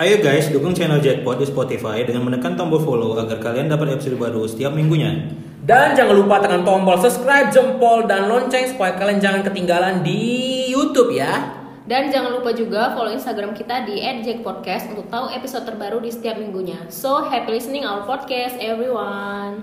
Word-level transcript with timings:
Ayo 0.00 0.24
guys, 0.24 0.48
dukung 0.48 0.72
channel 0.72 1.04
Jackpot 1.04 1.36
di 1.36 1.44
Spotify 1.44 2.00
dengan 2.00 2.24
menekan 2.24 2.56
tombol 2.56 2.80
follow 2.80 3.12
agar 3.20 3.36
kalian 3.44 3.68
dapat 3.68 3.92
episode 3.92 4.16
baru 4.16 4.48
setiap 4.48 4.72
minggunya. 4.72 5.28
Dan 5.68 5.92
jangan 5.92 6.16
lupa 6.16 6.40
tekan 6.40 6.64
tombol 6.64 6.96
subscribe, 6.96 7.52
jempol, 7.52 8.08
dan 8.08 8.24
lonceng 8.24 8.72
supaya 8.72 8.96
kalian 8.96 9.20
jangan 9.20 9.44
ketinggalan 9.44 10.00
di 10.00 10.64
YouTube 10.72 11.12
ya. 11.12 11.60
Dan 11.84 12.08
jangan 12.08 12.32
lupa 12.32 12.56
juga 12.56 12.96
follow 12.96 13.12
Instagram 13.12 13.52
kita 13.52 13.84
di 13.84 14.00
@jackpodcast 14.00 14.96
untuk 14.96 15.12
tahu 15.12 15.28
episode 15.28 15.68
terbaru 15.68 16.00
di 16.00 16.08
setiap 16.08 16.40
minggunya. 16.40 16.88
So, 16.88 17.28
happy 17.28 17.52
listening 17.52 17.84
our 17.84 18.08
podcast 18.08 18.56
everyone. 18.64 19.60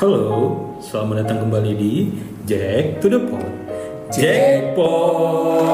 Halo, 0.00 0.56
selamat 0.80 1.28
datang 1.28 1.44
kembali 1.44 1.72
di 1.76 1.92
Jack 2.48 3.04
to 3.04 3.12
the 3.12 3.20
Pod. 3.20 3.65
Jackpot. 4.06 5.66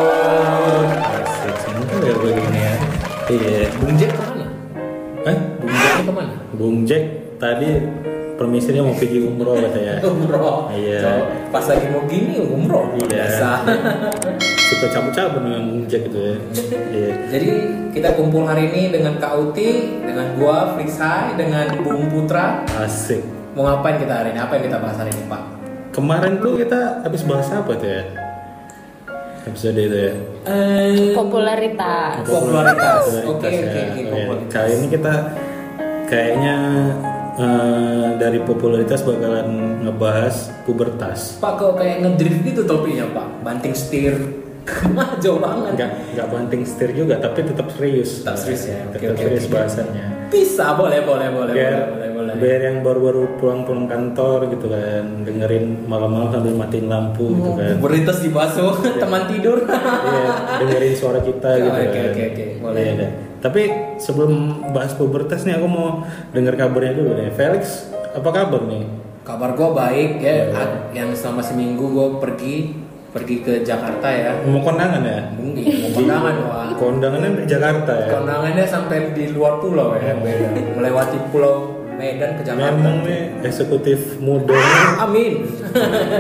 Asik, 1.21 1.57
ya 2.01 2.13
gue 2.17 2.31
gini 2.33 2.59
ya. 2.59 2.75
Iya, 3.29 3.61
Bung 3.77 3.95
Jack 3.97 4.13
ke 4.13 4.23
mana? 4.25 4.47
eh, 5.25 5.37
Bung 5.61 5.73
Jack 5.73 5.93
ke 6.01 6.13
mana? 6.13 6.35
Bung 6.57 6.79
Jack 6.89 7.05
tadi 7.37 7.69
permisinya 8.41 8.83
mau 8.89 8.97
pergi 8.97 9.19
umroh 9.21 9.55
katanya. 9.61 10.01
Umroh. 10.09 10.73
Iya. 10.73 10.99
So, 10.99 11.11
pas 11.53 11.65
lagi 11.69 11.87
mau 11.93 12.03
gini 12.09 12.41
umroh. 12.41 12.97
Iya. 12.97 13.07
Biasa. 13.07 13.49
Suka 14.73 14.87
cabut-cabut 14.89 15.41
dengan 15.45 15.63
Bung 15.69 15.85
Jack 15.85 16.03
gitu 16.09 16.19
ya. 16.19 16.37
Iya. 16.89 17.13
Jadi 17.29 17.49
kita 17.93 18.17
kumpul 18.17 18.49
hari 18.49 18.73
ini 18.73 18.89
dengan 18.89 19.21
Kak 19.21 19.37
Uti, 19.37 19.69
dengan 20.01 20.33
gua 20.41 20.73
Frixai, 20.73 21.37
dengan 21.37 21.69
Bung 21.85 22.09
Putra. 22.09 22.65
Asik. 22.81 23.21
Mau 23.53 23.69
ngapain 23.69 24.01
kita 24.01 24.25
hari 24.25 24.33
ini? 24.33 24.41
Apa 24.41 24.57
yang 24.57 24.65
kita 24.73 24.81
bahas 24.81 24.97
hari 24.97 25.13
ini, 25.13 25.29
Pak? 25.29 25.43
Kemarin 25.93 26.41
tuh 26.41 26.57
kita 26.57 27.05
habis 27.05 27.21
bahas 27.23 27.53
apa 27.53 27.77
tuh 27.77 27.85
ya? 27.85 28.03
Episode 29.45 29.77
itu 29.77 29.97
ya. 29.99 30.13
Eh, 30.49 31.13
Popularitas. 31.13 32.25
Popularitas. 32.25 33.03
Oke, 33.29 33.51
ya. 33.51 33.61
oke, 33.61 33.81
oke, 33.93 34.03
popularitas. 34.09 34.51
Kali 34.51 34.73
ini 34.73 34.87
kita 34.89 35.15
kayaknya 36.09 36.57
eh, 37.37 38.07
dari 38.17 38.39
popularitas 38.41 39.01
bakalan 39.05 39.49
ngebahas 39.85 40.35
pubertas. 40.65 41.37
Pak 41.37 41.53
kok 41.59 41.73
kayak 41.77 41.97
ngedrift 42.01 42.41
gitu 42.41 42.63
topiknya, 42.65 43.05
Pak? 43.13 43.45
Banting 43.45 43.75
setir. 43.77 44.15
Jauh 45.23 45.43
banget. 45.43 45.75
Enggak 45.75 45.91
enggak 46.15 46.27
banting 46.31 46.63
setir 46.63 46.91
juga, 46.95 47.19
tapi 47.19 47.43
tetap 47.43 47.67
serius. 47.75 48.23
Tetap 48.23 48.39
serius 48.39 48.63
ya. 48.65 48.79
Oke, 48.89 48.97
Tetap 48.97 49.13
oke, 49.13 49.23
serius 49.27 49.45
oke. 49.45 49.53
bahasannya. 49.53 50.05
Bisa, 50.33 50.67
boleh, 50.73 51.01
boleh, 51.05 51.29
boleh, 51.29 51.53
biar, 51.53 51.73
boleh, 51.77 51.87
boleh, 51.93 52.11
biar 52.43 52.61
yang 52.61 52.77
baru-baru 52.81 53.39
pulang-pulang 53.39 53.87
kantor 53.87 54.51
gitu 54.51 54.67
kan 54.67 55.23
dengerin 55.23 55.87
malam-malam 55.87 56.29
sambil 56.29 56.53
matiin 56.53 56.87
lampu 56.87 57.31
gitu 57.31 57.51
kan 57.55 57.79
Popularitas 57.79 58.19
dibasuh, 58.19 58.73
teman 58.99 59.23
tidur. 59.27 59.63
Iya, 59.63 60.27
dengerin 60.59 60.93
suara 60.93 61.21
kita 61.21 61.47
Oh, 61.49 61.59
gitu 61.63 61.79
oke, 61.79 61.89
kan. 61.89 62.05
oke, 62.11 62.23
oke. 62.27 62.45
Boleh. 62.61 62.81
Iya, 62.81 62.93
deh. 62.97 63.11
Tapi 63.39 63.63
sebelum 63.97 64.33
bahas 64.71 64.93
pubertas 64.93 65.43
nih 65.43 65.55
aku 65.55 65.67
mau 65.67 66.03
dengar 66.31 66.55
kabarnya 66.55 66.93
dulu 66.93 67.11
nih. 67.17 67.31
Felix, 67.31 67.87
apa 68.11 68.29
kabar 68.29 68.63
nih? 68.65 68.83
Kabar 69.23 69.51
gue 69.53 69.69
baik 69.73 70.11
ya. 70.19 70.27
Iya. 70.29 70.45
Ad- 70.53 70.81
Yang 70.93 71.11
selama 71.17 71.41
seminggu 71.41 71.87
gue 71.87 72.07
pergi 72.19 72.55
pergi 73.09 73.37
ke 73.41 73.61
Jakarta 73.61 74.09
ya. 74.09 74.33
Mau 74.43 74.59
kondangan 74.59 75.01
ya? 75.01 75.21
Mungkin 75.33 75.63
mau 75.63 75.91
kondangan 75.93 76.35
wah. 76.43 76.69
Kondangannya 76.73 77.29
di 77.35 77.45
Jakarta 77.45 77.93
ya? 77.95 78.09
Kondangannya 78.11 78.65
sampai 78.65 79.13
di 79.13 79.29
luar 79.31 79.61
pulau 79.61 79.93
ya, 79.95 80.17
beda. 80.17 80.49
melewati 80.73 81.21
pulau 81.29 81.72
Medan 81.97 82.31
ke 82.39 82.43
Jakarta. 82.43 82.73
Memang 82.75 82.97
nih 83.05 83.21
eksekutif 83.45 84.19
muda 84.19 84.55
nih. 84.55 84.87
Amin. 85.01 85.33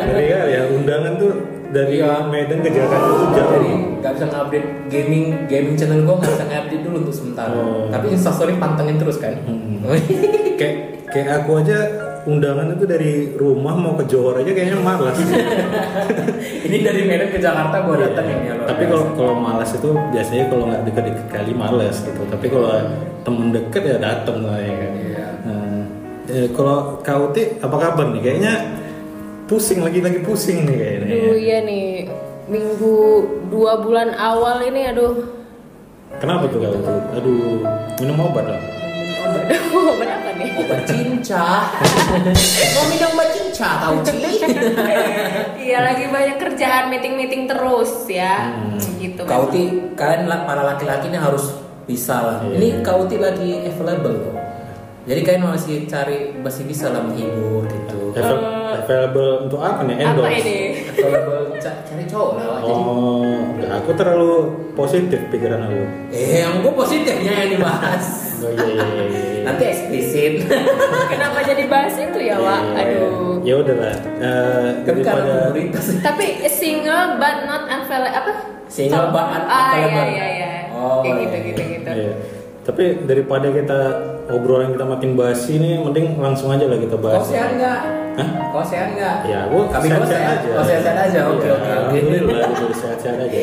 Dari 0.08 0.26
ya 0.30 0.62
undangan 0.70 1.12
tuh 1.16 1.32
dari 1.72 1.98
Iya. 1.98 2.28
Medan 2.28 2.60
ke 2.60 2.70
Jakarta 2.70 3.08
tuh 3.08 3.28
jauh. 3.32 3.52
Jadi 3.56 3.72
nggak 4.02 4.12
bisa 4.18 4.26
ngupdate 4.28 4.68
gaming 4.92 5.24
gaming 5.48 5.74
channel 5.74 6.00
gue 6.04 6.14
nggak 6.20 6.32
bisa 6.36 6.44
ngupdate 6.46 6.82
dulu 6.84 6.96
untuk 7.08 7.14
sementara. 7.16 7.52
Oh. 7.56 7.88
Tapi 7.88 8.06
instastory 8.12 8.54
pantengin 8.60 8.96
terus 9.00 9.16
kan. 9.18 9.34
Hmm. 9.48 9.80
kayak 10.60 10.76
kayak 11.08 11.28
aku 11.42 11.64
aja 11.64 11.78
undangan 12.22 12.78
itu 12.78 12.84
dari 12.86 13.12
rumah 13.34 13.74
mau 13.74 13.98
ke 13.98 14.06
Johor 14.06 14.38
aja 14.38 14.52
kayaknya 14.54 14.78
malas. 14.78 15.18
Ini 16.66 16.76
dari 16.86 17.02
Medan 17.02 17.34
ke 17.34 17.38
Jakarta 17.42 17.82
gue 17.82 17.96
datengin 17.98 18.38
ya. 18.46 18.52
luar 18.54 18.62
Iya. 18.62 18.68
Tapi 18.70 18.82
kalau 18.86 19.04
kalau 19.18 19.34
malas 19.34 19.70
itu 19.74 19.90
biasanya 19.90 20.44
kalau 20.46 20.64
nggak 20.70 20.82
deket-deket 20.86 21.26
kali 21.32 21.52
malas 21.56 21.96
gitu. 22.06 22.22
Tapi 22.30 22.46
kalau 22.46 22.68
temen 23.22 23.48
deket 23.50 23.82
ya 23.82 23.96
dateng 23.98 24.38
lah 24.46 24.58
ya 24.60 24.74
kan. 24.76 24.92
Iya. 24.94 25.26
Nah, 25.42 25.61
eh, 26.28 26.46
kalau 26.54 27.00
kau 27.02 27.32
Ti, 27.34 27.58
apa 27.58 27.76
kabar 27.78 28.12
nih? 28.14 28.20
Kayaknya 28.22 28.54
pusing 29.50 29.82
lagi 29.82 29.98
lagi 29.98 30.20
pusing 30.22 30.68
nih 30.68 30.76
kayaknya. 30.76 31.06
Aduh 31.10 31.36
iya 31.38 31.58
nih, 31.66 31.86
minggu 32.46 32.96
dua 33.50 33.82
bulan 33.82 34.14
awal 34.14 34.62
ini 34.66 34.90
aduh. 34.92 35.14
Kenapa 36.20 36.46
tuh 36.46 36.58
kau 36.60 36.74
tuh? 36.76 37.00
Aduh, 37.18 37.64
minum 37.98 38.16
obat 38.22 38.46
lah. 38.46 38.60
Aduh, 39.22 39.96
berapa 39.96 40.30
nih? 40.38 40.50
obat 40.60 40.80
cinca. 40.86 41.72
Mau 42.76 42.84
minum 42.92 43.10
obat 43.16 43.28
cinca 43.34 43.68
tahu? 43.80 43.96
Iya 45.62 45.78
lagi 45.78 46.10
banyak 46.10 46.36
kerjaan 46.42 46.90
meeting-meeting 46.90 47.48
terus 47.48 48.04
ya. 48.10 48.50
Hmm. 48.50 48.76
Gitu. 48.98 49.22
Kauti 49.24 49.94
kalian 49.94 50.28
para 50.44 50.62
laki-laki 50.66 51.08
ini 51.08 51.16
harus 51.16 51.54
bisa 51.86 52.18
lah. 52.18 52.36
Iya. 52.44 52.56
Ini 52.58 52.68
Kauti 52.84 53.16
lagi 53.16 53.62
available 53.66 54.16
loh. 54.20 54.41
Jadi 55.02 55.20
kalian 55.20 55.42
masih 55.44 55.76
cari 55.84 56.16
masih 56.36 56.62
bisa 56.62 56.86
lah 56.88 57.02
menghibur 57.02 57.66
gitu. 57.66 58.14
Avail- 58.14 58.46
available 58.78 59.30
untuk 59.42 59.58
apa 59.58 59.82
nih? 59.82 59.96
Apa 59.96 60.04
Endorse. 60.14 60.38
ini? 60.38 60.58
Available 60.86 61.42
ca- 61.58 61.80
cari 61.82 62.04
cowok 62.04 62.30
lah. 62.32 62.46
Jadi 62.60 62.82
Oh, 62.84 63.22
nggak, 63.52 63.70
aku 63.74 63.90
terlalu 63.92 64.32
positif 64.72 65.20
pikiran 65.28 65.60
aku. 65.60 65.82
eh 66.08 66.40
yang 66.40 66.60
gue 66.60 66.72
positifnya 66.72 67.32
yang 67.36 67.50
dibahas. 67.52 68.04
Oh 68.38 68.50
iya 68.50 68.62
iya 68.64 68.84
iya. 68.86 69.04
iya. 69.04 69.42
Nanti 69.42 69.64
eksplisit. 69.66 70.34
Kenapa 71.12 71.38
jadi 71.42 71.64
bahas 71.66 71.94
itu 71.96 72.18
ya, 72.20 72.36
Wak? 72.36 72.60
Iya. 72.62 72.80
Aduh. 72.80 73.34
Ya 73.42 73.54
udahlah. 73.56 73.96
Eh, 73.98 74.68
Kan 74.82 74.94
karena 75.02 75.34
daripada. 75.50 75.90
Tapi 76.00 76.26
single 76.48 77.18
but 77.18 77.36
not 77.42 77.66
unavailable 77.66 78.14
apa? 78.14 78.32
Single 78.66 79.10
but 79.10 79.26
not 79.26 79.44
Ah 79.44 79.50
iya 79.50 79.66
available. 79.82 80.06
iya 80.08 80.26
iya. 80.28 80.50
Oh, 80.70 81.02
Kayak 81.02 81.10
iya. 81.12 81.22
gitu 81.24 81.36
gitu 81.44 81.62
gitu. 81.72 81.90
Iya. 81.92 82.14
Tapi 82.62 82.82
daripada 83.02 83.46
kita 83.50 83.80
obrolan 84.32 84.72
kita 84.72 84.84
makin 84.88 85.10
basi 85.12 85.60
nih, 85.60 85.84
mending 85.84 86.16
langsung 86.16 86.48
aja 86.48 86.64
lah 86.64 86.78
kita 86.80 86.96
Kau 86.96 87.04
bahas. 87.04 87.28
sehat 87.28 87.50
nggak? 87.60 87.80
Hah? 88.12 88.28
Kau 88.52 88.64
sehat 88.64 88.88
nggak? 88.96 89.16
Ya, 89.28 89.40
gua 89.48 89.62
Kami 89.68 89.86
sehat-sehat 89.88 90.00
kau 90.00 90.08
sehat 90.08 90.36
aja. 90.40 90.48
Oh 90.52 90.64
sehat-sehat 90.64 90.98
aja. 90.98 91.20
Oke 91.28 91.46
Iya, 91.46 91.52
oke 91.52 91.60
oke. 91.60 91.70
Alhamdulillah 91.70 92.48
gitu 92.48 92.64
sehat-sehat 92.74 93.18
aja. 93.28 93.40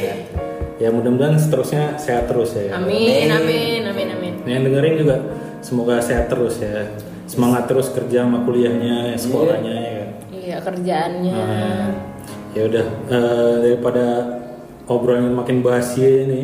Ya 0.80 0.90
mudah-mudahan 0.96 1.36
seterusnya 1.36 1.84
sehat 2.00 2.32
terus 2.32 2.56
ya. 2.56 2.72
Amin 2.74 3.28
amin 3.28 3.82
amin 3.84 4.08
amin. 4.16 4.34
Nah, 4.48 4.52
yang 4.56 4.64
dengerin 4.64 4.96
juga 4.96 5.16
semoga 5.60 6.00
sehat 6.00 6.32
terus 6.32 6.64
ya. 6.64 6.88
Semangat 7.30 7.70
terus 7.70 7.94
kerja 7.94 8.26
sama 8.26 8.42
kuliahnya, 8.48 9.14
sekolahnya 9.14 9.74
ya 9.76 9.92
kan. 9.94 10.10
Iya 10.34 10.58
kerjaannya. 10.64 11.36
Nah, 11.36 11.88
ya 12.58 12.62
udah 12.66 12.86
eh, 13.12 13.54
daripada 13.62 14.06
obrolan 14.90 15.36
makin 15.36 15.62
basi 15.62 16.26
ini, 16.26 16.42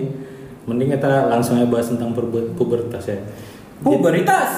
mending 0.70 0.94
kita 0.94 1.32
langsung 1.32 1.58
aja 1.58 1.66
bahas 1.66 1.90
tentang 1.90 2.14
pubertas 2.54 3.08
ya. 3.10 3.18
Puberitas. 3.82 4.52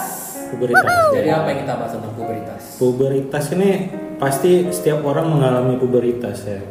Pubertas. 0.47 0.85
Jadi 1.11 1.29
apa 1.29 1.47
yang 1.51 1.59
kita 1.65 1.73
bahas 1.75 1.91
tentang 1.91 2.13
puberitas? 2.15 2.61
Pubertas 2.79 3.45
ini 3.51 3.71
pasti 4.15 4.51
setiap 4.71 5.03
orang 5.03 5.27
mengalami 5.27 5.75
pubertas 5.75 6.47
ya. 6.47 6.61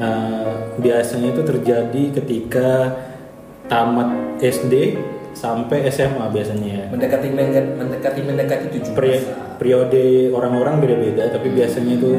Eh, 0.00 0.52
biasanya 0.78 1.36
itu 1.36 1.42
terjadi 1.42 2.02
ketika 2.16 2.96
tamat 3.66 4.08
SD 4.40 4.96
sampai 5.32 5.84
SMA 5.90 6.30
biasanya 6.30 6.68
ya. 6.70 6.84
Mendekati 6.88 7.28
mendekati 7.28 8.20
mendekati 8.22 8.66
tujuh 8.72 8.92
Peri- 8.94 9.26
periode 9.58 10.04
orang-orang 10.30 10.80
beda-beda 10.80 11.28
tapi 11.28 11.52
biasanya 11.52 11.98
itu 11.98 12.12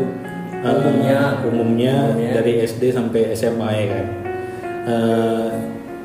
eh, 0.61 0.69
Umumnya. 0.69 1.19
umumnya 1.41 1.95
Umumnya. 2.13 2.31
dari 2.35 2.61
SD 2.61 2.93
sampai 2.93 3.33
SMA 3.33 3.69
ya 3.71 3.85
kan. 3.89 4.05
Eh, 4.85 5.49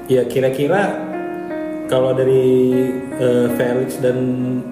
ya 0.09 0.23
kira-kira 0.25 1.06
kalau 1.87 2.13
dari 2.13 2.45
eh, 3.13 3.47
Felix 3.53 3.99
dan 3.99 4.19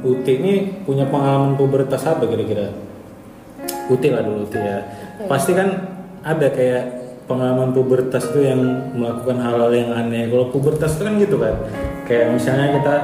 Uti 0.00 0.32
ini 0.34 0.52
punya 0.82 1.06
pengalaman 1.06 1.54
pubertas 1.54 2.02
apa 2.04 2.24
kira-kira? 2.24 2.74
Uti 3.86 4.08
lah 4.08 4.22
dulu 4.22 4.44
Uti 4.44 4.58
ya. 4.58 4.78
Pasti 5.24 5.52
kan 5.52 5.68
ada 6.20 6.48
kayak 6.48 6.84
pengalaman 7.24 7.70
pubertas 7.70 8.28
itu 8.28 8.44
yang 8.44 8.60
melakukan 8.92 9.38
hal-hal 9.38 9.70
yang 9.70 9.90
aneh. 9.90 10.26
Kalau 10.26 10.50
pubertas 10.50 10.96
itu 10.96 11.02
kan 11.02 11.14
gitu 11.16 11.36
kan. 11.38 11.54
Kayak 12.04 12.26
misalnya 12.34 12.66
kita 12.74 12.94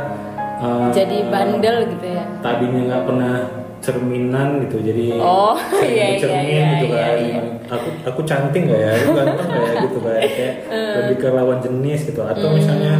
eh, 0.58 0.88
Jadi 0.92 1.16
bandel 1.26 1.76
gitu 1.88 2.06
ya. 2.06 2.24
tadinya 2.38 2.80
nggak 2.86 3.04
pernah 3.04 3.34
cerminan 3.80 4.60
gitu 4.60 4.76
jadi 4.84 5.16
Oh, 5.16 5.56
iya, 5.80 6.04
iya, 6.12 6.20
cermin 6.20 6.44
iya, 6.52 6.68
gitu 6.76 6.86
iya, 6.92 7.00
kan 7.00 7.16
iya. 7.16 7.40
aku 7.64 7.88
aku 8.04 8.20
cantik 8.28 8.68
nggak 8.68 8.76
ya 8.76 8.92
aku 8.92 9.10
ganteng 9.16 9.46
nggak 9.48 9.64
ya 9.64 9.72
gitu 9.80 9.98
kan 10.04 10.12
kayak 10.36 10.54
Eh. 10.68 10.94
lebih 11.00 11.16
ke 11.16 11.28
lawan 11.32 11.58
jenis 11.64 12.00
gitu 12.04 12.20
atau 12.20 12.44
Hmm. 12.44 12.56
misalnya 12.60 12.92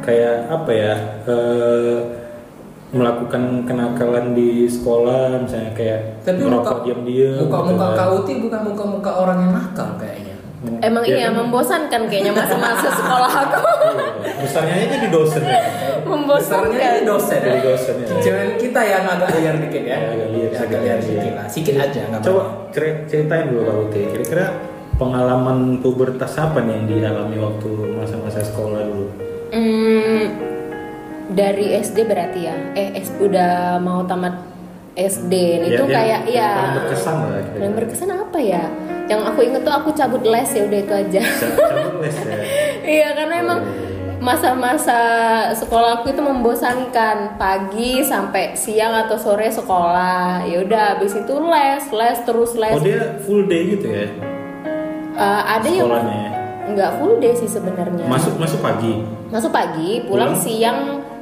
kayak 0.00 0.48
apa 0.48 0.70
ya 0.70 0.94
eh, 1.24 1.96
melakukan 2.90 3.62
kenakalan 3.62 4.34
di 4.34 4.66
sekolah 4.66 5.38
misalnya 5.38 5.70
kayak 5.78 6.00
Tapi 6.26 6.42
muka 6.42 6.50
merokok 6.50 6.78
diam-diam 6.82 7.38
muka 7.38 7.58
gitu 7.62 7.70
muka 7.70 7.86
kan. 7.86 8.08
Bukan 8.42 8.60
muka 8.66 8.84
muka 8.84 9.10
orang 9.14 9.38
yang 9.46 9.52
nakal 9.54 9.88
kayaknya. 9.94 10.34
Hmm, 10.60 10.76
emang 10.84 11.04
Ya 11.08 11.16
iya 11.16 11.28
kan? 11.32 11.40
membosankan 11.40 12.02
kayaknya 12.04 12.32
masa-masa 12.36 12.88
sekolah 12.92 13.32
aku. 13.32 13.60
Iya, 13.64 14.04
Besarnya 14.44 14.74
aja 14.76 14.86
jadi 14.92 15.08
dosen 15.08 15.40
ya. 15.40 15.56
Besarnya 15.56 16.04
membosankan. 16.04 16.76
jadi 16.76 17.00
dosen 17.06 17.38
ya. 17.40 17.46
Jadi 17.48 17.60
dosen 17.64 17.94
ya. 17.96 18.06
Cuman 18.20 18.48
kita 18.58 18.80
yang 18.84 19.04
agak 19.08 19.28
liar 19.38 19.56
dikit 19.56 19.82
ya. 19.86 19.96
Ya, 19.96 20.10
agak 20.10 20.28
liar 20.28 20.50
agak 20.52 20.80
liar 20.84 20.98
iya. 20.98 21.04
sedikit 21.06 21.32
lah. 21.38 21.46
Sedikit 21.48 21.74
aja 21.78 22.00
nggak 22.12 22.20
Coba 22.20 22.42
ceri- 22.74 23.00
ceritain 23.08 23.46
dulu 23.48 23.60
Kak 23.64 23.76
Uti. 23.88 24.00
Kira-kira 24.12 24.46
pengalaman 25.00 25.58
pubertas 25.80 26.32
apa 26.36 26.58
nih 26.60 26.72
yang 26.74 26.84
dialami 26.90 27.36
waktu 27.38 27.68
masa-masa 27.96 28.42
sekolah 28.42 28.82
dulu? 28.84 29.06
Hmm, 29.50 30.24
dari 31.28 31.74
SD 31.76 31.98
berarti 32.02 32.40
ya. 32.42 32.56
Eh, 32.72 32.94
S 32.96 33.10
udah 33.16 33.78
mau 33.78 34.02
tamat 34.02 34.34
SD 34.92 35.32
itu 35.64 35.82
Ya, 35.82 35.86
yang 35.86 35.90
kayak 35.90 36.22
ya. 36.28 36.50
paling 36.52 36.74
berkesan 36.76 37.14
lah 37.16 37.28
kira-kira. 37.30 37.60
Yang 37.60 37.74
berkesan 37.74 38.10
apa 38.12 38.38
ya? 38.38 38.64
Yang 39.06 39.20
aku 39.26 39.40
inget 39.42 39.62
tuh 39.62 39.74
aku 39.74 39.88
cabut 39.90 40.22
les 40.24 40.50
ya 40.50 40.62
udah 40.64 40.78
itu 40.80 40.94
aja. 40.96 41.22
Ca- 41.22 41.50
cabut 41.68 41.94
les 42.00 42.16
ya. 42.16 42.34
Iya 42.90 43.08
karena 43.12 43.34
emang 43.38 43.60
masa-masa 44.20 44.98
sekolah 45.52 45.98
aku 45.98 46.10
itu 46.10 46.20
membosankan 46.20 47.16
pagi 47.36 48.02
sampai 48.02 48.52
siang 48.52 48.92
atau 48.98 49.16
sore 49.16 49.48
sekolah 49.48 50.42
ya 50.42 50.60
udah 50.60 50.84
habis 50.92 51.14
itu 51.14 51.34
les 51.40 51.84
les 51.86 52.18
terus 52.20 52.52
les 52.54 52.68
Oh 52.70 52.82
dia 52.82 53.16
full 53.20 53.46
day 53.46 53.70
gitu 53.70 53.86
ya 53.86 54.06
Eh, 55.12 55.42
ada 55.46 55.64
yang 55.64 55.86
sekolahnya 55.86 56.16
ya? 56.18 56.30
nggak 56.68 56.90
full 56.96 57.14
day 57.16 57.32
sih 57.32 57.48
sebenarnya 57.48 58.04
Masuk 58.06 58.36
masuk 58.36 58.60
pagi. 58.60 59.00
Masuk 59.30 59.50
pagi 59.50 60.02
pulang, 60.04 60.34
Pulang? 60.34 60.34
siang 60.36 60.78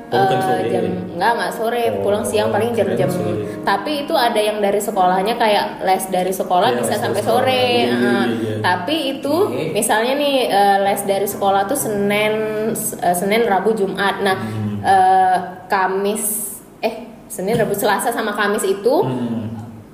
Oh, 0.09 0.17
bukan 0.17 0.41
eh, 0.41 0.41
sore. 0.41 0.63
jam 0.73 0.85
nggak 1.15 1.33
nggak 1.37 1.53
sore 1.53 1.83
Oh, 1.85 2.01
pulang 2.01 2.25
siang 2.25 2.49
paling 2.49 2.73
jam-jam 2.73 3.13
tapi 3.61 4.03
itu 4.03 4.15
ada 4.17 4.41
yang 4.41 4.57
dari 4.57 4.81
sekolahnya 4.81 5.37
kayak 5.37 5.85
les 5.85 6.09
dari 6.09 6.33
sekolah 6.33 6.73
Iya, 6.73 6.81
bisa 6.81 6.97
sampai 6.97 7.21
sore 7.21 7.65
Iya, 7.85 7.93
iya, 7.93 8.17
iya. 8.33 8.55
tapi 8.59 8.97
itu 9.13 9.29
Oke. 9.45 9.69
misalnya 9.71 10.17
nih 10.17 10.49
eh, 10.49 10.79
les 10.81 11.05
dari 11.05 11.29
sekolah 11.29 11.69
tuh 11.69 11.77
senin 11.77 12.35
eh, 12.73 13.13
senin 13.13 13.45
rabu 13.45 13.77
jumat 13.77 14.25
nah 14.25 14.41
Hmm. 14.41 14.81
eh, 14.81 15.37
kamis 15.69 16.57
eh 16.81 16.95
senin 17.29 17.61
rabu 17.61 17.77
selasa 17.77 18.09
sama 18.09 18.33
kamis 18.33 18.65
itu 18.65 18.95
Hmm. 19.05 19.45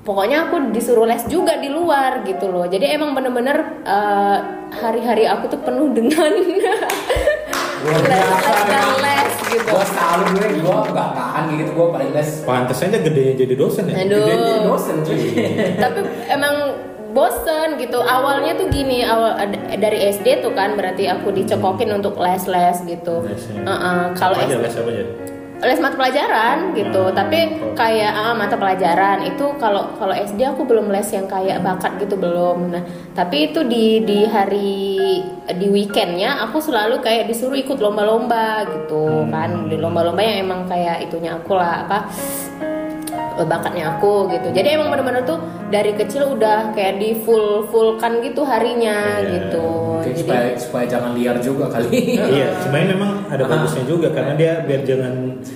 pokoknya 0.01 0.47
aku 0.47 0.71
disuruh 0.71 1.11
les 1.11 1.27
juga 1.27 1.59
di 1.59 1.67
luar 1.67 2.23
gitu 2.23 2.47
loh 2.47 2.71
jadi 2.71 2.95
emang 2.95 3.19
bener-bener 3.19 3.83
eh, 3.83 4.39
hari-hari 4.71 5.27
aku 5.27 5.51
tuh 5.51 5.59
penuh 5.59 5.91
dengan 5.91 6.31
les, 7.85 8.01
les, 8.09 8.87
les 9.05 9.33
gitu 9.53 9.71
Gua 9.71 9.85
salut 9.85 10.29
gue, 10.33 10.49
gua 10.65 10.77
nggak 10.89 11.09
tahan 11.13 11.45
gitu, 11.57 11.71
gua 11.77 11.87
paling 11.95 12.11
les. 12.17 12.31
Pantes 12.43 12.81
aja 12.81 12.99
gedenya 12.99 13.35
jadi 13.37 13.55
dosen 13.55 13.85
ya. 13.93 13.95
Aduh. 14.01 14.25
Dia 14.25 14.37
jadi 14.41 14.61
dosen 14.65 14.97
cuy. 15.05 15.21
tapi 15.83 16.01
emang 16.33 16.55
bosen 17.15 17.79
gitu 17.79 17.99
awalnya 18.03 18.59
tuh 18.59 18.67
gini 18.75 19.07
awal 19.07 19.39
dari 19.79 19.99
SD 20.11 20.43
tuh 20.43 20.51
kan 20.51 20.75
berarti 20.75 21.07
aku 21.07 21.31
dicekokin 21.31 21.95
untuk 21.95 22.19
les-les 22.19 22.83
gitu 22.83 23.23
Lesnya. 23.23 23.63
Uh-uh, 23.63 24.01
kalau 24.19 24.35
Apa 24.35 24.51
aja 24.51 24.57
SD 24.59 24.65
les 24.67 24.75
apa 24.75 24.91
aja? 24.91 25.05
Les 25.63 25.79
mata 25.79 25.95
pelajaran 25.95 26.75
gitu 26.75 27.03
Hmm. 27.05 27.15
tapi 27.15 27.39
kayak 27.73 28.11
ah, 28.11 28.35
mata 28.35 28.59
pelajaran 28.59 29.23
itu 29.23 29.55
kalau 29.57 29.95
kalau 29.95 30.11
SD 30.13 30.43
aku 30.45 30.67
belum 30.67 30.91
les 30.91 31.07
yang 31.09 31.25
kayak 31.25 31.63
bakat 31.63 31.95
gitu 32.03 32.19
belum 32.19 32.75
nah 32.75 32.83
tapi 33.13 33.49
itu 33.49 33.63
di 33.63 34.03
di 34.03 34.27
hari 34.27 35.23
di 35.47 35.67
weekendnya 35.69 36.43
aku 36.43 36.59
selalu 36.59 36.99
kayak 36.99 37.31
disuruh 37.31 37.55
ikut 37.55 37.79
lomba-lomba 37.79 38.67
gitu 38.67 39.25
Hmm. 39.25 39.31
kan 39.31 39.51
di 39.71 39.77
lomba-lomba 39.77 40.21
yang 40.21 40.49
emang 40.49 40.67
kayak 40.67 41.05
itunya 41.05 41.37
aku 41.37 41.55
lah 41.55 41.87
apa 41.87 41.99
bakatnya 43.37 43.85
aku 43.93 44.31
gitu 44.31 44.49
jadi 44.51 44.79
emang 44.79 44.89
bener-bener 44.89 45.23
tuh 45.25 45.43
dari 45.67 45.91
kecil 45.93 46.31
udah 46.31 46.71
kayak 46.71 46.97
di 46.97 47.19
full 47.19 47.67
fullkan 47.67 48.23
gitu 48.23 48.43
harinya 48.43 49.19
Iya. 49.19 49.31
gitu 49.43 49.67
jadi 50.05 50.17
supaya 50.21 50.45
supaya 50.55 50.85
jangan 50.87 51.11
liar 51.15 51.37
juga 51.41 51.65
kali. 51.67 51.89
Iya, 52.35 52.53
sebenarnya 52.61 52.89
memang 52.93 53.11
ada 53.25 53.41
Ah. 53.41 53.49
bagusnya 53.49 53.85
juga 53.85 54.13
karena 54.13 54.37
dia 54.37 54.61
biar 54.61 54.85
jangan 54.85 55.15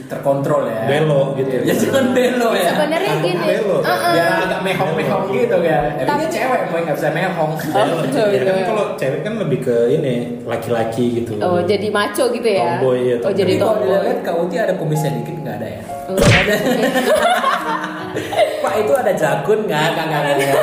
Terkontrol 0.09 0.65
ya. 0.65 0.89
belok 0.89 1.37
gitu. 1.37 1.53
Ya 1.61 1.75
jangan 1.77 2.17
belok 2.17 2.53
ya. 2.55 2.71
sebenarnya 2.73 3.13
gini 3.21 3.45
belok. 3.47 3.83
uh-uh. 3.85 4.13
Biar 4.17 4.29
agak 4.41 4.61
mehong-mehong 4.65 5.25
gitu 5.29 5.57
kan. 5.61 5.83
Tapi 6.01 6.23
dia 6.23 6.29
cewek, 6.33 6.61
boy 6.67 6.81
nggak 6.81 6.97
bisa 6.97 7.11
mehong. 7.13 7.53
Oh, 7.61 7.97
betul, 8.01 8.27
Ya 8.31 8.41
kan 8.43 8.57
kalau 8.65 8.85
cewek 8.97 9.21
kan 9.21 9.33
lebih 9.37 9.59
ke 9.61 9.77
ini 9.93 10.15
laki-laki 10.43 11.05
gitu. 11.21 11.33
oh 11.39 11.61
jadi 11.63 11.89
maco 11.91 12.25
gitu 12.31 12.49
ya 12.49 12.81
Tomboy, 12.81 12.99
ya, 13.05 13.15
oh 13.15 13.21
tomboy. 13.23 13.37
jadi 13.37 13.53
Tapi 13.53 13.61
kalau 13.61 13.75
tomboy 13.77 13.93
dilihat 13.93 14.19
Kak 14.23 14.35
Uti 14.39 14.57
ada 14.57 14.75
kumisnya 14.75 15.11
dikit 15.13 15.37
nggak 15.39 15.57
ada 15.57 15.69
ya? 15.69 15.83
Enggak 16.09 16.33
ada. 16.41 16.55
Pak 18.65 18.75
itu 18.81 18.93
ada 18.95 19.13
jakun 19.15 19.65
nggak? 19.67 19.89
Nggak 19.95 20.07
nggak 20.07 20.23
nggak. 20.25 20.55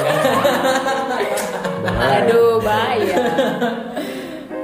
Aduh 1.95 2.59
bahaya. 2.61 3.17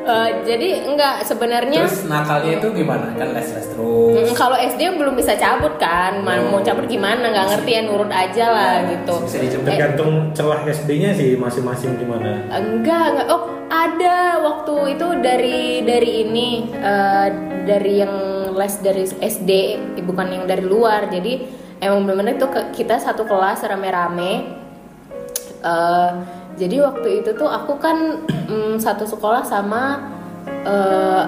Eh, 0.02 0.30
jadi 0.42 0.82
enggak 0.90 1.22
sebenarnya 1.22 1.86
Terus 1.86 2.10
nakalnya 2.10 2.58
itu 2.58 2.68
gimana? 2.74 3.14
Kan 3.14 3.38
les-les 3.38 3.68
terus. 3.70 4.34
kalau 4.34 4.58
SD 4.58 4.98
belum 4.98 5.14
bisa 5.14 5.38
cabut 5.38 5.78
kan, 5.78 6.26
Ma- 6.26 6.42
mau 6.42 6.58
cabut 6.66 6.90
gimana 6.90 7.30
nggak 7.30 7.48
ngerti 7.54 7.72
ya 7.78 7.82
nurut 7.86 8.10
aja 8.10 8.46
lah 8.50 8.74
gitu. 8.90 9.14
Bisa 9.30 9.38
dijemput. 9.38 9.70
Eh, 9.70 9.78
Tergantung 9.78 10.12
celah 10.34 10.66
SD-nya 10.66 11.14
sih 11.14 11.38
masing-masing 11.38 12.02
gimana. 12.02 12.50
enggak 12.50 13.06
enggak. 13.14 13.28
Oh 13.30 13.54
ada 13.70 14.42
waktu 14.42 14.98
itu 14.98 15.08
dari 15.22 15.86
dari 15.86 16.12
ini 16.26 16.50
eh, 16.74 17.28
dari 17.70 17.94
yang 18.02 18.14
les 18.58 18.74
dari 18.82 19.06
SD, 19.06 19.52
bukan 20.02 20.28
yang 20.34 20.44
dari 20.50 20.66
luar. 20.66 21.14
Jadi 21.14 21.61
emang 21.82 22.06
bener-bener 22.06 22.38
itu 22.38 22.48
kita 22.78 23.02
satu 23.02 23.26
kelas 23.26 23.66
rame-rame. 23.66 24.62
Eh, 25.62 26.12
jadi 26.56 26.86
waktu 26.86 27.26
itu 27.26 27.34
tuh 27.34 27.50
aku 27.50 27.82
kan 27.82 28.22
mm, 28.28 28.78
satu 28.78 29.04
sekolah 29.10 29.42
sama 29.42 29.98
eh, 30.66 31.24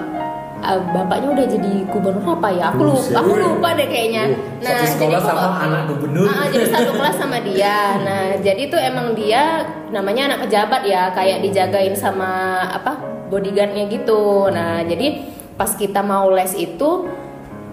bapaknya 0.64 1.28
udah 1.36 1.46
jadi 1.50 1.72
gubernur 1.92 2.40
apa 2.40 2.48
ya? 2.54 2.72
Aku 2.72 2.88
lupa, 2.88 3.20
aku 3.20 3.32
lupa 3.36 3.68
deh 3.76 3.84
kayaknya. 3.84 4.32
Satu 4.64 4.84
sekolah 4.96 5.20
jadi 5.20 5.28
sama 5.28 5.48
anak 5.60 5.80
gubernur. 5.92 6.26
Ah, 6.30 6.46
jadi 6.48 6.66
satu 6.72 6.90
kelas 6.96 7.16
sama 7.20 7.38
dia. 7.44 8.00
Nah, 8.00 8.24
jadi 8.40 8.62
tuh 8.72 8.80
emang 8.80 9.12
dia 9.12 9.68
namanya 9.92 10.32
anak 10.32 10.48
pejabat 10.48 10.82
ya, 10.88 11.12
kayak 11.12 11.44
dijagain 11.44 11.92
sama 11.92 12.64
apa 12.72 12.96
bodyguardnya 13.28 13.92
gitu. 13.92 14.48
Nah, 14.48 14.80
jadi 14.88 15.28
pas 15.54 15.70
kita 15.76 16.00
mau 16.00 16.32
les 16.32 16.56
itu 16.56 17.06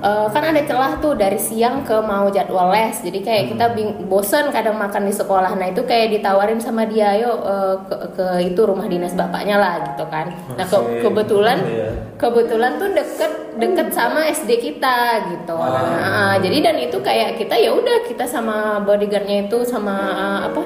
eh, 0.01 0.27
kan 0.27 0.43
ada 0.43 0.61
celah 0.61 0.97
tuh 0.97 1.13
dari 1.13 1.37
siang 1.37 1.81
ke 1.81 1.93
mau 2.01 2.27
jadwal 2.27 2.69
les. 2.69 2.97
Jadi 2.99 3.19
kayak 3.19 3.43
kita 3.49 3.65
bing- 3.71 4.05
bosen 4.05 4.49
kadang 4.49 4.75
makan 4.75 5.05
di 5.05 5.13
sekolah. 5.13 5.53
Nah, 5.53 5.67
itu 5.67 5.81
kayak 5.81 6.11
ditawarin 6.11 6.57
sama 6.57 6.83
dia, 6.83 7.13
ayo 7.13 7.31
eh, 7.39 7.75
ke, 7.85 7.95
ke 8.13 8.25
itu 8.43 8.61
rumah 8.61 8.85
dinas 8.85 9.13
bapaknya 9.13 9.55
lah 9.55 9.73
gitu 9.85 10.05
kan. 10.07 10.33
Nah, 10.53 10.65
ke- 10.65 10.99
kebetulan 10.99 11.57
Iya. 11.61 11.89
kebetulan 12.17 12.75
tuh 12.75 12.89
deket 12.91 13.31
deket 13.51 13.87
sama 13.91 14.25
SD 14.25 14.51
kita 14.57 14.97
gitu. 15.29 15.53
Wah. 15.53 15.81
Nah, 16.01 16.33
jadi 16.37 16.57
dan 16.61 16.75
itu 16.77 16.97
kayak 16.97 17.35
kita 17.35 17.53
ya 17.55 17.71
udah 17.71 18.07
kita 18.07 18.23
sama 18.23 18.81
bodyguardnya 18.81 19.45
itu 19.45 19.61
sama 19.63 19.95
uh, 20.11 20.39
apa 20.47 20.63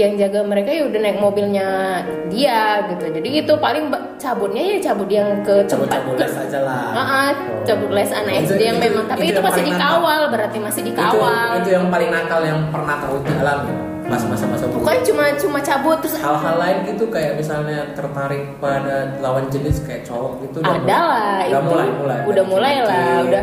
yang 0.00 0.14
jaga 0.16 0.40
mereka 0.40 0.72
ya 0.72 0.88
udah 0.88 1.00
naik 1.00 1.18
mobilnya 1.20 1.68
dia 2.32 2.88
gitu. 2.88 3.04
Jadi 3.12 3.28
itu 3.44 3.52
paling 3.60 3.92
cabutnya 4.16 4.62
ya 4.64 4.76
cabut 4.90 5.08
yang 5.12 5.28
ke 5.44 5.64
tempat 5.68 6.00
Cabut-cabut 6.00 6.16
les 6.16 6.34
aja 6.36 6.58
lah. 6.64 6.84
Ah, 6.96 7.00
ah, 7.00 7.28
cabut 7.62 7.90
les 7.92 8.10
anak 8.10 8.32
Itu- 8.40 8.56
SD 8.56 8.62
yang 8.64 8.78
itu- 8.80 8.84
memang 8.88 9.04
tapi 9.08 9.20
itu 9.28 9.36
itu, 9.36 9.40
masih 9.44 9.62
dikawal 9.68 10.20
berarti 10.32 10.58
masih 10.58 10.82
Itu, 10.82 10.88
dikawal. 10.96 11.48
itu 11.60 11.68
yang 11.70 11.86
paling 11.92 12.10
nakal 12.10 12.40
yang 12.40 12.60
pernah 12.72 12.94
Kak 12.98 13.10
Uti 13.12 13.32
alami 13.36 13.72
pas 14.10 14.22
masa-masa 14.26 14.66
bulu. 14.66 14.82
Pokoknya 14.82 15.02
cuma 15.06 15.24
cuma 15.38 15.58
cabut 15.62 15.96
terus 16.02 16.18
hal-hal 16.18 16.56
lain 16.58 16.76
gitu 16.82 17.06
kayak 17.14 17.38
misalnya 17.38 17.94
tertarik 17.94 18.58
pada 18.58 19.14
lawan 19.22 19.46
jenis 19.46 19.86
kayak 19.86 20.02
cowok 20.02 20.42
gitu 20.42 20.58
udah 20.66 20.82
ada 20.82 20.98
lah 20.98 21.38
udah 21.38 21.46
itu 21.46 21.62
mulai 21.70 21.88
mulai 21.94 22.18
udah 22.26 22.44
mulai 22.50 22.74
lah 22.82 23.22
udah 23.22 23.42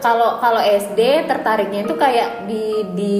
kalau 0.00 0.40
kalau 0.40 0.64
SD 0.64 1.28
tertariknya 1.28 1.84
itu 1.84 1.94
kayak 1.94 2.48
di 2.48 2.64
di 2.96 3.16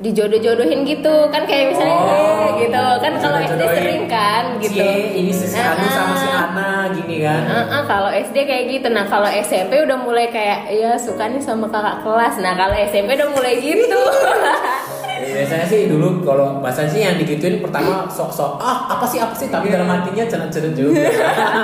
dijodoh-jodohin 0.00 0.80
gitu. 0.88 1.14
Kan 1.28 1.44
kayak 1.44 1.76
misalnya 1.76 1.98
Oh, 2.00 2.56
eh, 2.56 2.64
gitu. 2.64 2.84
Kan 3.04 3.12
kalau 3.20 3.38
SD 3.44 3.62
sering 3.62 4.04
kan 4.08 4.44
gitu. 4.58 4.80
Cie, 4.80 5.20
ini 5.20 5.32
si 5.32 5.46
Nah, 5.52 5.76
Anu 5.76 5.86
sama 5.92 6.14
si 6.16 6.26
ah. 6.26 6.40
Ana 6.48 6.70
gini 6.96 7.16
kan. 7.20 7.42
Ah, 7.44 7.64
ah, 7.68 7.82
kalau 7.84 8.08
SD 8.08 8.36
kayak 8.48 8.64
gitu. 8.72 8.88
Nah 8.88 9.04
kalau 9.04 9.28
SMP 9.28 9.76
udah 9.84 9.98
mulai 10.00 10.32
kayak 10.32 10.72
ya 10.72 10.96
suka 10.96 11.28
nih 11.28 11.42
sama 11.44 11.68
kakak 11.68 12.00
kelas. 12.00 12.40
Nah 12.40 12.56
kalau 12.56 12.72
SMP 12.72 13.14
udah 13.20 13.28
mulai 13.30 13.60
gitu. 13.60 14.00
Ya, 15.20 15.44
biasanya 15.44 15.66
sih 15.68 15.84
dulu 15.84 16.24
kalau 16.24 16.64
bahasa 16.64 16.88
sih 16.88 17.04
yang 17.04 17.20
digituin 17.20 17.60
pertama 17.60 18.08
sok-sok 18.08 18.56
ah 18.56 18.88
apa 18.88 19.04
sih 19.04 19.20
apa 19.20 19.36
sih? 19.36 19.52
Tapi 19.52 19.68
dalam 19.68 19.84
hatinya 19.84 20.24
cenut-cenut 20.24 20.72
juga. 20.72 21.12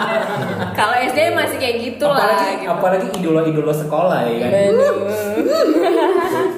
Kalau 0.78 0.93
SD 0.93 1.33
masih 1.33 1.57
kayak 1.57 1.76
gitu 1.81 2.05
lah 2.05 2.37
apalagi 2.37 2.52
gitu. 2.52 2.69
apalagi 2.69 3.07
idola-idola 3.16 3.73
sekolah 3.73 4.28
ya 4.28 4.37
kan. 4.45 4.50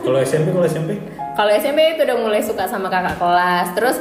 Kalau 0.03 0.19
SMP 0.27 0.51
kalau 0.51 0.67
SMP 0.67 0.99
kalau 1.39 1.55
SMP 1.55 1.95
itu 1.95 2.03
udah 2.03 2.19
mulai 2.19 2.43
suka 2.43 2.67
sama 2.67 2.91
kakak 2.91 3.15
kelas 3.15 3.71
terus 3.71 3.97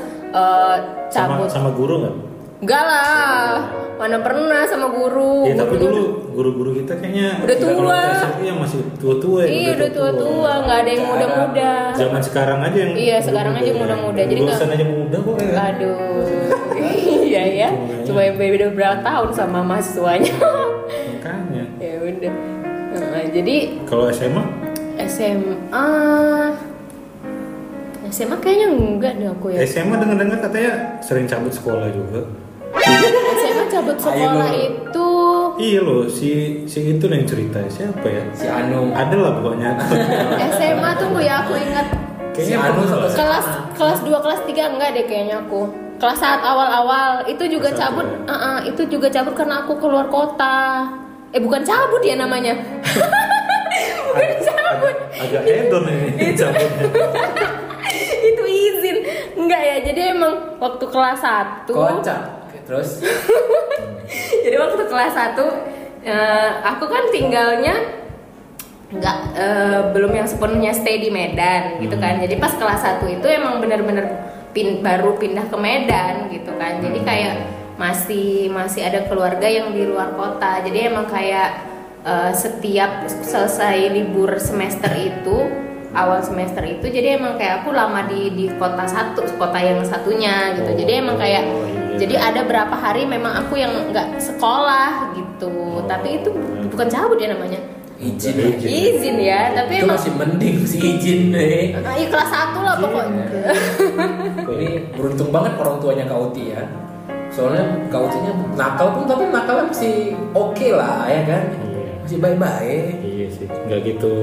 sama 1.08 1.38
cabut 1.38 1.48
sama 1.48 1.70
guru 1.70 2.02
nggak? 2.02 2.16
Enggak 2.58 2.84
lah, 2.84 3.70
mana 3.96 4.18
pernah 4.18 4.66
sama 4.66 4.90
guru. 4.90 5.46
Ya 5.46 5.54
tapi 5.54 5.78
dulu 5.78 6.34
guru-guru 6.34 6.74
kita 6.76 6.98
kayaknya 6.98 7.38
Udah 7.38 7.56
tua. 7.56 8.02
yang 8.42 8.58
masih 8.58 8.82
tua-tua 8.98 9.46
ya. 9.46 9.50
Iya 9.54 9.70
udah 9.78 9.90
tua-tua, 9.94 10.52
nggak 10.66 10.78
ada 10.82 10.90
yang 10.90 11.06
muda-muda. 11.06 11.74
Zaman 11.94 12.18
sekarang 12.20 12.60
aja 12.60 12.78
yang 12.80 12.94
Iya, 12.98 13.18
sekarang 13.22 13.54
aja 13.54 13.70
yang 13.70 13.78
muda-muda. 13.78 14.22
Jadi 14.26 14.42
Lulusan 14.42 14.58
nggak- 14.66 14.74
aja 14.74 14.86
muda 14.90 15.18
kok 15.22 15.36
ya. 15.38 15.54
Aduh, 15.54 16.26
iya 17.30 17.44
ya 17.46 17.70
Makanya. 17.70 18.04
cuma 18.10 18.22
beda 18.34 18.68
berapa 18.74 18.98
tahun 19.00 19.30
sama 19.32 19.60
mahasiswanya 19.62 20.34
Makanya. 21.14 21.64
ya 21.78 21.94
udah 22.02 22.34
Nah, 22.98 23.22
jadi 23.30 23.56
Kalau 23.86 24.10
SMA 24.10 24.42
SMA 24.98 25.90
SMA 28.10 28.36
kayaknya 28.38 28.68
enggak 28.70 29.14
deh 29.16 29.28
aku 29.28 29.46
ya 29.50 29.60
SMA 29.64 29.96
dengar-dengar 29.96 30.40
katanya 30.40 30.72
sering 31.00 31.26
cabut 31.26 31.50
sekolah 31.50 31.88
juga. 31.90 32.22
SMA 32.78 33.64
cabut 33.68 33.98
sekolah 33.98 34.48
Ayo. 34.48 34.60
itu 34.66 35.10
Iya 35.58 35.80
loh, 35.82 36.06
si 36.06 36.30
si 36.64 36.80
itu 36.88 37.06
yang 37.06 37.26
cerita 37.26 37.58
siapa 37.66 38.06
ya? 38.06 38.22
si 38.32 38.46
Anu 38.46 38.94
Ada 38.94 39.16
lah 39.16 39.32
pokoknya. 39.36 39.70
SMA 40.54 40.90
tunggu 40.96 41.20
ya 41.20 41.42
aku 41.42 41.54
ingat 41.56 41.88
si 42.32 42.54
Kayaknya 42.54 42.58
Anu 42.68 42.82
satu 42.86 43.02
lah. 43.02 43.12
kelas 43.12 43.46
kelas 43.74 44.00
2 44.02 44.14
kelas 44.16 44.40
3 44.46 44.54
enggak 44.70 44.90
deh 44.94 45.06
kayaknya 45.06 45.36
aku 45.40 45.62
kelas 45.98 46.14
saat 46.16 46.40
awal-awal 46.40 47.26
itu 47.26 47.42
juga 47.48 47.74
Kelas 47.74 47.80
cabut 47.82 48.06
ya? 48.06 48.30
uh-uh, 48.30 48.58
itu 48.64 48.82
juga 48.86 49.08
cabut 49.10 49.34
karena 49.34 49.56
aku 49.60 49.74
keluar 49.76 50.06
kota 50.08 50.86
eh 51.28 51.42
bukan 51.42 51.62
cabut 51.62 52.00
ya 52.00 52.14
namanya 52.16 52.54
bukan 54.08 54.30
cabut 54.40 54.96
Agak 55.18 55.42
hedon 55.44 55.84
ini 55.90 56.30
cabutnya. 56.32 56.86
enggak 59.48 59.62
ya 59.64 59.78
jadi 59.88 60.02
emang 60.12 60.60
waktu 60.60 60.86
kelas 60.92 61.24
1 61.24 61.72
kocak. 61.72 62.22
Oke, 62.52 62.60
terus? 62.68 63.00
Jadi 64.44 64.56
waktu 64.60 64.84
kelas 64.88 65.14
1 65.16 65.40
eh, 66.04 66.52
aku 66.64 66.86
kan 66.88 67.04
tinggalnya 67.12 67.76
nggak 68.88 69.18
eh, 69.36 69.82
belum 69.92 70.12
yang 70.16 70.28
sepenuhnya 70.28 70.72
stay 70.76 71.00
di 71.00 71.08
Medan 71.12 71.80
gitu 71.80 71.96
kan. 71.96 72.20
Jadi 72.20 72.36
pas 72.36 72.52
kelas 72.56 73.04
1 73.04 73.08
itu 73.20 73.28
emang 73.28 73.64
bener-bener 73.64 74.06
pin, 74.52 74.84
baru 74.84 75.16
pindah 75.16 75.48
ke 75.48 75.58
Medan 75.60 76.32
gitu 76.32 76.52
kan. 76.56 76.84
Jadi 76.84 77.00
kayak 77.04 77.36
masih 77.80 78.52
masih 78.52 78.84
ada 78.84 79.08
keluarga 79.08 79.48
yang 79.48 79.72
di 79.72 79.88
luar 79.88 80.16
kota. 80.16 80.60
Jadi 80.64 80.92
emang 80.92 81.08
kayak 81.08 81.50
eh, 82.04 82.32
setiap 82.36 83.08
selesai 83.08 83.92
libur 83.92 84.36
semester 84.40 84.92
itu 84.96 85.67
awal 85.98 86.22
semester 86.22 86.62
itu 86.62 86.86
jadi 86.86 87.18
emang 87.18 87.36
kayak 87.36 87.66
aku 87.66 87.74
lama 87.74 88.06
di 88.06 88.30
di 88.32 88.46
kota 88.56 88.86
satu 88.86 89.26
kota 89.36 89.58
yang 89.58 89.82
satunya 89.82 90.54
gitu. 90.54 90.72
Jadi 90.78 90.92
emang 91.02 91.18
kayak 91.18 91.44
Oh, 91.44 91.66
iya. 91.66 91.98
jadi 91.98 92.16
ada 92.22 92.42
berapa 92.46 92.72
hari 92.72 93.04
memang 93.04 93.34
aku 93.36 93.58
yang 93.58 93.74
nggak 93.90 94.22
sekolah 94.22 95.18
gitu. 95.18 95.82
Tapi 95.84 96.22
itu 96.22 96.30
bukan 96.70 96.88
cabut 96.88 97.18
ya 97.18 97.34
namanya. 97.34 97.58
Izin 97.98 98.38
Izin. 98.38 98.70
izin. 98.70 99.16
Ya 99.18 99.50
tapi 99.52 99.82
itu 99.82 99.90
emang 99.90 99.98
masih 99.98 100.14
mending 100.14 100.58
si 100.64 100.78
izin 100.78 101.34
deh 101.34 101.74
Ah, 101.82 101.98
iya, 101.98 102.06
kelas 102.06 102.30
satu 102.30 102.62
lah 102.62 102.78
pokoknya. 102.78 103.26
ini 104.54 104.70
beruntung 104.94 105.34
banget 105.34 105.58
orang 105.58 105.82
tuanya 105.82 106.06
Kak 106.06 106.20
Uti 106.30 106.54
ya. 106.54 106.62
Soalnya 107.34 107.66
Kak 107.90 108.02
Utinya 108.06 108.32
nakal 108.54 108.94
pun 108.94 109.04
tapi 109.04 109.24
nakalnya 109.30 109.66
masih 109.68 110.14
oke 110.32 110.68
lah 110.78 111.10
ya 111.10 111.22
kan? 111.26 111.44
Iya. 111.66 111.92
masih 112.06 112.18
baik-baik. 112.22 112.86
Iya 113.02 113.28
sih, 113.34 113.46
nggak 113.50 113.80
gitu 113.84 114.14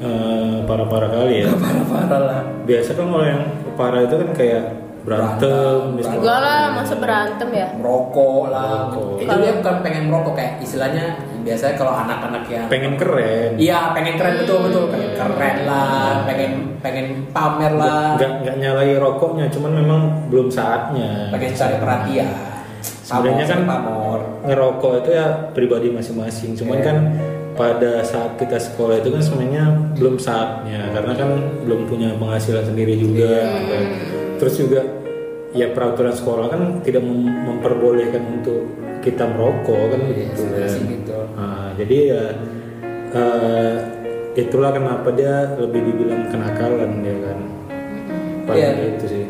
eh, 0.00 0.56
parah-parah 0.64 1.10
kali 1.10 1.34
ya. 1.40 1.50
parah-parah 1.54 2.20
lah 2.20 2.40
Biasa 2.64 2.90
kan 2.92 3.06
kalau 3.06 3.24
yang 3.24 3.42
parah 3.74 4.00
itu 4.02 4.14
kan 4.16 4.30
kayak 4.32 4.64
berantem, 5.00 5.96
enggak 5.96 6.38
lah 6.38 6.76
masa 6.76 6.92
berantem 6.94 7.48
ya 7.48 7.72
merokok 7.72 8.52
lah 8.52 8.92
Merokok. 8.92 9.16
itu 9.16 9.32
dia 9.34 9.52
bukan 9.56 9.76
pengen 9.80 10.04
merokok 10.06 10.34
kayak 10.36 10.52
istilahnya 10.60 11.04
biasanya 11.40 11.74
kalau 11.74 11.92
anak-anak 11.96 12.44
yang 12.46 12.68
pengen 12.68 13.00
keren. 13.00 13.56
Iya 13.56 13.96
pengen 13.96 14.20
keren 14.20 14.44
betul 14.44 14.58
betul 14.60 14.84
pengen 14.92 15.16
keren 15.16 15.56
lah 15.64 16.20
pengen 16.28 16.52
pengen 16.78 17.06
pamer 17.32 17.72
lah 17.72 18.12
Nggak 18.14 18.32
nggak 18.44 18.56
nyalai 18.60 18.92
rokoknya, 18.94 19.48
cuman 19.48 19.72
memang 19.74 20.00
belum 20.28 20.52
saatnya. 20.52 21.32
pengen 21.32 21.52
cari 21.54 21.76
perhatian 21.76 22.28
Sebenarnya 23.00 23.46
kan 23.48 23.60
pamor 23.64 24.20
ngerokok 24.44 24.92
itu 25.00 25.10
ya 25.10 25.26
pribadi 25.50 25.88
masing-masing. 25.90 26.54
Cuman 26.54 26.76
Iya. 26.76 26.84
kan 26.84 26.96
pada 27.54 28.00
saat 28.00 28.36
kita 28.36 28.56
sekolah 28.56 28.98
itu 28.98 29.10
kan 29.10 29.20
sebenarnya 29.20 29.64
belum 29.98 30.16
saatnya 30.16 30.90
karena 30.90 31.12
kan 31.12 31.30
belum 31.66 31.86
punya 31.86 32.14
penghasilan 32.16 32.64
sendiri 32.64 32.96
juga. 32.96 33.30
Iya. 33.46 33.64
kan. 33.68 33.84
Terus 34.40 34.54
juga 34.56 34.80
ya 35.50 35.66
peraturan 35.74 36.14
sekolah 36.14 36.46
kan 36.48 36.62
tidak 36.80 37.02
mem- 37.02 37.42
memperbolehkan 37.44 38.22
untuk 38.38 38.70
kita 39.00 39.26
merokok 39.26 39.96
kan 39.96 40.00
Iya, 40.06 40.14
gitu. 40.28 40.42
kan. 40.46 40.78
gitu. 40.86 41.18
Nah, 41.36 41.68
jadi 41.74 41.96
ya 42.06 42.22
eh, 43.10 43.74
itulah 44.38 44.70
kenapa 44.70 45.10
dia 45.10 45.58
lebih 45.58 45.80
dibilang 45.82 46.30
kenakalan 46.30 47.02
ya 47.02 47.16
kan. 47.26 47.38
Paling 48.46 48.62
Iya. 48.62 48.86
itu 48.94 49.06
sih. 49.08 49.24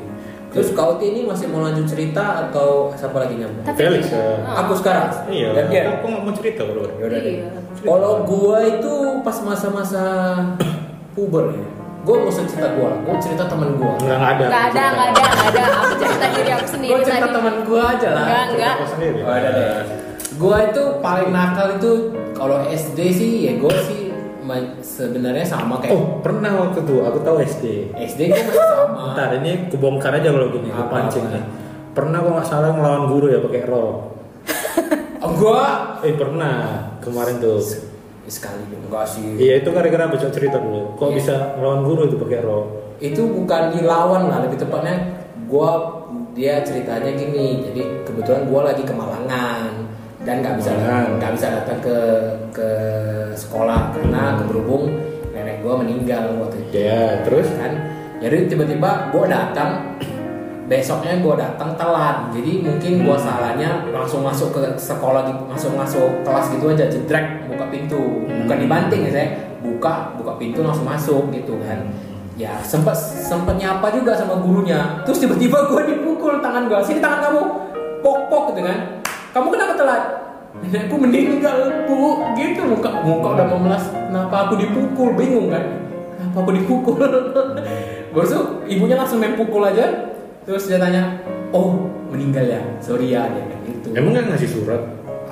Terus 0.50 0.68
kau 0.70 0.98
ini 0.98 1.22
masih 1.22 1.46
mau 1.46 1.62
lanjut 1.62 1.86
cerita 1.86 2.20
atau 2.44 2.90
siapa 2.92 3.16
lagi 3.16 3.34
nyambung 3.36 3.62
Tapi- 3.62 3.78
Felix 3.80 4.10
ya. 4.10 4.42
aku 4.44 4.72
sekarang 4.74 5.06
Iya, 5.26 5.48
dan 5.52 5.64
dia 5.66 5.82
aku 5.88 6.04
nggak 6.04 6.22
mau 6.22 6.34
cerita 6.34 6.62
bro. 6.64 6.82
Yaudah 6.92 7.18
deh. 7.18 7.34
Iya. 7.36 7.46
Kalau 7.80 8.12
gua 8.24 8.58
itu 8.60 8.92
pas 9.20 9.36
masa-masa 9.40 10.02
puber 11.14 11.54
ya, 11.54 11.64
gua 12.02 12.16
mau 12.20 12.30
cerita 12.30 12.66
gua, 12.72 12.90
gua 13.00 13.14
cerita 13.16 13.46
teman 13.46 13.70
gua. 13.74 13.94
Nggak 13.96 14.16
nggak 14.16 14.32
ada. 14.32 14.44
nggak 14.44 14.64
ada 14.66 14.82
nggak 14.90 15.08
ada 15.08 15.22
nggak 15.22 15.48
ada 15.48 15.62
aku 15.80 15.94
cerita 15.96 16.26
diri 16.28 16.50
aku 16.50 16.66
sendiri 16.68 16.90
Gua 16.90 17.00
cerita 17.00 17.28
teman 17.30 17.54
gua 17.62 17.82
aja 17.88 18.08
lah. 18.10 18.24
Enggak, 18.24 18.42
enggak. 18.50 18.74
aku 18.74 18.86
sendiri. 18.90 19.18
Oh, 19.20 19.30
ada 19.30 19.48
deh. 19.48 19.66
Gua 20.32 20.56
itu 20.64 20.82
paling 21.00 21.30
nakal 21.30 21.68
itu 21.72 21.92
kalau 22.32 22.58
SD 22.64 22.98
sih 23.08 23.30
ya 23.44 23.54
gua 23.54 23.74
sih 23.78 24.09
sebenarnya 24.80 25.42
sama 25.42 25.78
kayak 25.78 25.92
Oh 25.92 26.18
pernah 26.20 26.52
waktu 26.56 26.80
itu 26.82 26.96
aku 27.00 27.18
tahu 27.20 27.36
SD. 27.40 27.64
SD 27.94 28.20
gua 28.28 28.40
masih 28.40 28.60
sama. 28.60 29.00
Bentar 29.12 29.28
ini 29.36 29.50
aku 29.68 29.76
bongkar 29.76 30.12
aja 30.16 30.28
kalau 30.28 30.48
gini, 30.48 30.68
aku 30.68 30.82
Apa, 30.82 30.92
pancing 30.92 31.26
nih. 31.28 31.44
Pernah 31.90 32.18
kok 32.20 32.32
nggak 32.32 32.48
salah 32.48 32.70
ngelawan 32.70 33.04
guru 33.08 33.26
ya 33.28 33.38
pakai 33.40 33.62
rok. 33.66 33.94
Oh, 35.20 35.30
gua 35.36 35.60
Eh 36.00 36.16
pernah 36.16 36.54
kemarin 36.98 37.36
tuh. 37.38 37.60
sekali 38.24 38.62
enggak 38.62 39.04
sih. 39.04 39.36
Iya 39.36 39.58
itu 39.58 39.68
gara-gara 39.68 40.06
coba 40.06 40.30
cerita 40.30 40.56
dulu. 40.56 40.94
Kok 40.94 41.08
Iya. 41.10 41.16
bisa 41.18 41.34
ngelawan 41.58 41.82
guru 41.82 42.00
itu 42.06 42.16
pakai 42.16 42.40
rok? 42.40 42.66
itu 43.00 43.24
bukan 43.24 43.72
dilawan 43.72 44.28
lah 44.28 44.44
lebih 44.44 44.60
tepatnya 44.60 44.92
gua 45.48 45.88
dia 46.30 46.60
ceritanya 46.60 47.08
gini 47.10 47.64
jadi 47.64 48.04
kebetulan 48.04 48.44
gua 48.44 48.68
lagi 48.68 48.84
ke 48.84 48.92
Malangan 48.92 49.79
dan 50.20 50.44
nggak 50.44 50.54
bisa 50.60 50.70
Malangan. 50.76 51.16
nggak 51.16 51.32
bisa 51.36 51.46
datang 51.48 51.78
ke 51.80 51.96
ke 52.52 52.70
sekolah 53.32 53.96
karena 53.96 54.36
berhubung. 54.44 54.92
Nenek 55.32 55.64
gua 55.64 55.80
meninggal 55.80 56.36
waktu 56.36 56.60
itu. 56.68 56.84
Ya 56.84 57.24
terus? 57.24 57.48
kan? 57.56 57.72
Jadi 58.20 58.52
tiba-tiba 58.52 59.08
gua 59.08 59.24
datang. 59.24 59.96
Besoknya 60.68 61.18
gua 61.24 61.40
datang 61.40 61.72
telat. 61.74 62.28
Jadi 62.36 62.60
mungkin 62.60 62.92
gua 63.08 63.16
salahnya 63.16 63.88
langsung 63.88 64.20
masuk 64.20 64.52
ke 64.52 64.62
sekolah 64.76 65.24
langsung 65.48 65.74
masuk 65.74 66.20
kelas 66.20 66.52
gitu 66.52 66.68
aja 66.68 66.84
jedrek 66.92 67.48
buka 67.48 67.64
pintu. 67.72 68.28
Bukan 68.44 68.56
dibanting 68.60 69.08
ya 69.08 69.10
saya 69.10 69.28
buka 69.64 70.14
buka 70.20 70.36
pintu 70.36 70.60
langsung 70.60 70.84
masuk 70.84 71.32
gitu 71.32 71.56
kan. 71.64 71.80
Ya 72.36 72.60
sempat 72.60 72.96
sempat 73.00 73.56
nyapa 73.56 73.88
juga 73.88 74.12
sama 74.12 74.36
gurunya. 74.36 75.00
Terus 75.08 75.24
tiba-tiba 75.24 75.64
gua 75.64 75.80
dipukul 75.88 76.44
tangan 76.44 76.68
gua. 76.68 76.84
Sini 76.84 77.00
tangan 77.00 77.24
kamu. 77.24 77.42
Pok 78.00 78.18
pok 78.32 78.44
gitu 78.52 78.64
kan 78.64 78.99
kamu 79.30 79.46
kenapa 79.54 79.72
telat? 79.78 80.02
Nenekku 80.60 80.96
meninggal 80.98 81.86
bu 81.86 82.34
gitu. 82.34 82.66
Muka 82.66 82.90
muka 83.06 83.28
udah 83.38 83.46
memelas 83.46 83.84
kenapa 83.94 84.36
aku 84.46 84.54
dipukul? 84.58 85.14
Bingung 85.14 85.48
kan? 85.54 85.64
Kenapa 86.18 86.36
aku 86.42 86.50
dipukul? 86.58 86.98
Tuh 88.10 88.46
ibunya 88.66 88.98
langsung 88.98 89.22
main 89.22 89.38
pukul 89.38 89.62
aja. 89.62 90.10
Terus 90.42 90.66
dia 90.66 90.82
tanya 90.82 91.22
oh 91.54 91.86
meninggal 92.10 92.42
ya? 92.42 92.60
Sorry 92.82 93.14
ya 93.14 93.30
dia 93.30 93.42
bilang 93.46 93.62
gitu. 93.70 93.88
Emang 93.94 94.10
nggak 94.18 94.34
ngasih 94.34 94.50
surat? 94.50 94.82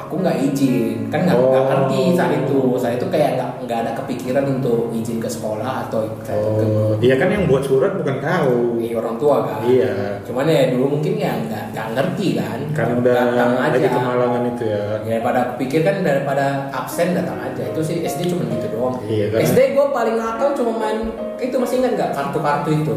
Aku 0.09 0.25
nggak 0.25 0.41
izin. 0.43 1.13
Kan 1.13 1.29
nggak 1.29 1.37
Oh. 1.37 1.53
ngerti 1.69 2.17
saat 2.17 2.33
itu. 2.35 2.59
Saat 2.75 2.97
itu 2.97 3.07
kayak 3.07 3.37
nggak 3.37 3.51
nggak 3.63 3.79
ada 3.79 3.93
kepikiran 3.95 4.45
untuk 4.51 4.89
izin 4.91 5.21
ke 5.21 5.29
sekolah 5.29 5.85
atau 5.85 6.09
Oh, 6.27 6.97
dia 6.97 7.15
kan 7.15 7.29
yang 7.29 7.45
buat 7.45 7.61
surat 7.61 7.93
bukan 7.95 8.17
kau. 8.19 8.81
ke 8.81 8.97
orang 8.97 9.17
tua 9.17 9.37
kan. 9.45 9.61
Iya. 9.63 10.17
cuman 10.25 10.45
ya 10.45 10.73
dulu 10.73 10.97
mungkin 10.97 11.15
ya 11.15 11.37
nggak 11.39 11.65
nggak 11.71 11.87
ngerti 11.93 12.29
kan. 12.35 12.59
Karena 12.73 12.95
udah 12.97 13.15
datang 13.29 13.53
aja. 13.55 13.69
lagi 13.71 13.89
kemalangan 13.91 14.43
itu 14.47 14.65
ya. 14.67 14.83
daripada 15.05 15.41
pikir 15.55 15.81
kan 15.83 15.97
daripada 16.01 16.47
absen 16.71 17.13
datang 17.13 17.37
aja. 17.39 17.63
Itu 17.69 17.81
sih 17.81 18.01
SD 18.01 18.33
cuma 18.33 18.49
gitu 18.49 18.73
doang. 18.73 18.97
Iya, 19.05 19.29
karena- 19.31 19.45
SD 19.45 19.59
gue 19.77 19.87
paling 19.91 20.17
nakal 20.17 20.57
cuma 20.57 20.73
main 20.79 20.99
itu 21.37 21.55
masih 21.55 21.77
ingat 21.79 21.93
nggak? 21.95 22.11
Kartu-kartu 22.13 22.71
itu. 22.73 22.95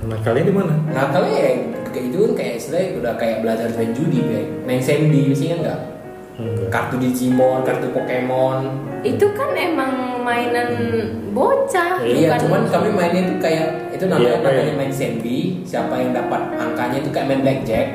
Nah 0.00 0.18
kalian 0.18 0.46
di 0.46 0.54
mana? 0.56 0.74
nakalnya 0.90 1.36
ya 1.36 1.50
kayak 1.86 2.04
itu 2.08 2.16
kan 2.18 2.32
kayak 2.34 2.52
SD 2.56 2.74
udah 2.96 3.14
kayak 3.14 3.44
belajar 3.44 3.68
main 3.70 3.92
judi 3.92 4.18
kayak 4.20 4.46
main 4.64 4.80
sendi. 4.80 5.28
Masih 5.28 5.46
ingat 5.48 5.60
nggak 5.62 5.78
Enggak. 6.40 6.68
kartu 6.70 6.96
Digimon 6.96 7.60
kartu 7.62 7.86
Pokemon 7.90 8.58
itu 9.00 9.26
kan 9.32 9.52
emang 9.52 9.92
mainan 10.20 10.70
bocah 11.30 12.00
iya 12.00 12.32
bukan 12.32 12.38
cuman 12.40 12.60
kami 12.66 12.88
mainnya 12.90 13.22
itu 13.22 13.34
kayak 13.38 13.68
itu 13.90 14.04
namanya 14.06 14.24
Iya, 14.26 14.36
namanya 14.38 14.62
kayak- 14.62 14.76
main 14.76 14.92
sendi 14.92 15.38
siapa 15.62 15.94
yang 15.94 16.10
dapat 16.10 16.42
angkanya 16.54 16.96
itu 16.98 17.10
kayak 17.10 17.26
main 17.26 17.42
blackjack 17.42 17.88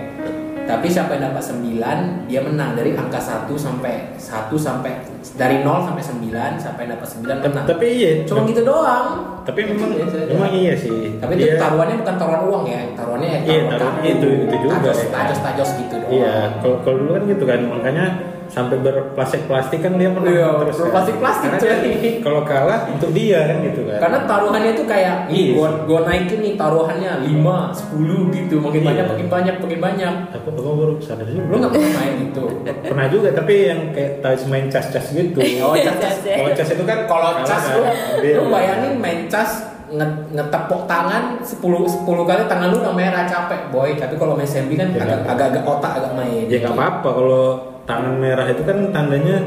Tapi 0.66 0.90
siapa 0.90 1.14
yang 1.14 1.30
dapat 1.30 1.46
9 1.46 1.78
dia 2.26 2.42
menang 2.42 2.74
dari 2.74 2.90
angka 2.92 3.22
1 3.22 3.54
sampai 3.54 4.18
1 4.18 4.50
sampai 4.58 4.98
dari 5.38 5.62
0 5.62 5.86
sampai 5.86 6.02
9 6.02 6.26
sampai 6.58 6.90
dapat 6.90 7.06
9 7.06 7.38
menang. 7.38 7.66
Tapi 7.70 7.86
iya, 7.86 8.26
Cuma 8.26 8.50
gitu 8.50 8.66
doang. 8.66 9.38
tapi 9.46 9.62
memang 9.62 9.94
aja. 9.94 10.26
memang 10.26 10.50
iya 10.50 10.74
sih. 10.74 11.22
Tapi 11.22 11.38
itu 11.38 11.46
Dia- 11.46 11.62
taruhannya 11.62 12.02
bukan 12.02 12.16
taruhan 12.18 12.42
uang 12.50 12.64
ya, 12.66 12.82
taruhannya 12.98 13.30
ya 13.30 13.38
Iya, 13.38 13.46
taruhan 13.46 13.70
taruhan 13.70 13.94
kartu. 13.94 14.10
itu- 14.10 14.38
itu 14.42 14.56
juga 14.58 14.74
Tajos, 14.82 14.98
ya. 14.98 15.08
tajos, 15.14 15.40
tajos 15.46 15.70
gitu 15.78 15.96
doang. 16.02 16.14
Iya, 16.18 16.34
kalau 16.82 16.96
dulu 16.98 17.12
kan 17.14 17.24
gitu 17.30 17.44
kan, 17.46 17.60
makanya 17.62 18.06
sampai 18.48 18.78
berplastik-plastik 18.80 19.80
kan 19.80 19.94
dia 19.96 20.08
menang 20.08 20.32
Iya, 20.32 20.48
terus. 20.60 20.76
kan. 20.76 20.82
berplastik-plastik, 20.86 21.50
Karena 21.52 21.62
coy. 21.62 21.92
dia- 21.94 22.20
Kalau 22.20 22.42
kalah 22.42 22.80
untuk 22.88 23.10
dia 23.12 23.40
kan 23.44 23.58
gitu 23.62 23.82
kan. 23.84 24.00
Karena 24.00 24.20
taruhannya 24.26 24.72
itu 24.72 24.84
kayak 24.84 25.16
Iya. 25.28 25.52
gua 25.54 25.68
gua 25.84 26.00
naikin 26.04 26.40
nih 26.40 26.54
taruhannya 26.56 27.12
5, 27.22 27.56
10 27.72 28.32
gitu, 28.32 28.56
makin 28.58 28.82
Iya. 28.82 28.88
banyak 28.88 29.06
makin 29.08 29.28
banyak 29.28 29.56
makin 29.58 29.80
banyak. 29.80 30.14
aku 30.32 30.48
aku 30.52 30.72
baru 30.76 30.94
sadar 31.00 31.26
juga. 31.26 31.46
Lu 31.46 31.56
nggak 31.58 31.72
pernah 31.72 31.92
main 31.96 32.14
gitu. 32.22 32.44
pernah 32.86 33.06
juga 33.08 33.30
tapi 33.32 33.54
yang 33.66 33.82
kayak 33.92 34.12
touch 34.20 34.44
main 34.46 34.66
cas-cas 34.68 35.06
gitu. 35.12 35.40
Oh, 35.66 35.74
cas 35.74 35.98
cas. 35.98 36.16
Kalau 36.22 36.52
cas 36.52 36.70
itu 36.70 36.84
kan 36.84 37.00
Kalau 37.06 37.30
cas 37.40 37.64
kan. 37.64 37.74
lu, 37.74 37.84
Dia- 38.20 38.38
lu 38.38 38.44
bayangin 38.48 38.94
main 38.96 39.26
cas 39.26 39.52
nge- 39.88 40.26
ngetepuk 40.32 40.86
tangan 40.86 41.38
10 41.40 41.86
10 41.86 42.26
kali 42.26 42.42
tangan 42.44 42.70
lu 42.70 42.78
udah 42.80 42.90
merah 42.92 43.24
capek 43.24 43.70
boy 43.70 43.94
tapi 43.94 44.16
kalau 44.16 44.34
main 44.34 44.46
sembi 44.46 44.74
kan 44.74 44.90
Ya, 44.90 44.98
agak 45.00 45.20
kan. 45.20 45.32
agak 45.32 45.46
agak 45.52 45.64
otak 45.64 45.92
agak 45.96 46.12
main 46.16 46.44
Ya 46.44 46.58
nggak 46.60 46.74
apa-apa 46.74 47.10
kalau 47.12 47.46
tangan 47.86 48.18
merah 48.18 48.50
itu 48.50 48.62
kan 48.66 48.90
tandanya 48.90 49.38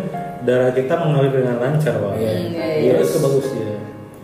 darah 0.46 0.70
kita 0.70 0.94
mengalir 0.94 1.34
dengan 1.34 1.58
lancar, 1.58 1.94
Pak. 1.98 2.14
Iya. 2.16 2.32
Iya, 2.78 2.92
itu 3.02 3.18
bagus 3.18 3.48
ya. 3.52 3.74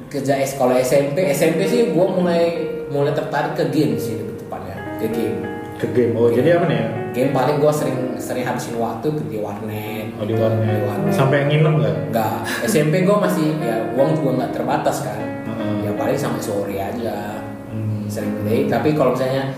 kerja 0.07 0.39
es 0.39 0.55
kalau 0.55 0.79
SMP 0.79 1.27
SMP 1.35 1.67
sih 1.67 1.91
gua 1.91 2.07
mulai 2.07 2.55
mulai 2.87 3.11
tertarik 3.11 3.59
ke 3.59 3.67
game 3.75 3.99
sih 3.99 4.15
lebih 4.15 4.39
tepatnya 4.39 4.79
ke 5.03 5.11
game 5.11 5.43
Ke 5.75 5.91
game. 5.91 6.15
Oh, 6.15 6.31
jadi 6.31 6.55
apa 6.55 6.71
nih 6.71 6.79
ya? 6.79 6.89
game 7.11 7.31
paling 7.35 7.59
gua 7.59 7.75
sering 7.75 8.15
sering 8.15 8.47
habisin 8.47 8.79
waktu 8.79 9.11
ke 9.11 9.23
di 9.27 9.43
warnet 9.43 10.15
Oh, 10.15 10.23
di 10.23 10.39
warnet. 10.39 10.71
Di 10.71 10.87
warnet. 10.87 11.11
Sampai 11.11 11.51
nginep 11.51 11.75
nggak? 11.83 11.95
Enggak, 12.15 12.47
SMP 12.63 13.03
gue 13.03 13.17
masih 13.19 13.59
ya 13.59 13.83
uang 13.99 14.15
juga 14.15 14.31
nggak 14.39 14.51
terbatas 14.55 15.03
kan. 15.03 15.19
Heeh. 15.19 15.75
Ya 15.83 15.91
paling 15.99 16.15
sampai 16.15 16.39
sore 16.39 16.77
aja. 16.79 17.43
Hmm. 17.75 18.07
Sering 18.07 18.39
play, 18.47 18.71
tapi 18.71 18.95
kalau 18.95 19.19
misalnya 19.19 19.51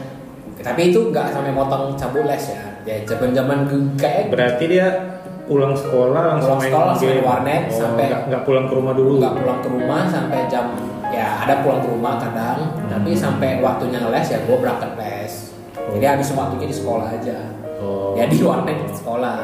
tapi 0.65 0.89
itu 0.89 1.13
nggak 1.13 1.37
sampai 1.37 1.53
motong 1.53 1.93
cabut 2.01 2.25
les 2.25 2.49
ya. 2.49 2.76
Ya 2.87 3.03
zaman-zaman 3.03 3.67
gue 3.67 3.81
kayak 3.97 4.31
Berarti 4.31 4.65
dia 4.69 4.87
pulang 5.45 5.75
sekolah 5.75 6.23
langsung 6.33 6.55
Pulang 6.55 6.63
main 6.63 6.71
sekolah 6.73 6.95
game. 6.97 7.09
main 7.09 7.23
warnet 7.23 7.63
Oh, 7.65 7.75
sampai- 7.77 8.11
nggak, 8.25 8.43
pulang 8.43 8.67
ke 8.67 8.75
rumah 8.75 8.95
dulu. 8.95 9.13
nggak 9.19 9.35
pulang 9.37 9.59
ke 9.59 9.69
rumah 9.69 10.01
sampai 10.07 10.39
jam 10.47 10.67
ya 11.07 11.27
ada 11.41 11.55
pulang 11.61 11.81
ke 11.81 11.89
rumah 11.89 12.15
kadang, 12.17 12.59
tapi 12.85 13.11
sampai 13.13 13.59
waktunya 13.59 13.99
les 14.05 14.27
ya 14.27 14.39
gue 14.41 14.57
berangkat 14.57 14.91
les. 14.97 15.33
Jadi 15.89 16.05
habis 16.05 16.29
waktunya 16.33 16.67
di 16.67 16.75
sekolah 16.75 17.09
aja. 17.09 17.39
Oh. 17.79 18.15
Ya 18.15 18.27
di 18.27 18.39
warnet 18.41 18.75
di 18.81 18.91
sekolah. 18.93 19.39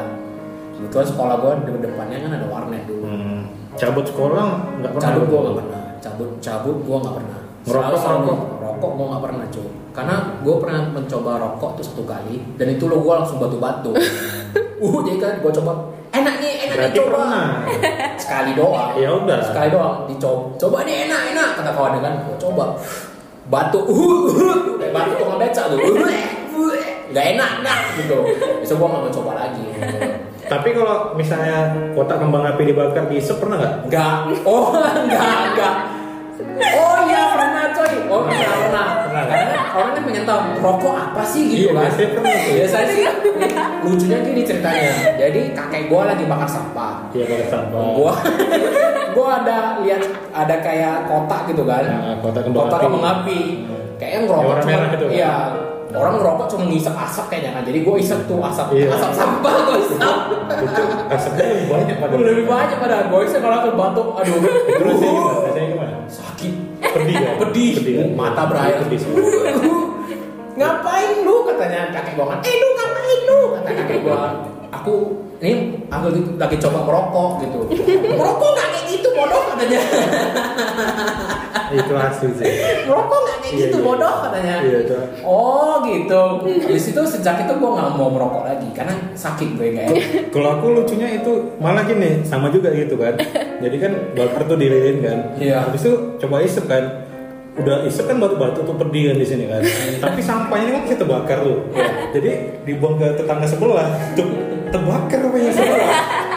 Kebetulan 0.73 1.07
sekolah 1.07 1.35
gue 1.37 1.51
di 1.63 1.81
depannya 1.81 2.17
kan 2.19 2.31
ada 2.33 2.47
warnet 2.47 2.83
dulu. 2.83 3.03
Hmm. 3.05 3.41
Cabut 3.73 4.05
sekolah 4.05 4.47
nggak 4.77 4.91
pernah. 4.91 5.03
cabut 5.03 5.25
gua 5.25 5.39
nggak 5.41 5.55
pernah 5.57 5.81
cabut 5.97 6.29
cabut 6.37 6.77
gua 6.83 6.97
nggak 6.99 7.15
pernah 7.15 7.39
Ngerokok, 7.63 7.95
Selalu- 7.95 8.03
ngerokok? 8.21 8.39
rokok 8.61 8.91
gua 8.93 9.05
nggak 9.07 9.23
pernah 9.23 9.45
cuy 9.49 9.69
karena 9.93 10.15
gua 10.41 10.55
pernah 10.57 10.81
mencoba 10.89 11.31
rokok 11.37 11.77
tuh 11.77 11.85
satu 11.85 12.03
kali 12.03 12.41
dan 12.57 12.67
itu 12.67 12.85
lo 12.85 12.99
gua 12.99 13.21
langsung 13.21 13.37
batu-batu 13.37 13.93
uh 14.83 14.97
jadi 15.01 15.17
kan 15.17 15.33
gua 15.39 15.53
coba 15.53 15.71
enak 16.11 16.35
nih 16.37 16.51
enak 16.59 16.75
nih 16.75 16.77
Berarti 16.77 16.97
coba 16.97 17.09
pernah. 17.13 17.45
sekali 18.23 18.51
doang 18.53 18.91
Ya 18.95 19.09
udah. 19.11 19.39
sekali 19.43 19.69
doang 19.69 19.95
dicoba 20.05 20.41
coba 20.57 20.77
nih 20.81 20.95
enak 21.05 21.21
enak 21.31 21.49
kata 21.55 21.71
kawan 21.71 21.97
kan 21.99 22.13
gua 22.21 22.37
coba 22.37 22.65
batu 23.43 23.79
uh, 23.79 23.93
uh, 24.25 24.57
kayak 24.77 24.91
batu 24.91 25.11
tukang 25.15 25.37
beca 25.37 25.61
tuh 25.67 25.77
Uh, 25.77 26.09
uh, 26.57 26.77
nggak 27.09 27.25
enak 27.33 27.51
nah 27.61 27.77
gitu 27.93 28.17
besok 28.59 28.75
gua 28.77 28.87
nggak 28.89 29.01
mau 29.03 29.13
coba 29.13 29.31
lagi 29.39 29.65
Tapi 30.43 30.75
kalau 30.75 31.15
misalnya 31.15 31.71
kotak 31.95 32.19
kembang 32.19 32.43
api 32.45 32.67
dibakar 32.67 33.07
diisep 33.07 33.39
pernah 33.39 33.57
nggak? 33.57 33.73
Enggak. 33.87 34.15
Oh, 34.43 34.75
enggak, 35.01 35.39
enggak. 35.49 35.75
Oh 36.75 36.97
iya 37.07 37.21
pernah 37.31 37.65
coy. 37.71 37.93
Oh 38.11 38.21
pernah 38.27 38.53
pernah. 38.59 38.87
Orang 39.73 39.91
kan 39.91 40.03
pengen 40.03 40.23
tahu 40.23 40.39
rokok 40.57 40.93
apa 40.93 41.21
sih 41.23 41.43
gitu 41.47 41.73
Iya, 41.73 41.89
kan. 41.89 41.89
biasanya 42.23 42.87
sih 42.87 43.03
lucunya 43.81 44.17
gini 44.21 44.41
ceritanya. 44.43 44.91
Jadi 45.17 45.41
kakek 45.51 45.83
gua 45.87 46.07
lagi 46.07 46.23
bakar 46.23 46.45
sampah. 46.45 47.09
Iya 47.09 47.25
pakai 47.25 47.47
sampah. 47.47 47.81
Gua 47.91 48.13
gua 49.15 49.27
ada 49.39 49.57
lihat 49.81 50.01
ada 50.29 50.55
kayak 50.59 51.05
kotak 51.05 51.49
gitu 51.49 51.63
kan. 51.63 51.83
Nah, 51.83 52.15
kotak 52.19 52.41
kembang 52.43 52.65
kotak 52.65 52.79
kembang 52.81 53.03
api. 53.03 53.39
Kayaknya 53.95 54.19
ngerokok 54.23 54.53
cuma 54.55 54.67
merah 54.67 54.87
itu 54.89 55.05
kan? 55.05 55.11
iya. 55.11 55.33
Orang 55.93 56.17
ngerokok 56.17 56.45
cuma 56.49 56.63
ngisep 56.65 56.89
asap 56.91 57.25
kayaknya 57.29 57.51
kan. 57.53 57.63
Jadi 57.63 57.79
gua 57.81 57.95
isep 57.95 58.19
tuh 58.25 58.39
asap 58.41 58.67
Iya. 58.73 58.87
asap 58.93 59.11
sampah 59.11 59.53
gua 59.63 59.77
isep. 59.77 59.99
Itu 60.53 60.83
asapnya 61.07 61.45
lebih 61.49 61.67
banyak 61.67 61.95
pada. 61.97 62.13
Lebih 62.15 62.45
banyak 62.45 62.77
pada 62.77 62.97
gua 63.09 63.19
isep 63.21 63.39
kalau 63.39 63.57
ke 63.59 63.69
batuk. 63.73 64.07
Aduh. 64.17 64.37
Itu 64.37 64.81
gimana? 65.01 65.41
Rasanya 65.43 65.67
gimana? 65.69 65.95
sakit 66.05 66.53
Pedih 66.93 67.15
kan? 67.17 67.35
pedih, 67.41 67.71
Pedih 67.81 67.95
kan? 67.97 68.09
mata 68.13 68.41
berair. 68.45 68.77
Pedih 68.85 68.99
ngapain 70.53 71.09
lu? 71.25 71.35
Katanya 71.49 71.89
kakek 71.89 72.13
gua 72.13 72.25
kan. 72.29 72.39
Eh 72.45 72.55
lu 72.61 72.67
ngapain 72.77 73.19
lu? 73.25 73.39
Kata 73.57 73.71
kakek 73.73 73.99
gua. 74.05 74.21
Aku 74.73 74.93
ini 75.41 75.85
aku 75.89 76.07
lagi 76.37 76.55
coba 76.61 76.79
merokok 76.85 77.31
gitu. 77.45 77.59
Merokok 78.13 78.49
nggak 78.53 78.67
kayak 78.73 78.85
gitu 78.89 79.07
bodoh 79.13 79.41
katanya 79.53 79.79
Itu 81.73 81.93
asli 81.93 82.29
sih. 82.33 82.45
merokok 82.85 83.17
nggak 83.19 83.37
kayak 83.39 83.53
Iya, 83.53 83.61
gitu 83.65 83.77
iya. 83.77 83.85
bodoh 83.85 84.13
katanya 84.21 84.53
Iya 84.61 84.77
itu. 84.81 84.97
oh 85.21 85.73
gitu 85.83 86.21
habis 86.63 86.85
itu 86.87 87.01
sejak 87.03 87.35
itu 87.43 87.53
gua 87.55 87.69
nggak 87.75 87.89
mau 87.93 88.09
merokok 88.09 88.43
lagi 88.45 88.67
karena 88.71 88.93
sakit 89.13 89.49
gue 89.53 89.67
kayak 89.71 89.89
Kalau 90.29 90.49
aku 90.53 90.65
lucunya 90.71 91.07
itu 91.13 91.31
malah 91.57 91.83
gini, 91.83 92.21
sama 92.23 92.49
juga 92.49 92.69
gitu 92.71 92.95
kan. 92.95 93.13
Jadi 93.59 93.77
kan 93.77 93.91
bakar 94.13 94.41
tuh 94.43 94.57
dililin 94.57 94.97
kan. 94.99 95.17
Iya. 95.35 95.65
Habis 95.65 95.81
itu 95.83 95.93
coba 96.19 96.41
isep 96.41 96.65
kan. 96.65 96.83
Udah 97.53 97.85
isep 97.85 98.05
kan 98.05 98.17
batu-batu 98.17 98.65
tuh 98.65 98.73
perdi 98.73 99.05
kan 99.05 99.15
di 99.15 99.25
sini 99.25 99.45
kan. 99.45 99.61
Tapi 99.99 100.19
sampahnya 100.19 100.73
kan 100.73 100.83
kita 100.87 101.03
bakar 101.05 101.37
tuh. 101.41 101.69
Jadi 102.09 102.29
dibuang 102.65 102.97
ke 102.97 103.13
tetangga 103.13 103.45
sebelah. 103.45 103.93
Tuh 104.17 104.25
terbakar 104.69 105.21
yang 105.29 105.53
sebelah. 105.53 105.91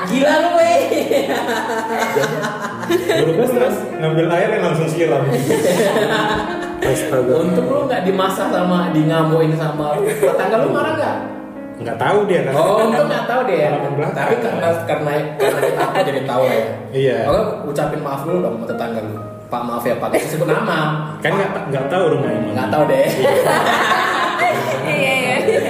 gila 0.07 0.35
lu 0.38 0.51
weh 0.55 0.79
Kan 2.87 3.51
ng- 3.51 3.83
ngambil 3.99 4.27
air 4.33 4.49
yang 4.53 4.64
langsung 4.64 4.88
siram. 4.88 5.22
Astaga. 6.77 7.33
untung 7.35 7.66
lu 7.66 7.81
nggak 7.85 8.03
dimasak 8.05 8.49
sama 8.49 8.94
di 8.94 9.03
ngamuin 9.05 9.53
sama 9.53 9.99
tetangga 9.99 10.57
lu 10.61 10.70
marah 10.70 10.94
nggak 10.94 11.16
Nggak 11.77 11.99
tahu 12.01 12.18
dia 12.25 12.40
kan. 12.40 12.53
Oh, 12.57 12.88
untung 12.88 13.05
nggak 13.05 13.27
tahu 13.29 13.40
ya. 13.53 13.68
Belakang. 13.68 14.16
Tapi 14.16 14.35
karena 14.40 14.68
karena 14.88 15.12
karena 15.37 15.61
kita 15.61 15.83
apa 15.85 16.01
jadi 16.01 16.20
tahu 16.25 16.42
ya. 16.42 16.57
Iya. 16.88 17.18
Oke, 17.29 17.42
ucapin 17.68 18.01
maaf 18.01 18.25
dulu 18.25 18.38
dong 18.40 18.55
sama 18.57 18.66
tetangga 18.66 19.01
lu. 19.03 19.16
Pak 19.46 19.62
maaf 19.62 19.85
ya 19.85 19.94
Pak, 19.94 20.09
Gak 20.11 20.25
sebut 20.27 20.49
nama. 20.49 20.81
Kan 21.20 21.37
nggak 21.37 21.51
nggak 21.68 21.85
tahu 21.87 22.05
rumahnya 22.12 22.40
mana. 22.40 22.53
Nggak 22.55 22.68
tahu 22.70 22.83
deh. 22.87 23.07
Iya 24.87 25.12
iya. 25.12 25.37
iya. 25.42 25.61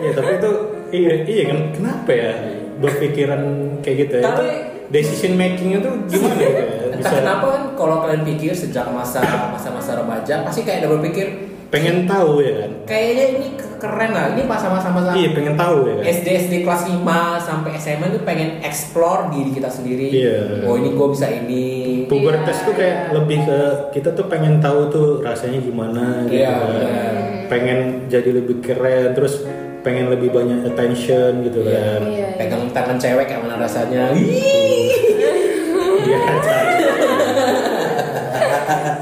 Iya 0.00 0.10
tapi 0.12 0.30
itu 0.36 0.50
iya 0.90 1.12
iya 1.24 1.42
kan 1.46 1.58
kenapa 1.72 2.10
ya 2.10 2.30
berpikiran 2.76 3.42
kayak 3.80 3.96
gitu 4.04 4.14
ya? 4.20 4.24
Tapi- 4.26 4.48
Itu 4.50 4.79
decision 4.90 5.34
makingnya 5.34 5.78
tuh 5.80 5.94
gimana 6.06 6.42
ya? 6.42 6.52
Entah 7.00 7.12
kenapa 7.16 7.46
kan 7.48 7.62
kalau 7.74 7.96
kalian 8.04 8.22
pikir 8.26 8.52
sejak 8.52 8.90
masa 8.90 9.22
masa-masa 9.48 9.96
remaja 9.96 10.44
pasti 10.44 10.62
kayak 10.62 10.84
udah 10.84 11.00
berpikir 11.00 11.26
pengen 11.70 12.02
tahu 12.04 12.42
ya 12.42 12.66
kan? 12.66 12.70
kayaknya 12.84 13.24
ini 13.30 13.46
keren 13.80 14.10
lah. 14.12 14.36
Ini 14.36 14.44
pas 14.44 14.60
sama-sama 14.60 15.16
Iya 15.16 15.32
pengen 15.32 15.56
tahu 15.56 15.88
ya 15.88 15.94
kan? 15.96 16.04
SD 16.04 16.26
SD 16.44 16.54
kelas 16.62 16.82
5 16.84 17.00
sampai 17.40 17.70
SMA 17.78 18.06
tuh 18.10 18.22
pengen 18.22 18.60
explore 18.60 19.32
diri 19.32 19.50
kita 19.50 19.70
sendiri. 19.72 20.12
Iya. 20.12 20.68
Oh 20.68 20.76
ini 20.76 20.92
gue 20.92 21.08
bisa 21.08 21.30
ini. 21.32 21.64
Pubertas 22.04 22.60
Iya, 22.60 22.66
tuh 22.68 22.74
kayak 22.76 22.96
iya. 23.00 23.10
lebih 23.16 23.38
ke 23.48 23.58
kita 23.96 24.12
tuh 24.12 24.26
pengen 24.28 24.60
tahu 24.60 24.92
tuh 24.92 25.08
rasanya 25.24 25.64
gimana 25.64 26.26
gitu 26.28 26.42
Iya, 26.44 26.52
kan. 26.52 27.14
Pengen 27.50 28.06
jadi 28.06 28.30
lebih 28.30 28.62
keren 28.62 29.10
terus 29.12 29.42
pengen 29.82 30.06
lebih 30.08 30.30
banyak 30.30 30.62
attention 30.64 31.42
gitu 31.42 31.64
Iya. 31.64 31.74
kan. 31.74 32.00
Iya, 32.06 32.06
iya. 32.06 32.28
Pegang 32.38 32.62
tangan 32.70 32.96
cewek 32.96 33.26
kayak 33.26 33.42
mana 33.42 33.56
rasanya. 33.58 34.14
Iya. 34.14 36.18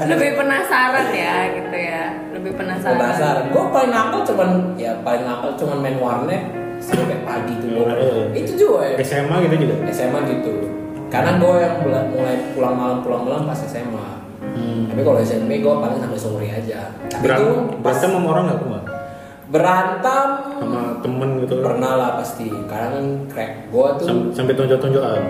Lebih 0.09 0.29
penasaran 0.35 1.07
ya 1.13 1.35
gitu 1.53 1.77
ya. 1.77 2.03
Lebih 2.33 2.51
penasaran. 2.57 2.97
Penasaran. 2.97 3.43
Gue 3.53 3.63
paling 3.69 3.91
nakal 3.91 4.21
cuman 4.25 4.49
ya 4.75 4.91
paling 5.03 5.23
nakal 5.23 5.51
cuman 5.55 5.77
main 5.79 5.97
warnet 5.99 6.43
sampai 6.79 7.19
pagi 7.21 7.53
tuh. 7.59 7.69
gua. 7.75 7.93
Iya. 7.93 8.23
Itu 8.33 8.51
juga 8.57 8.79
ya. 8.87 8.95
SMA 9.03 9.35
gitu 9.45 9.55
juga. 9.67 9.75
SMA 9.91 10.19
gitu. 10.31 10.53
Karena 11.09 11.37
gue 11.37 11.55
yang 11.57 11.75
mulai 12.13 12.35
pulang 12.53 12.75
malam 12.77 12.97
pulang 13.01 13.21
malam 13.25 13.41
pas 13.45 13.59
SMA. 13.59 14.28
Hmm. 14.59 14.83
Tapi 14.85 15.01
kalau 15.01 15.17
SMP 15.17 15.51
gue 15.57 15.71
paling 15.73 15.97
sampai 15.97 16.19
sore 16.19 16.47
aja. 16.47 16.91
Tapi 17.07 17.23
itu 17.23 17.47
Berantem, 17.79 18.11
sama 18.11 18.27
orang 18.27 18.43
nggak 18.45 18.59
pernah? 18.59 18.83
berantem 19.49 20.27
Sama 20.59 20.81
temen 21.01 21.29
gitu. 21.39 21.55
pernah 21.59 21.91
lah 21.95 22.09
pasti. 22.15 22.51
Karena 22.67 22.87
kan 22.91 23.05
crack. 23.25 23.51
Gue 23.69 23.87
tuh 23.95 24.05
Sam- 24.05 24.29
sampai 24.31 24.53
tonjok-tonjokan. 24.53 25.21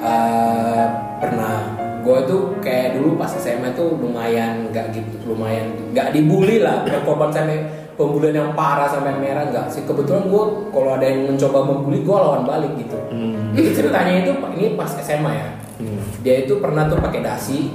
eh, 0.00 0.84
pernah. 1.18 1.58
Gue 2.00 2.18
tuh 2.22 2.40
kayak 2.58 2.94
dulu 2.94 3.16
pas 3.16 3.28
SMA 3.30 3.72
tuh 3.72 3.96
lumayan 3.96 4.68
nggak 4.68 4.92
gitu, 4.92 5.16
lumayan 5.26 5.72
nggak 5.90 6.12
dibully 6.12 6.60
lah. 6.60 6.84
Bukan 6.84 7.00
korban 7.02 7.30
sampai 7.30 7.58
pembulian 7.94 8.34
yang 8.34 8.50
parah 8.52 8.84
sampai 8.84 9.14
merah 9.14 9.46
enggak 9.46 9.70
sih 9.70 9.86
kebetulan 9.86 10.26
gue 10.26 10.44
kalau 10.68 10.90
ada 10.92 11.06
yang 11.06 11.30
mencoba 11.30 11.62
membuli 11.62 12.02
gue 12.02 12.10
lawan 12.12 12.42
balik 12.42 12.74
gitu 12.74 12.98
Hmm. 13.06 13.54
jadi 13.54 13.70
ceritanya 13.70 14.12
itu 14.18 14.30
ini 14.50 14.74
pas 14.74 14.90
SMA 14.98 15.30
ya 15.30 15.48
Hmm. 15.74 16.02
dia 16.20 16.42
itu 16.42 16.58
pernah 16.58 16.86
tuh 16.86 16.98
pakai 16.98 17.22
dasi 17.22 17.70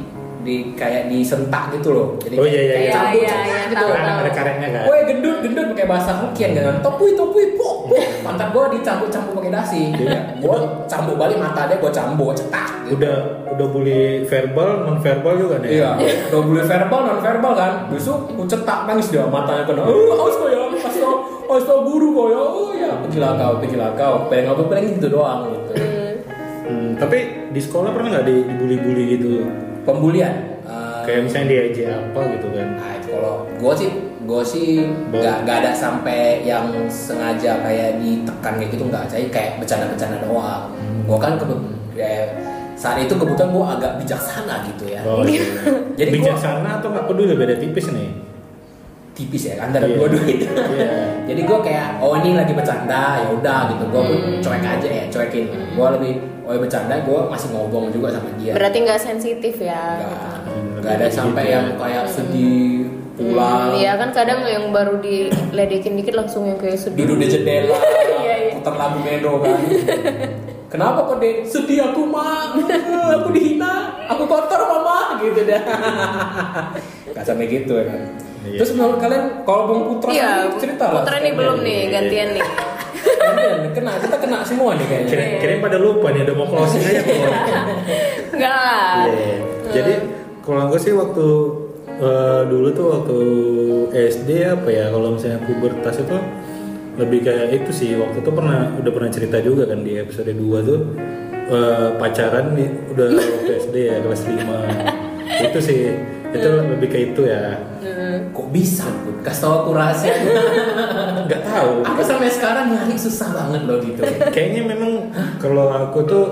di 0.49 0.73
kayak 0.73 1.05
disentak 1.05 1.69
gitu 1.71 1.93
loh 1.93 2.07
jadi 2.17 2.35
Oh, 2.35 2.43
iya, 2.43 2.61
iya, 2.63 2.75
iya. 2.79 2.91
Iya, 3.13 3.35
iya, 3.45 3.59
gitu 3.69 3.77
tahu, 3.77 3.93
tahu. 3.93 4.19
ada 4.25 4.31
karetnya 4.33 4.67
kan 4.71 4.83
Woi 4.83 4.99
gendut 5.05 5.37
gendut 5.39 5.65
pakai 5.71 5.85
bahasa 5.85 6.11
Hokkien 6.17 6.57
kan 6.57 6.81
topui 6.81 7.13
topui 7.13 7.53
pok 7.53 7.85
pok 7.85 8.01
pantat 8.19 8.49
gua 8.49 8.65
dicambuk 8.67 9.07
cambuk 9.07 9.37
pakai 9.37 9.53
dasi 9.53 9.93
Iya. 9.93 10.41
gua 10.41 10.57
cambuk 10.85 11.15
balik 11.15 11.37
mata 11.37 11.69
dia 11.69 11.77
gua 11.77 11.91
cambuk 11.91 12.33
cetak 12.33 12.89
gitu. 12.89 12.97
udah 12.97 13.17
udah 13.53 13.67
bully 13.69 14.25
verbal 14.25 14.81
non 14.83 14.97
verbal 14.97 15.33
juga 15.35 15.61
nih 15.61 15.77
Iya, 15.77 15.89
udah 16.31 16.41
boleh 16.41 16.63
verbal 16.63 16.99
non 17.03 17.19
verbal 17.19 17.53
kan. 17.53 17.73
Besok 17.87 18.31
aku 18.31 18.43
cetak 18.45 18.87
nangis 18.87 19.11
dia 19.11 19.27
matanya 19.27 19.61
kena. 19.61 19.83
Oh, 19.83 20.15
awas 20.15 20.35
kau 20.35 20.47
ya, 20.47 20.57
awas 20.57 20.95
kau, 20.95 21.15
awas 21.45 21.63
kau 21.63 22.25
ya. 22.25 22.39
Oh 22.39 22.71
ya, 22.73 22.89
pergilah 22.97 23.35
kau, 23.35 23.53
pergilah 23.59 23.91
kau. 23.93 24.15
Pengen 24.25 24.49
apa 24.49 24.61
pengen 24.65 24.97
gitu 24.97 25.07
doang 25.11 25.51
gitu. 25.51 25.71
Hmm, 26.65 26.89
tapi 26.95 27.17
di 27.49 27.59
sekolah 27.59 27.89
pernah 27.91 28.09
nggak 28.15 28.25
di- 28.25 28.45
dibully-bully 28.47 29.03
gitu 29.13 29.29
Pembulian. 29.91 30.33
eh, 30.61 31.01
kayak 31.01 31.21
misalnya 31.25 31.47
diajak 31.49 31.87
apa 31.91 32.21
gitu 32.31 32.47
kan 32.51 32.67
Nah, 32.75 32.93
kalau 33.01 33.33
gue 33.51 33.73
sih, 33.75 33.89
gue 34.21 34.41
sih 34.43 34.67
nggak 35.09 35.35
nggak 35.43 35.57
ada 35.59 35.71
sampai 35.73 36.19
yang 36.43 36.63
sengaja 36.87 37.57
kayak 37.59 37.97
ditekan 37.97 38.53
kayak 38.55 38.69
gitu 38.69 38.83
nggak. 38.85 39.03
Jadi 39.07 39.25
kayak 39.29 39.51
bercanda-bercanda 39.57 40.17
doang. 40.21 40.69
Gue 41.03 41.17
kan 41.17 41.33
kebe- 41.35 41.65
kayak 41.91 42.27
saat 42.75 43.01
itu 43.01 43.11
kebetulan 43.11 43.49
gue 43.49 43.65
agak 43.67 43.91
bijaksana 43.97 44.55
gitu 44.63 44.83
ya. 44.87 45.01
oh, 45.03 45.25
iya. 45.25 45.41
Jadi 45.99 46.09
gua- 46.11 46.15
bijaksana 46.21 46.69
atau 46.77 46.87
nggak 46.89 47.05
peduli 47.05 47.33
beda 47.33 47.55
tipis 47.57 47.89
nih 47.89 48.09
Tipis 49.19 49.43
ya 49.45 49.59
antara 49.59 49.83
Iya. 49.83 49.99
dua-dua 49.99 50.23
itu. 50.25 50.47
Iya. 50.47 50.91
Jadi 51.29 51.41
gue 51.43 51.57
kayak 51.61 51.99
oh 51.99 52.15
ini 52.15 52.33
lagi 52.33 52.53
bercanda 52.53 53.19
ya 53.19 53.29
udah 53.29 53.59
gitu. 53.69 53.83
Gue 53.85 54.01
pun 54.01 54.17
Hmm. 54.17 54.39
cuek 54.39 54.63
aja 54.63 54.87
ya, 54.89 55.03
cuekin. 55.09 55.45
Gue 55.75 55.87
lebih 55.91 56.13
oh 56.41 56.51
ya 56.51 56.59
bercanda, 56.59 56.95
gue 56.97 57.19
masih 57.27 57.47
ngobong 57.51 57.91
juga 57.91 58.07
sama 58.09 58.31
dia. 58.33 58.55
Berarti 58.55 58.77
nggak 58.79 58.97
sensitif 58.97 59.55
ya. 59.59 59.99
Nggak, 59.99 60.15
gitu. 60.79 60.87
ada 60.89 61.05
Gitu 61.05 61.17
sampai 61.19 61.43
ya. 61.43 61.51
yang 61.53 61.67
kayak 61.75 62.05
sedih 62.07 62.87
pulang. 63.13 63.67
Hmm, 63.67 63.75
Iya 63.75 63.91
kan 63.93 64.09
kadang 64.09 64.39
yang 64.45 64.71
baru 64.71 64.95
diledekin 64.97 65.93
dikit 65.93 66.15
langsung 66.15 66.47
yang 66.47 66.55
kayak 66.55 66.79
sedih. 66.79 67.03
duduk 67.03 67.19
di 67.19 67.27
jendela 67.27 67.75
Iya, 68.23 68.35
iya. 68.39 68.51
putar 68.55 68.73
lagu 68.73 68.99
melo 68.99 69.43
kan 69.43 69.59
kenapa 70.69 70.99
kok 71.03 71.17
deh 71.17 71.43
sedih 71.43 71.79
aku 71.83 72.01
mah 72.05 72.55
aku 73.19 73.29
dihina 73.29 73.73
aku 74.05 74.23
kotor 74.23 74.61
mama 74.61 75.19
gitu 75.19 75.43
dah 75.43 75.61
gak 77.09 77.25
sampai 77.25 77.45
gitu 77.45 77.73
ya 77.73 77.85
kan 77.85 78.01
Iya. 78.41 78.57
terus 78.57 78.71
menurut 78.71 78.97
kalian 78.97 79.23
kalau 79.43 79.63
bung 79.65 79.83
putra 79.89 80.09
Iya, 80.09 80.31
cerita 80.55 80.85
lah 80.87 81.03
Putra 81.03 81.17
nih 81.19 81.33
belum 81.33 81.57
nih 81.59 81.77
Iya. 81.77 81.91
gantian 81.91 82.29
nih. 82.33 82.45
Kalian 83.19 83.59
kena 83.71 83.91
kita 83.97 84.17
kena 84.17 84.37
semua 84.41 84.71
nih 84.73 84.85
kayaknya 84.85 85.07
kira 85.07 85.23
kira 85.37 85.53
pada 85.61 85.77
lupa 85.77 86.07
nih 86.09 86.21
udah 86.23 86.35
mau 86.35 86.47
closing 86.47 86.81
aja 86.81 86.99
kok 86.99 87.13
Enggak 88.33 88.51
lah. 88.51 88.95
Iya. 89.05 89.35
Jadi 89.69 89.93
kalau 90.41 90.63
gue 90.67 90.79
sih 90.79 90.93
waktu 90.93 91.27
eh, 91.99 92.41
dulu 92.45 92.67
tuh 92.69 92.87
waktu 92.89 93.17
SD 94.07 94.29
apa 94.45 94.69
ya 94.69 94.85
kalau 94.87 95.13
misalnya 95.13 95.39
pubertas 95.41 95.95
itu 95.97 96.17
lebih 96.95 97.19
kayak 97.21 97.47
itu 97.53 97.71
sih 97.71 97.89
waktu 97.95 98.19
itu 98.19 98.29
pernah 98.29 98.71
udah 98.73 98.91
pernah 98.91 99.09
cerita 99.09 99.37
juga 99.39 99.63
kan 99.65 99.79
di 99.79 99.95
episode 99.95 100.27
2 100.27 100.39
tuh 100.61 100.79
eh, 101.49 101.87
pacaran 101.93 102.51
nih 102.53 102.69
udah 102.89 103.05
waktu 103.13 103.51
SD 103.61 103.75
ya 103.85 103.95
kelas 103.99 104.21
5 104.25 104.35
itu 105.47 105.59
sih 105.61 105.81
itu 106.29 106.47
lebih 106.47 106.87
kayak 106.87 107.05
itu 107.09 107.21
ya 107.25 107.43
Hmm. 107.79 107.95
Kok 108.29 108.47
bisa? 108.49 108.85
Pun 109.03 109.19
kasih 109.19 109.41
tau 109.41 109.53
aku 109.61 109.71
rahasia. 109.73 110.13
Nggak 111.27 111.41
tahu. 111.43 111.71
Aku 111.83 112.01
sampai 112.01 112.29
sekarang 112.29 112.71
nyari 112.71 112.95
susah 112.95 113.29
banget 113.31 113.61
loh 113.65 113.77
gitu. 113.79 114.01
Kayaknya 114.29 114.61
memang 114.67 114.91
kalau 115.37 115.69
aku 115.69 115.99
tuh 116.03 116.25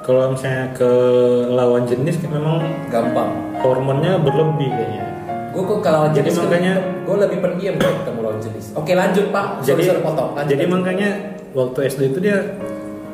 kalau 0.00 0.32
misalnya 0.32 0.72
ke 0.72 0.90
lawan 1.48 1.84
jenis 1.84 2.16
kan 2.18 2.30
memang 2.32 2.56
gampang. 2.88 3.30
hormonnya 3.60 4.16
berlebih 4.16 4.72
kayaknya. 4.72 5.04
Gue 5.52 5.62
kok 5.66 5.80
kalau 5.84 6.08
Jadi 6.08 6.32
jenis 6.32 6.40
makanya- 6.40 6.80
gue 7.04 7.16
lebih 7.20 7.38
pendiam 7.44 7.74
kalau 7.76 7.96
ketemu 8.00 8.18
lawan 8.24 8.40
jenis. 8.40 8.64
Oke 8.72 8.92
lanjut 8.96 9.26
pak. 9.28 9.46
Jadi 9.60 9.82
potong. 10.00 10.32
Lanjut, 10.32 10.48
jadi 10.48 10.64
lanjut. 10.64 10.76
makanya 10.80 11.08
waktu 11.52 11.78
SD 11.84 12.00
itu 12.08 12.18
dia 12.24 12.38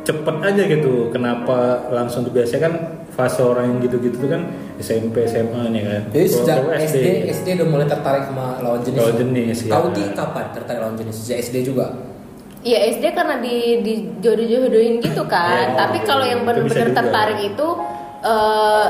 cepet 0.07 0.37
aja 0.39 0.63
gitu 0.71 1.11
kenapa 1.11 1.91
langsung 1.91 2.23
biasanya 2.31 2.71
kan 2.71 2.75
fase 3.11 3.43
orang 3.43 3.75
yang 3.75 3.79
gitu-gitu 3.83 4.23
tuh 4.23 4.31
kan 4.31 4.47
SMP 4.79 5.27
SMA 5.27 5.73
nih 5.75 5.83
kan 5.83 6.03
Jadi 6.15 6.27
sejak 6.31 6.57
kalau 6.63 6.79
SD, 6.79 7.07
SD 7.33 7.47
udah 7.59 7.67
mulai 7.67 7.87
tertarik 7.89 8.29
sama 8.29 8.61
lawan 8.61 8.81
jenis. 8.85 8.99
Lawan 9.01 9.17
jenis, 9.19 9.57
ya. 9.67 9.73
Kau 9.73 9.89
Ti 9.91 10.03
kapan 10.13 10.45
tertarik 10.53 10.79
lawan 10.85 10.97
jenis? 11.01 11.15
Sejak 11.25 11.39
SD 11.49 11.57
juga. 11.65 11.87
Iya 12.61 12.79
SD 12.99 13.05
karena 13.15 13.41
di 13.41 13.57
di 13.83 13.93
jodoh-jodohin 14.21 15.01
gitu 15.01 15.23
kan. 15.27 15.75
Oh, 15.75 15.79
Tapi 15.81 15.99
kalau 16.05 16.25
yang 16.29 16.45
benar-benar 16.45 16.93
tertarik 16.93 17.41
itu 17.41 17.67
eh 18.27 18.85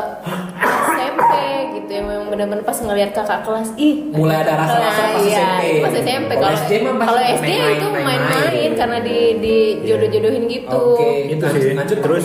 SMP 0.88 1.33
gitu 1.75 1.90
yang 1.90 2.07
memang 2.07 2.27
benar-benar 2.29 2.62
pas 2.62 2.79
ngelihat 2.79 3.11
kakak 3.12 3.40
kelas 3.42 3.68
ih 3.77 4.09
Mulai 4.11 4.40
ada 4.40 4.53
rasa-rasa 4.57 5.03
Nah, 5.03 5.11
pas 5.12 5.22
iya, 5.22 5.38
SMP. 5.38 5.62
itu 5.62 5.79
pas 5.79 5.94
SMP 5.94 6.31
Kalau 6.33 6.51
SD 6.51 6.72
kalau 6.72 6.94
main-main, 6.94 7.37
SD 7.37 7.51
itu 7.77 7.87
main-main. 7.94 8.70
karena 8.75 8.99
di 9.01 9.18
di 9.38 9.57
jodoh-jodohin 9.83 10.44
gitu. 10.46 10.79
Oke. 10.94 11.09
itu 11.29 11.37
Lanjut- 11.38 11.62
sih. 11.62 11.75
lanjut, 11.75 11.99
terus 12.01 12.25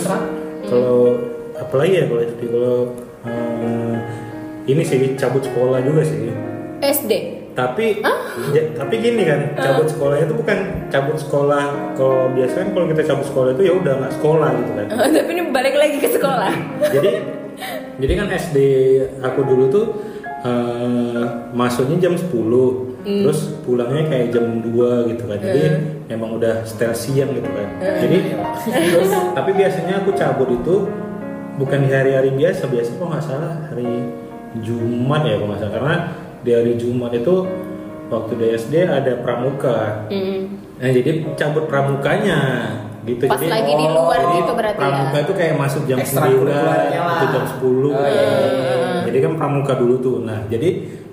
kalau 0.62 1.00
apalagi 1.54 1.92
ya 1.94 2.04
kalau 2.06 2.22
SD 2.22 2.40
kalau 2.46 2.76
eh, 3.22 3.94
ini 4.64 4.82
sih 4.82 4.98
cabut 5.14 5.42
sekolah 5.42 5.78
juga 5.80 6.02
sih. 6.02 6.32
SD 6.80 7.12
tapi 7.52 8.00
ja- 8.48 8.70
tapi 8.74 8.94
gini 8.96 9.22
kan 9.22 9.40
cabut 9.54 9.84
sekolah 9.86 10.16
itu 10.18 10.32
bukan 10.32 10.58
cabut 10.88 11.16
sekolah 11.16 11.64
kalau 11.92 12.32
biasanya 12.32 12.62
kan 12.62 12.72
kalau 12.72 12.86
kita 12.88 13.02
cabut 13.04 13.26
sekolah 13.26 13.50
itu 13.52 13.62
ya 13.62 13.72
udah 13.74 13.92
nggak 13.98 14.14
sekolah 14.14 14.48
gitu 14.54 14.72
kan. 14.72 14.86
Tapi 14.88 15.30
ini 15.30 15.42
balik 15.48 15.74
lagi 15.74 15.96
ke 15.98 16.08
sekolah. 16.10 16.52
Jadi 16.94 17.10
jadi 17.94 18.12
kan 18.16 18.28
SD 18.30 18.56
aku 19.20 19.40
dulu 19.42 19.64
tuh 19.68 19.86
eh, 20.42 21.24
masuknya 21.52 22.00
jam 22.00 22.14
10 22.14 22.32
terus 23.02 23.40
pulangnya 23.60 24.06
kayak 24.06 24.30
jam 24.30 24.62
2 24.62 24.72
gitu 25.08 25.24
kan. 25.24 25.38
Jadi 25.38 25.60
emang 26.08 26.34
udah 26.34 26.62
setel 26.62 26.92
siang 26.92 27.30
gitu 27.30 27.46
kan. 27.46 27.68
Jadi 28.00 28.16
terus 28.92 29.12
tapi 29.32 29.50
biasanya 29.52 30.00
aku 30.00 30.14
cabut 30.14 30.48
itu 30.50 30.88
bukan 31.52 31.84
di 31.84 31.90
hari-hari 31.90 32.32
biasa 32.32 32.64
biasa 32.64 32.90
kok 32.92 33.06
nggak 33.06 33.22
salah 33.22 33.52
hari 33.68 34.08
Jumat 34.58 35.22
ya 35.22 35.36
kalau 35.36 35.48
nggak 35.50 35.60
salah. 35.60 35.74
Karena 35.74 35.96
di 36.42 36.50
hari 36.50 36.72
Jumat 36.74 37.12
itu 37.12 37.46
waktu 38.08 38.32
di 38.34 38.46
SD 38.52 38.74
ada 38.84 39.12
pramuka 39.18 40.06
Hmm. 40.06 40.58
nah 40.76 40.88
jadi 40.88 41.10
cabut 41.32 41.64
pramukanya 41.64 42.38
gitu 43.02 43.24
Pas 43.24 43.34
jadi 43.34 43.50
lagi 43.52 43.72
di 43.72 43.86
luar 43.88 44.18
jadi 44.20 44.34
gitu 44.36 44.52
berarti 44.52 44.76
ya? 44.76 44.82
pramuka 44.84 45.16
itu 45.20 45.32
kayak 45.34 45.54
masuk 45.56 45.82
jam 45.84 45.98
Ekstrakurikulernya 45.98 46.60
9 46.92 46.98
lah. 47.00 47.14
atau 47.16 47.26
jam 47.28 47.44
10 47.48 47.62
Oh, 47.62 48.04
iya, 48.04 48.30
jadi 49.04 49.18
kan 49.20 49.32
pramuka 49.34 49.72
dulu 49.74 49.94
tuh 49.98 50.16
nah 50.20 50.38
jadi 50.46 50.68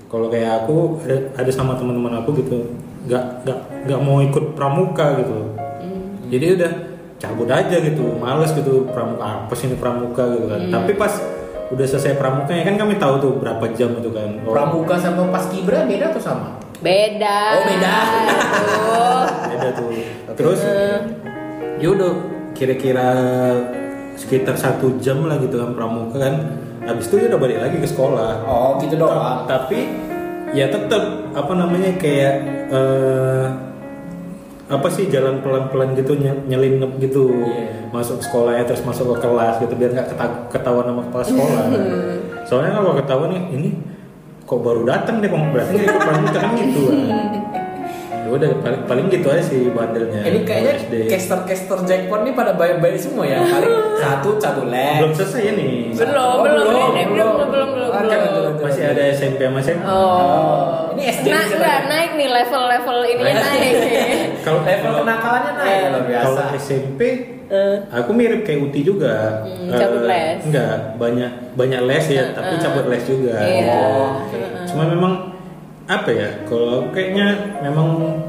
kalau 0.06 0.28
kayak 0.28 0.52
aku 0.60 0.76
ada, 1.04 1.18
ada 1.36 1.52
sama 1.52 1.74
teman-teman 1.74 2.20
aku 2.20 2.34
gitu 2.36 2.58
nggak 3.06 3.24
nggak 3.42 3.58
nggak 3.86 4.00
mau 4.00 4.18
ikut 4.20 4.46
pramuka 4.54 5.18
gitu 5.18 5.38
Hmm. 5.80 6.26
jadi 6.28 6.46
udah 6.56 6.72
cabut 7.18 7.48
aja 7.48 7.78
gitu 7.80 8.06
males 8.16 8.52
gitu 8.52 8.88
pramuka 8.88 9.24
apa 9.44 9.54
sih 9.54 9.66
ini 9.66 9.76
pramuka 9.76 10.24
gitu 10.30 10.46
kan 10.46 10.62
Hmm. 10.62 10.72
tapi 10.72 10.92
pas 10.94 11.14
udah 11.70 11.86
selesai 11.86 12.18
pramukanya 12.18 12.66
kan 12.66 12.76
kami 12.76 12.98
tahu 12.98 13.14
tuh 13.20 13.34
berapa 13.38 13.62
jam 13.74 13.94
itu 13.94 14.10
kan. 14.10 14.42
Oh, 14.42 14.54
Pramuka 14.54 14.98
sama 14.98 15.30
Paskibra 15.30 15.86
beda 15.86 16.10
atau 16.10 16.22
sama? 16.22 16.48
beda. 16.80 17.38
Oh, 17.54 17.64
beda. 17.68 17.96
Tuh. 18.00 19.24
beda 19.52 19.70
tuh. 19.76 19.90
Terus? 20.34 20.60
Yaudah 21.80 22.12
kira-kira 22.56 23.08
sekitar 24.16 24.56
satu 24.56 25.00
jam 25.00 25.24
lah 25.24 25.38
gitu 25.38 25.60
kan 25.60 25.76
pramuka 25.76 26.18
kan. 26.18 26.36
Habis 26.84 27.12
itu 27.12 27.16
ya 27.22 27.26
udah 27.36 27.40
balik 27.40 27.60
lagi 27.62 27.78
ke 27.78 27.88
sekolah. 27.88 28.48
Oh 28.48 28.80
gitu 28.82 28.96
doang. 28.98 29.46
tapi 29.46 29.86
ya 30.50 30.66
tetap 30.68 31.04
apa 31.36 31.54
namanya 31.54 31.94
kayak 32.02 32.34
eh, 32.74 33.48
apa 34.66 34.88
sih 34.90 35.06
jalan 35.06 35.44
pelan-pelan 35.44 35.94
gitu 35.94 36.18
ny- 36.18 36.44
nyelinep 36.48 36.98
gitu. 36.98 37.30
Iya. 37.46 37.79
Masuk 37.90 38.18
sekolahnya 38.20 38.64
terus 38.64 38.82
masuk 38.82 39.14
ke 39.14 39.26
kelas 39.26 39.56
gitu 39.60 39.74
biar 39.74 39.92
nggak 39.92 40.08
keta- 40.14 40.46
ketahuan 40.50 40.86
sama 40.86 41.02
kepala 41.10 41.24
sekolah. 41.26 41.64
Soalnya 42.50 42.72
kalau 42.74 42.92
ketahuan 42.94 43.30
nih 43.30 43.44
ini 43.52 43.70
kok 44.44 44.60
baru 44.60 44.82
datang 44.82 45.22
deh 45.22 45.30
kok 45.30 45.42
berarti 45.54 45.74
ikut 45.78 46.02
pramuka 46.02 46.40
kan 46.40 46.52
gitu 46.58 46.82
ya 48.30 48.36
udah 48.36 48.50
paling, 48.60 48.82
paling 48.86 49.06
gitu 49.10 49.26
aja 49.28 49.42
sih 49.42 49.62
bandelnya 49.70 50.22
Ini 50.22 50.40
kayaknya 50.44 50.74
kalau 50.76 50.86
SD. 50.86 50.94
caster-caster 51.10 51.78
jackpot 51.84 52.22
nih 52.22 52.32
pada 52.32 52.54
baik-baik 52.54 52.94
semua 52.96 53.26
ya. 53.26 53.42
Paling 53.42 53.74
satu 54.00 54.38
cabut 54.38 54.66
les. 54.68 55.02
belum 55.02 55.12
selesai 55.12 55.42
ya 55.42 55.52
nih 55.52 55.72
belum 55.92 56.14
Oh, 56.22 56.36
belum 56.40 56.62
belum, 56.62 56.90
ini, 56.94 57.04
belum 57.10 57.30
belum 57.34 57.50
belum 57.50 57.70
belum 57.72 57.90
Ah, 57.90 58.00
belum. 58.00 58.08
jangan, 58.08 58.30
jangan. 58.30 58.54
masih 58.62 58.84
ada 58.86 59.02
SMP 59.10 59.40
sama 59.42 59.60
SMA 59.60 59.84
oh 59.84 60.62
Ini 60.92 61.04
SD 61.12 61.26
nah 61.28 61.44
enggak 61.44 61.80
naik 61.88 62.12
nih 62.14 62.30
level 62.30 62.64
level 62.68 62.98
ini 63.04 63.22
naik 63.26 63.74
kalau 64.46 64.60
Level 64.62 64.92
kenakalannya 65.00 65.52
naik 65.56 65.80
luar 65.88 66.04
biasa. 66.06 66.24
kalau 66.24 66.44
SMP 66.56 67.02
aku 67.90 68.10
mirip 68.12 68.42
kayak 68.44 68.62
Uti 68.62 68.82
juga 68.84 69.42
Hmm, 69.42 69.74
cabut 69.74 70.02
Eh, 70.02 70.08
les. 70.08 70.40
enggak 70.46 70.76
banyak 70.96 71.32
banyak 71.56 71.82
les 71.84 72.06
ya 72.12 72.24
tapi 72.30 72.54
cabut 72.58 72.86
les 72.86 73.04
juga 73.04 73.36
Iya. 73.42 73.74
Oh. 73.74 74.10
cuma 74.66 74.86
memang 74.86 75.14
apa 75.90 76.10
ya? 76.10 76.30
Kalau 76.46 76.68
aku 76.80 76.90
kayaknya 76.94 77.28
memang 77.60 77.88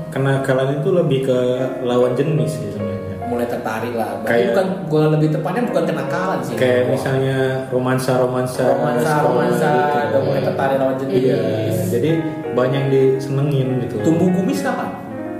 kenakalan 0.08 0.80
itu 0.80 0.88
lebih 0.90 1.20
ke 1.22 1.38
lawan 1.82 2.12
jenis 2.14 2.50
sih 2.50 2.68
sebenarnya. 2.70 2.98
mulai 3.22 3.46
tertarik 3.46 3.94
lah 3.94 4.18
Berarti 4.18 4.26
Kayak- 4.26 4.46
bukan 4.50 4.66
gue 4.90 5.04
lebih 5.14 5.28
tepatnya 5.30 5.62
bukan 5.64 5.84
kenakalan 5.86 6.38
sih 6.42 6.54
Kayak 6.56 6.82
Gua. 6.82 6.90
misalnya 6.90 7.36
romansa-romansa 7.70 8.62
romansa 8.66 9.06
sekolah 9.06 9.22
romansa 9.22 9.70
gitu. 9.70 10.02
udah 10.02 10.20
mulai 10.26 10.42
tertarik 10.42 10.76
lawan 10.76 10.96
jenis 10.98 11.14
Iya, 11.14 11.38
jadi 11.88 12.10
banyak 12.50 12.74
yang 12.76 12.90
disenengin 12.90 13.68
gitu. 13.80 13.94
tumbuh 14.02 14.34
kumis 14.34 14.60
kapan 14.60 14.88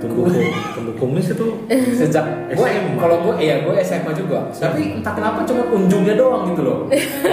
tumbuh 0.01 0.25
tumbuh 0.73 0.95
kumis 0.97 1.29
itu 1.29 1.45
sejak 1.93 2.25
gue 2.51 2.65
SMA. 2.65 2.97
kalau 2.97 3.21
gue 3.21 3.33
iya 3.39 3.61
gue 3.61 3.73
SMA 3.79 4.11
juga 4.11 4.49
tapi 4.51 4.97
entah 4.97 5.13
kenapa 5.13 5.39
cuma 5.43 5.61
unjungnya 5.67 6.15
doang 6.15 6.49
gitu 6.49 6.61
loh 6.61 6.79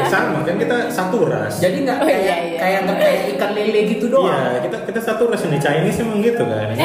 sama 0.05 0.41
kan 0.43 0.55
kita 0.55 0.77
satu 0.89 1.25
ras. 1.25 1.57
jadi 1.57 1.83
nggak 1.83 1.97
Oh, 1.99 2.07
kayak 2.07 2.21
iya, 2.21 2.37
iya. 2.45 2.59
kayak 2.59 2.79
nggak 2.85 2.99
kayak 2.99 3.19
ikan 3.31 3.51
lele 3.53 3.81
gitu 3.89 4.07
doang 4.09 4.31
Iya, 4.31 4.61
kita 4.63 4.77
kita 4.85 5.01
satu 5.03 5.23
ras 5.27 5.43
ini 5.43 5.57
Chinese 5.57 5.99
emang 5.99 6.21
gitu 6.21 6.43
kan. 6.43 6.69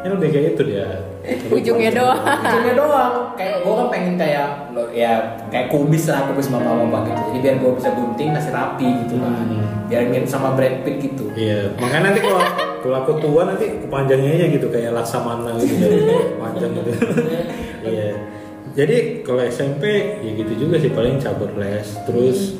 Ini, 0.00 0.08
lebih 0.10 0.28
kayak 0.30 0.46
itu 0.50 0.62
dia. 0.64 0.88
Ujungnya 1.52 1.92
doang. 1.92 2.16
ujungnya 2.24 2.72
doang 2.74 3.14
kayak 3.36 3.60
gue 3.60 3.72
kan 3.74 3.86
pengen 3.88 4.14
kayak 4.16 4.48
lo 4.72 4.88
ya 4.90 5.12
kayak 5.46 5.68
kubis 5.68 6.08
lah 6.08 6.24
kubis 6.24 6.48
bapak 6.48 6.72
bapak 6.72 7.00
gitu 7.06 7.20
jadi 7.22 7.38
biar 7.38 7.54
gue 7.58 7.70
bisa 7.76 7.88
gunting 7.92 8.30
kasih 8.32 8.48
rapi 8.50 8.88
gitu 9.04 9.14
kan 9.16 9.28
Hmm. 9.30 9.60
biar 9.86 10.02
mirip 10.06 10.24
sama 10.24 10.52
Brad 10.52 10.80
Pitt 10.80 10.96
gitu 11.02 11.28
Iya, 11.34 11.76
makanya 11.76 12.02
nanti 12.06 12.20
kalau 12.22 12.40
kalau 12.80 12.96
aku 12.98 13.12
tua 13.18 13.44
nanti 13.44 13.66
kepanjangnya 13.78 14.30
aja 14.34 14.46
gitu 14.50 14.66
kayak 14.68 14.90
laksamana 14.92 15.52
gitu 15.56 15.74
jadi 15.76 15.98
panjang 16.40 16.70
gitu. 16.74 16.90
Iya. 17.82 18.10
Jadi 18.70 18.96
kalau 19.20 19.42
SMP 19.42 19.82
ya 20.20 20.30
gitu 20.32 20.52
juga 20.58 20.78
sih 20.78 20.90
paling 20.90 21.18
cabut 21.18 21.50
les, 21.54 21.84
terus 22.06 22.54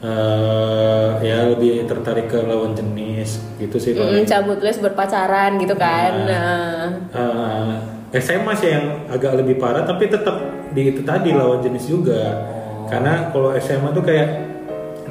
eh, 0.00 1.08
ya 1.22 1.46
lebih 1.48 1.84
tertarik 1.84 2.26
ke 2.26 2.40
lawan 2.40 2.72
jenis 2.72 3.38
gitu 3.56 3.76
sih 3.76 3.92
Mm, 3.92 4.00
paling. 4.00 4.24
cabut 4.24 4.58
les 4.58 4.78
berpacaran 4.78 5.52
gitu 5.56 5.74
kan. 5.76 6.12
Nah. 6.26 6.86
Nah. 7.12 7.78
Eh, 8.10 8.18
SMA 8.18 8.52
sih 8.54 8.68
yang 8.68 9.08
agak 9.08 9.40
lebih 9.40 9.56
parah 9.56 9.84
tapi 9.84 10.04
tetap 10.06 10.36
di 10.72 10.90
itu 10.90 11.00
tadi 11.00 11.32
lawan 11.32 11.60
jenis 11.60 11.84
juga. 11.86 12.44
Karena 12.88 13.28
kalau 13.28 13.52
SMA 13.56 13.88
tuh 13.90 14.04
kayak 14.04 14.28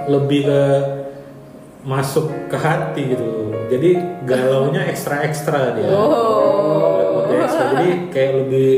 lebih 0.05 0.45
ke 0.45 0.61
masuk 1.81 2.29
ke 2.47 2.57
hati 2.57 3.15
gitu. 3.15 3.29
Jadi 3.71 3.89
galaunya 4.27 4.83
ekstra-ekstra 4.85 5.73
dia. 5.73 5.87
Oh. 5.89 7.23
Lebih 7.25 7.37
ekstra. 7.41 7.65
Jadi 7.73 7.89
kayak 8.11 8.31
lebih 8.45 8.71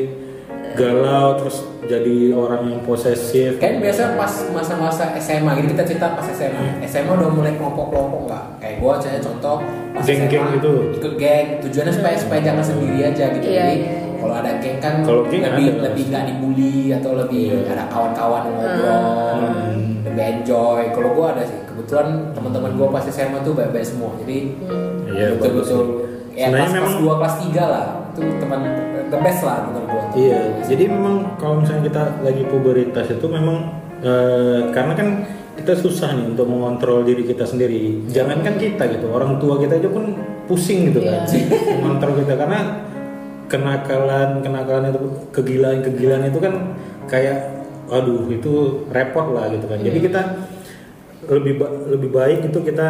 galau 0.74 1.38
terus 1.38 1.58
jadi 1.84 2.32
orang 2.32 2.62
yang 2.66 2.80
posesif. 2.82 3.60
Kan 3.60 3.84
biasa 3.84 4.16
pas 4.16 4.32
masa-masa 4.50 5.12
SMA, 5.20 5.52
gitu 5.60 5.76
kita 5.76 5.84
cerita 5.84 6.16
pas 6.16 6.24
SMA. 6.26 6.80
SMA 6.88 7.12
udah 7.12 7.30
mulai 7.30 7.54
kelompok-kelompok 7.60 8.22
nggak? 8.26 8.44
Kayak 8.58 8.76
gua 8.80 8.94
saya 8.98 9.20
contoh 9.20 9.60
pas 9.92 10.02
Geng-geng 10.02 10.32
SMA, 10.40 10.56
gitu. 10.58 10.74
Ikut 10.96 11.14
geng, 11.20 11.48
tujuannya 11.60 11.94
supaya 11.94 12.16
supaya 12.16 12.40
jangan 12.42 12.64
sendiri 12.64 13.00
aja 13.04 13.26
gitu. 13.36 13.46
Iya, 13.46 13.64
Jadi 13.68 13.76
iya. 13.76 13.98
kalau 14.16 14.34
ada 14.40 14.52
geng 14.64 14.78
kan 14.80 14.94
Kalau 15.04 15.22
geng 15.28 15.44
lebih 15.44 15.66
ada. 15.68 15.82
lebih 15.92 16.04
nggak 16.08 16.24
dibully 16.26 16.74
atau 16.96 17.12
lebih 17.20 17.44
Iya. 17.52 17.72
ada 17.76 17.84
kawan-kawan 17.92 18.42
yang 18.48 18.56
ngobrol, 18.56 19.02
Hmm. 19.34 20.08
lebih 20.08 20.24
enjoy. 20.40 20.82
Kalau 20.90 21.10
gua 21.12 21.28
ada 21.36 21.44
sih, 21.44 21.60
kebetulan 21.74 22.08
teman-teman 22.32 22.72
gua 22.74 22.88
pas 22.90 23.04
SMA 23.04 23.42
tuh 23.42 23.54
baik-baik 23.54 23.84
semua. 23.84 24.14
Jadi 24.22 24.38
Iya, 25.04 25.36
bagus 25.36 25.68
betul-betul 25.68 25.84
ya 26.34 26.46
Sebenarnya 26.50 26.72
memang- 26.74 26.98
2 27.02 27.16
kelas 27.18 27.36
3 27.42 27.64
lah. 27.66 27.88
Itu 28.14 28.22
teman 28.38 28.60
the 29.10 29.20
best 29.20 29.42
lah 29.42 29.58
menurut 29.66 29.88
gua. 29.90 30.04
Iya, 30.14 30.40
jadi 30.64 30.84
memang 30.88 31.16
kalau 31.36 31.56
misalnya 31.60 31.84
kita 31.86 32.02
lagi 32.22 32.44
puberitas 32.46 33.06
itu 33.10 33.26
memang 33.26 33.58
eh, 34.00 34.70
karena 34.70 34.94
kan 34.94 35.08
kita 35.54 35.74
susah 35.74 36.12
nih 36.12 36.28
untuk 36.28 36.46
mengontrol 36.46 37.02
diri 37.02 37.24
kita 37.24 37.46
sendiri. 37.46 38.04
Jangankan 38.10 38.58
kita 38.58 38.84
gitu, 38.90 39.06
orang 39.10 39.38
tua 39.38 39.58
kita 39.58 39.78
aja 39.78 39.88
pun 39.88 40.18
pusing 40.44 40.90
gitu 40.90 41.00
kan, 41.00 41.24
mengontrol 41.80 42.20
kita 42.20 42.34
karena 42.36 42.84
kenakalan 43.48 44.42
kenakalan 44.42 44.90
itu 44.90 45.00
kegilaan 45.30 45.80
kegilaan 45.80 46.26
itu 46.26 46.40
kan 46.42 46.54
kayak, 47.06 47.54
aduh 47.88 48.26
itu 48.28 48.82
repot 48.90 49.30
lah 49.32 49.48
gitu 49.52 49.66
kan. 49.70 49.78
Jadi 49.78 50.00
kita 50.02 50.22
lebih 51.28 51.54
ba- 51.56 51.74
lebih 51.88 52.10
baik 52.10 52.40
itu 52.46 52.60
kita 52.62 52.90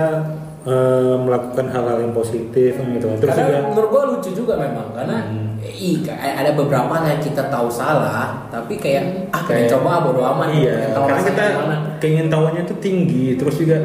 eh, 0.63 1.15
melakukan 1.19 1.67
hal-hal 1.67 1.99
yang 1.99 2.13
positif 2.13 2.71
gitu 2.71 3.05
kan. 3.05 3.17
Terus 3.19 3.35
karena 3.35 3.47
juga 3.51 3.59
menurut 3.67 3.89
gua 3.89 4.03
lucu 4.09 4.29
juga 4.31 4.53
memang 4.55 4.95
karena 4.95 5.17
Hmm. 5.21 5.59
ih, 5.59 5.99
kayak 5.99 6.35
ada 6.39 6.51
beberapa 6.53 6.93
yang 7.03 7.19
kita 7.19 7.43
tahu 7.47 7.67
salah 7.67 8.47
tapi 8.47 8.79
kayak 8.79 9.27
ah 9.29 9.43
Kayak- 9.43 9.67
coba 9.69 9.99
bodo 10.01 10.23
amat 10.23 10.55
Iya, 10.55 10.95
tahu 10.95 11.03
karena 11.05 11.21
kita 11.21 11.43
gimana. 11.51 11.75
keingin 11.99 12.27
tahunya 12.29 12.61
itu 12.63 12.75
tinggi, 12.79 13.35
terus 13.35 13.55
juga 13.57 13.83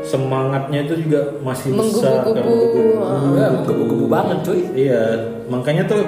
semangatnya 0.00 0.84
itu 0.84 0.94
juga 1.00 1.20
masih 1.40 1.74
besar 1.74 2.22
kan, 2.22 2.32
Menggebu-gebu. 2.32 2.44
menggebu-gebu 2.44 3.32
Ya, 3.34 3.46
gitu. 3.48 3.54
menggebu-gebu 3.56 4.06
banget, 4.06 4.38
cuy. 4.42 4.60
Iya, 4.74 5.02
makanya 5.46 5.82
tuh 5.84 6.00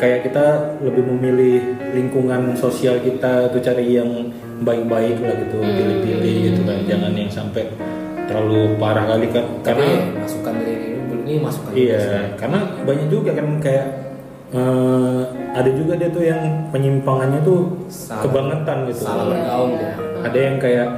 kayak 0.00 0.24
kita 0.24 0.46
lebih 0.80 1.04
memilih 1.06 1.60
lingkungan 1.92 2.56
sosial 2.56 2.96
kita 2.98 3.52
tuh 3.52 3.60
cari 3.60 3.92
yang 3.92 4.08
baik-baik 4.60 5.20
lah 5.20 5.36
gitu, 5.36 5.56
Hmm. 5.56 5.76
pilih-pilih 5.76 6.34
gitu 6.46 6.60
kan, 6.64 6.78
jangan 6.84 7.12
yang 7.12 7.28
sampai 7.28 7.68
terlalu 8.24 8.76
parah 8.76 9.04
kali 9.06 9.28
kan, 9.28 9.44
tapi 9.60 9.84
karena 9.84 10.18
masukan 10.18 10.54
dari 10.56 10.74
ini 10.86 11.14
ini 11.20 11.34
masukan 11.38 11.70
Iya, 11.72 12.02
karena 12.34 12.58
banyak 12.80 13.06
juga 13.06 13.30
kan 13.32 13.46
kayak 13.60 13.86
eh, 14.50 15.20
ada 15.52 15.70
juga 15.70 15.94
dia 15.94 16.10
tuh 16.10 16.24
yang 16.24 16.42
penyimpangannya 16.70 17.38
tuh 17.40 17.86
Salah- 17.86 18.24
kebangetan 18.24 18.78
gitu. 18.84 19.02
salah 19.04 19.30
bergaul 19.30 19.78
ya. 19.78 19.94
Ada 20.20 20.38
yang 20.40 20.56
kayak 20.58 20.88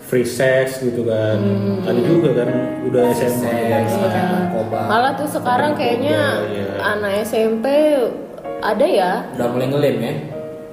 free 0.00 0.24
sex 0.24 0.80
gitu 0.80 1.04
kan. 1.04 1.36
Ada 1.84 2.00
juga 2.00 2.32
kan 2.34 2.48
udah 2.82 3.04
kan. 3.04 3.84
pakai 3.84 4.22
narkoba 4.24 4.80
Malah 4.88 5.12
tuh 5.14 5.28
sekarang 5.28 5.72
kayaknya 5.74 6.20
Iya. 6.46 6.68
anak 6.80 7.12
SMP 7.24 7.66
ada 8.64 8.86
ya. 8.86 9.10
udah 9.30 9.48
mulai 9.50 9.68
ngelem 9.68 9.96
ya 10.00 10.14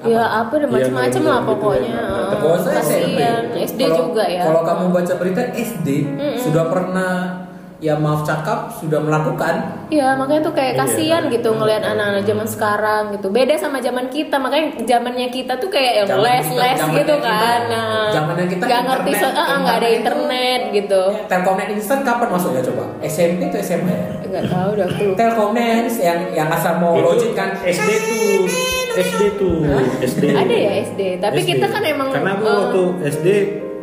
Ya 0.01 0.23
apa 0.25 0.49
Iya, 0.51 0.65
dan 0.65 0.69
macam-macam 0.73 1.13
gitu, 1.13 1.29
lah 1.29 1.37
gitu 1.37 1.49
pokoknya. 1.53 1.93
ya. 1.93 2.33
Kalau 2.33 2.57
saya 2.57 2.81
SMP, 2.81 3.21
Kasihan. 3.21 3.43
SD 3.53 3.81
juga 3.85 4.23
ya. 4.25 4.41
Kalau 4.41 4.61
kamu 4.65 4.83
baca 4.89 5.13
berita 5.13 5.41
SD 5.53 5.87
sudah 6.41 6.63
pernah 6.65 7.13
ya 7.81 7.97
maaf 7.97 8.21
cakap 8.21 8.69
sudah 8.71 9.01
melakukan 9.01 9.81
Iya 9.89 10.13
makanya 10.13 10.45
tuh 10.45 10.53
kayak 10.53 10.73
Iya. 10.73 10.79
kasihan 10.79 11.23
gitu 11.27 11.49
ngelihat 11.51 11.83
anak-anak 11.83 12.23
zaman 12.23 12.47
sekarang 12.47 13.03
gitu. 13.11 13.27
Beda 13.27 13.57
sama 13.57 13.81
zaman 13.81 14.07
kita 14.07 14.37
makanya 14.37 14.79
zamannya 14.81 15.27
kita 15.27 15.57
tuh 15.57 15.67
kayak 15.67 15.93
yang 15.99 16.07
Zaman 16.07 16.23
les 16.23 16.45
kita- 16.45 16.61
les 16.61 16.77
zamannya 16.77 16.95
gitu 16.95 17.13
kita- 17.17 17.27
kan. 17.27 17.61
Nah, 17.67 18.07
zamannya 18.13 18.45
kita 18.47 18.63
nggak 18.63 18.81
ngerti 18.85 19.11
so, 19.11 19.17
internet- 19.19 19.35
ah, 19.41 19.57
nggak 19.59 19.75
ada 19.75 19.89
internet 19.89 19.91
itu- 19.91 19.99
internet 19.99 20.61
gitu. 20.71 21.01
Telkomnet 21.27 21.69
instan 21.71 21.99
kapan 22.01 22.27
masuknya 22.29 22.61
coba 22.63 22.83
SMP 23.03 23.39
atau 23.43 23.59
SMA 23.59 23.97
Nggak 24.23 24.45
tahu 24.47 24.69
udah 24.71 24.85
aku 24.87 25.01
lupa. 25.03 25.17
Telkomnet 25.17 25.85
yang 25.99 26.19
yang 26.31 26.49
asal 26.49 26.73
mau 26.77 26.93
Itu 26.93 27.03
login 27.03 27.31
kan 27.33 27.49
SD 27.59 27.89
tuh, 27.91 28.41
SD 28.93 29.21
tuh, 29.35 29.59
SD. 29.99 30.23
Ada 30.31 30.55
ya 30.55 30.71
SD. 30.85 31.01
Tapi 31.19 31.39
SD. 31.41 31.47
kita 31.49 31.65
kan 31.67 31.83
emang 31.83 32.07
karena 32.09 32.31
aku 32.31 32.45
eh, 32.45 32.53
waktu 32.53 32.81
SD 33.11 33.27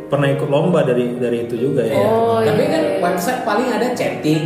pernah 0.09 0.29
ikut 0.29 0.49
lomba 0.49 0.81
dari 0.83 1.17
dari 1.17 1.45
itu 1.45 1.55
juga 1.55 1.85
ya. 1.85 1.97
Oh, 1.97 2.41
tapi 2.41 2.65
iya, 2.65 2.73
kan 2.73 2.83
iya. 2.83 2.99
website 2.99 3.41
paling 3.45 3.69
ada 3.69 3.87
chatting 3.93 4.45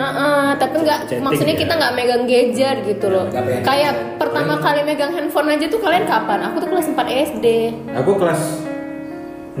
Heeh, 0.00 0.56
tapi 0.56 0.80
nggak 0.80 1.00
maksudnya 1.20 1.52
ya. 1.52 1.60
kita 1.60 1.72
nggak 1.76 1.92
megang 1.92 2.24
gadget 2.24 2.78
gitu 2.88 3.06
loh. 3.12 3.28
Megang 3.28 3.60
Kayak 3.60 3.92
gadget. 3.92 4.16
pertama 4.16 4.52
kali 4.56 4.80
megang 4.80 5.12
handphone 5.12 5.52
aja 5.52 5.66
tuh 5.68 5.76
kalian 5.76 6.08
kapan? 6.08 6.40
Aku 6.40 6.56
tuh 6.56 6.68
kelas 6.72 6.86
4 6.88 7.04
SD. 7.36 7.46
Aku 7.92 8.16
kelas 8.16 8.40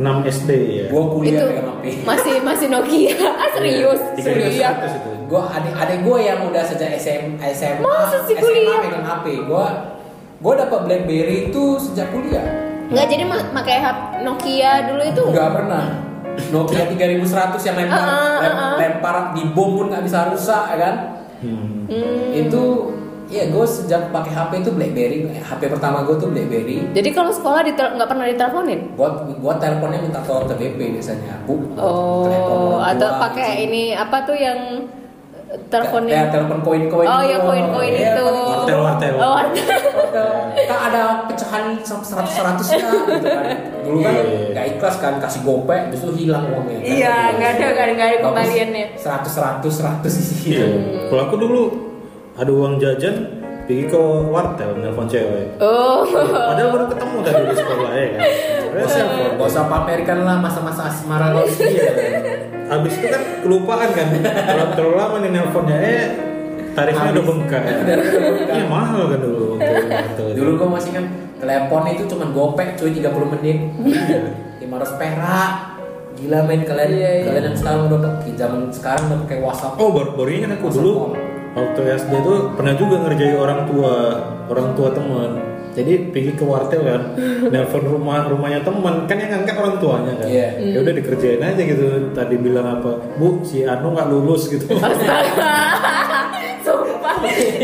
SD 0.24 0.50
ya. 0.72 0.84
gua 0.88 1.02
kuliah 1.12 1.34
itu 1.34 1.44
pegang 1.44 1.68
HP 1.68 1.84
masih 2.08 2.34
masih 2.40 2.66
Nokia. 2.72 3.12
Ah, 3.42 3.48
serius, 3.52 4.00
serius. 4.16 4.54
3200 4.56 4.96
itu. 4.96 5.10
gua 5.28 5.42
adik 5.50 5.74
adik 5.76 5.98
gua 6.00 6.16
yang 6.16 6.38
udah 6.48 6.62
sejak 6.64 6.88
SM, 6.94 7.36
SMA 7.36 7.84
Masa 7.84 8.24
sih 8.24 8.32
SMA 8.32 8.40
kuliah? 8.40 8.78
megang 8.80 9.04
HP 9.04 9.26
gua 9.44 9.66
gua 10.40 10.54
dapat 10.56 10.80
BlackBerry 10.88 11.52
itu 11.52 11.64
sejak 11.76 12.08
kuliah 12.08 12.69
Nggak 12.90 13.06
jadi 13.06 13.24
pakai 13.50 13.76
HP 13.78 13.98
Nokia 14.20 14.72
dulu 14.86 15.02
itu. 15.04 15.22
nggak 15.30 15.50
pernah 15.52 15.84
Nokia 16.50 16.82
3100 16.86 17.62
yang 17.62 17.76
lempar 17.78 18.00
Ah, 18.00 18.08
ah, 18.08 18.38
lem- 18.40 18.58
ah. 18.58 18.74
lempar 18.76 19.16
di 19.32 19.42
bom 19.48 19.70
pun 19.74 19.86
nggak 19.88 20.02
bisa 20.02 20.28
rusak 20.28 20.64
ya 20.68 20.78
kan 20.78 20.94
Hmm. 21.40 21.88
Itu 22.30 22.92
ya 23.26 23.46
gue 23.46 23.64
sejak 23.64 24.10
pakai 24.10 24.28
HP 24.28 24.60
itu 24.60 24.70
BlackBerry 24.70 25.18
HP 25.32 25.70
pertama 25.70 26.04
gue 26.04 26.12
tuh 26.14 26.28
BlackBerry 26.28 26.92
Jadi 26.92 27.08
kalau 27.10 27.30
sekolah 27.30 27.64
nggak 27.64 28.04
pernah 28.04 28.26
diteleponin? 28.26 28.92
buat 28.92 29.12
buat 29.38 29.56
teleponnya 29.56 30.02
minta 30.02 30.20
tolong 30.20 30.44
ke 30.44 30.54
BP 30.54 30.78
biasanya 30.92 31.40
bu 31.42 31.56
Oh, 31.74 32.76
atau 32.76 33.16
pakai 33.16 33.64
ini 33.64 33.94
apa 33.94 34.20
tuh 34.20 34.34
yang 34.34 34.84
ya, 35.50 35.56
teleponnya? 35.68 36.30
telepon 36.30 36.58
koin-koin 36.60 37.06
Oh 37.06 37.20
itu. 37.20 37.28
ya 37.28 37.38
koin-koin 37.40 37.92
Iya, 37.92 38.08
itu. 38.08 38.26
Wartel, 38.30 38.78
wartel. 38.78 39.14
Oh, 39.16 39.32
wartel. 39.34 39.66
Ada, 40.10 40.26
kan 40.66 40.78
ada 40.86 41.02
pecahan 41.26 41.64
seratus 41.80 42.10
seratus 42.32 42.66
ya 42.68 42.78
gitu 42.78 43.26
kan 43.26 43.46
dulu 43.80 43.98
kan 44.00 44.12
Iya, 44.12 44.22
iya. 44.22 44.40
nggak 44.52 44.66
ikhlas 44.68 44.96
kan 44.98 45.12
kasih 45.18 45.40
gopek 45.42 45.90
terus 45.90 46.02
itu 46.04 46.12
hilang 46.20 46.44
uangnya 46.48 46.78
Iya, 46.80 47.14
nggak 47.32 47.50
ada, 47.52 47.66
nggak 47.68 47.84
ada- 47.84 47.94
nggak 47.96 48.08
ada 48.08 48.18
kembaliannya. 48.24 48.86
seratus 48.94 49.32
seratus 49.32 49.72
seratus 49.76 50.12
isi 50.16 50.34
Iya. 50.52 50.66
Kalau 51.06 51.22
aku 51.24 51.36
dulu 51.36 51.62
ada 52.32 52.50
uang 52.50 52.78
jajan 52.78 53.14
pergi 53.64 53.86
ke 53.86 54.00
wartel 54.28 54.70
nelpon 54.76 55.06
cewek. 55.06 55.58
Oh. 55.58 56.02
Padahal 56.02 56.70
baru 56.72 56.86
ketemu 56.88 57.16
tadi 57.22 57.42
di 57.44 57.54
sekolah 57.56 57.90
ya 57.92 58.06
kan. 58.08 58.20
Gak 59.40 59.46
usah 59.46 59.64
pamerkan 59.66 60.18
lah 60.22 60.36
masa-masa 60.38 60.86
asmara 60.86 61.30
lo 61.32 61.42
iya. 61.42 61.90
Habis 62.70 62.94
itu 62.94 63.06
kan 63.06 63.22
kelupaan 63.42 63.90
kan 63.90 64.08
kalau 64.22 64.66
terlalu 64.72 64.94
lama 64.94 65.16
nih 65.18 65.30
nelponnya 65.30 65.76
eh 65.76 66.04
tarifnya 66.70 67.10
udah 67.12 67.24
bengkak 67.34 67.62
iya 68.48 68.64
mahal 68.64 69.10
kan 69.10 69.20
dulu. 69.20 69.46
Dulu 70.30 70.50
gua 70.56 70.68
masih 70.78 70.90
kan 70.94 71.04
telepon 71.36 71.82
itu 71.88 72.06
cuma 72.06 72.30
gopek 72.30 72.78
cuy 72.78 72.94
30 72.94 73.32
menit. 73.34 73.58
500 74.60 74.62
perak. 74.96 75.52
Gila 76.12 76.38
main 76.44 76.62
kalian 76.62 76.90
Iya, 76.90 77.10
iya. 77.16 77.24
kalian 77.26 77.44
yang 77.44 77.56
sekarang 77.56 77.80
udah 77.88 77.98
pakai 77.98 78.32
zaman 78.34 78.60
sekarang 78.68 79.02
udah 79.08 79.18
pakai 79.24 79.38
WhatsApp. 79.40 79.72
oh 79.74 79.88
baru, 79.90 80.10
baru 80.14 80.30
ingat 80.30 80.50
aku 80.52 80.62
WhatsApp 80.62 80.78
dulu 80.78 80.92
call. 80.92 81.12
waktu 81.50 81.80
SD 81.96 82.12
tuh 82.20 82.36
pernah 82.54 82.74
juga 82.76 82.94
ngerjain 83.00 83.36
orang 83.36 83.60
tua 83.64 83.94
orang 84.46 84.68
tua 84.74 84.88
teman 84.92 85.30
jadi 85.70 85.92
pergi 86.08 86.32
ke 86.32 86.42
wartel 86.42 86.80
kan 86.80 87.02
nelpon 87.52 87.84
rumah 87.84 88.26
rumahnya 88.26 88.60
teman 88.60 89.04
kan 89.04 89.16
yang 89.16 89.30
ngangkat 89.32 89.56
orang 89.56 89.76
tuanya 89.76 90.12
kan 90.14 90.26
Iya. 90.26 90.48
ya 90.58 90.78
udah 90.78 90.92
dikerjain 90.92 91.40
aja 91.40 91.62
gitu 91.62 91.84
tadi 92.10 92.34
bilang 92.36 92.66
apa 92.72 92.90
bu 93.14 93.40
si 93.42 93.62
Anu 93.62 93.90
nggak 93.90 94.08
lulus 94.08 94.48
gitu 94.48 94.66
Astaga. 94.76 95.54
Sumpah 96.60 97.16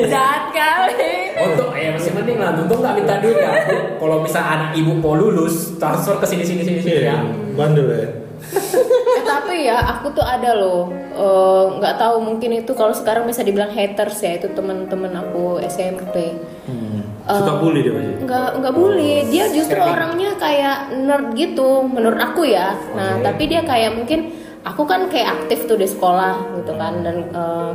jahat 0.02 0.44
kali. 0.50 1.36
Untuk 1.36 1.68
ya 1.70 1.92
masih 1.92 2.12
mending 2.12 2.38
lah, 2.38 2.56
untung 2.56 2.80
nggak 2.80 2.96
minta 2.96 3.20
duit 3.20 3.36
ya. 3.36 3.52
Kalau 3.94 4.16
misal 4.18 4.40
anak 4.40 4.70
ibu 4.72 4.92
mau 4.94 5.12
lulus, 5.12 5.76
transfer 5.76 6.16
ke 6.16 6.26
sini 6.26 6.42
sini 6.42 6.62
sini 6.62 6.80
sini 6.80 6.96
Iya, 6.98 7.12
ya. 7.12 7.18
bandel 7.52 7.86
ya 7.88 8.08
Eh, 8.36 9.22
tapi 9.22 9.64
ya 9.64 9.76
aku 9.90 10.12
tuh 10.12 10.22
ada 10.22 10.52
loh 10.54 10.88
eh, 10.92 11.64
nggak 11.74 11.96
tahu 11.96 12.16
mungkin 12.20 12.52
itu 12.54 12.72
kalau 12.72 12.92
sekarang 12.92 13.24
bisa 13.24 13.40
dibilang 13.40 13.68
haters 13.70 14.16
ya 14.18 14.36
itu 14.36 14.48
teman-teman 14.50 15.12
aku 15.14 15.56
SMP 15.62 16.36
Hmm. 16.64 16.85
Suka 17.26 17.58
bully 17.58 17.82
dia 17.82 17.90
pasti. 17.90 18.22
nggak 18.22 18.48
nggak 18.62 18.74
bully 18.74 19.14
dia 19.26 19.44
justru 19.50 19.82
orangnya 19.82 20.30
kayak 20.38 20.94
nerd 20.94 21.34
gitu 21.34 21.82
menurut 21.82 22.22
aku 22.22 22.46
ya 22.46 22.78
nah 22.94 23.18
Oke. 23.18 23.26
tapi 23.26 23.42
dia 23.50 23.66
kayak 23.66 23.98
mungkin 23.98 24.30
aku 24.62 24.86
kan 24.86 25.10
kayak 25.10 25.42
aktif 25.42 25.66
tuh 25.66 25.74
di 25.74 25.90
sekolah 25.90 26.54
gitu 26.62 26.72
kan 26.78 27.02
dan 27.02 27.16
eh, 27.26 27.72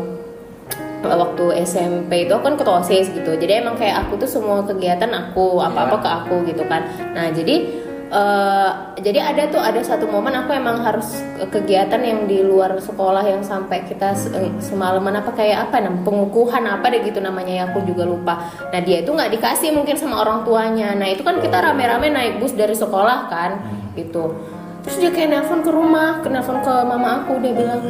waktu 1.01 1.65
SMP 1.65 2.29
itu 2.29 2.31
aku 2.31 2.45
kan 2.45 2.55
ketua 2.55 2.79
osis 2.79 3.09
gitu 3.09 3.33
jadi 3.33 3.65
emang 3.65 3.75
kayak 3.75 4.05
aku 4.07 4.21
tuh 4.21 4.29
semua 4.29 4.61
kegiatan 4.61 5.09
aku 5.09 5.57
apa 5.59 5.89
apa 5.89 5.95
Iya. 5.97 6.03
ke 6.03 6.09
aku 6.21 6.35
gitu 6.45 6.63
kan 6.69 6.81
nah 7.11 7.27
jadi 7.33 7.80
eh, 8.11 8.69
jadi 8.99 9.19
ada 9.33 9.43
tuh 9.47 9.61
ada 9.63 9.79
satu 9.79 10.05
momen 10.11 10.35
aku 10.35 10.51
emang 10.51 10.83
harus 10.83 11.23
ke- 11.39 11.47
kegiatan 11.47 12.03
yang 12.03 12.27
di 12.27 12.43
luar 12.43 12.75
sekolah 12.75 13.23
yang 13.23 13.39
sampai 13.41 13.87
kita 13.87 14.11
eh, 14.35 14.51
semalaman 14.59 15.23
apa 15.23 15.31
kayak 15.31 15.71
apa 15.71 15.79
nam 15.79 16.03
pengukuhan 16.03 16.67
apa 16.67 16.91
deh 16.91 17.01
gitu 17.07 17.23
namanya 17.23 17.53
ya 17.55 17.63
aku 17.71 17.87
juga 17.87 18.03
lupa. 18.03 18.51
Nah 18.69 18.79
dia 18.83 18.99
itu 19.01 19.09
nggak 19.15 19.31
dikasih 19.31 19.71
mungkin 19.71 19.95
sama 19.95 20.19
orang 20.21 20.43
tuanya. 20.43 20.91
Nah 20.93 21.07
itu 21.07 21.23
kan 21.23 21.39
kita 21.39 21.57
rame-rame 21.63 22.11
naik 22.11 22.43
bus 22.43 22.51
dari 22.51 22.75
sekolah 22.75 23.31
kan 23.31 23.51
gitu. 23.95 24.35
Terus 24.81 24.97
dia 24.97 25.11
kayak 25.13 25.29
nelpon 25.31 25.61
ke 25.63 25.71
rumah 25.71 26.19
ke 26.19 26.27
nelpon 26.27 26.59
ke 26.65 26.73
mama 26.83 27.21
aku 27.21 27.37
dia 27.37 27.53
bilang 27.53 27.85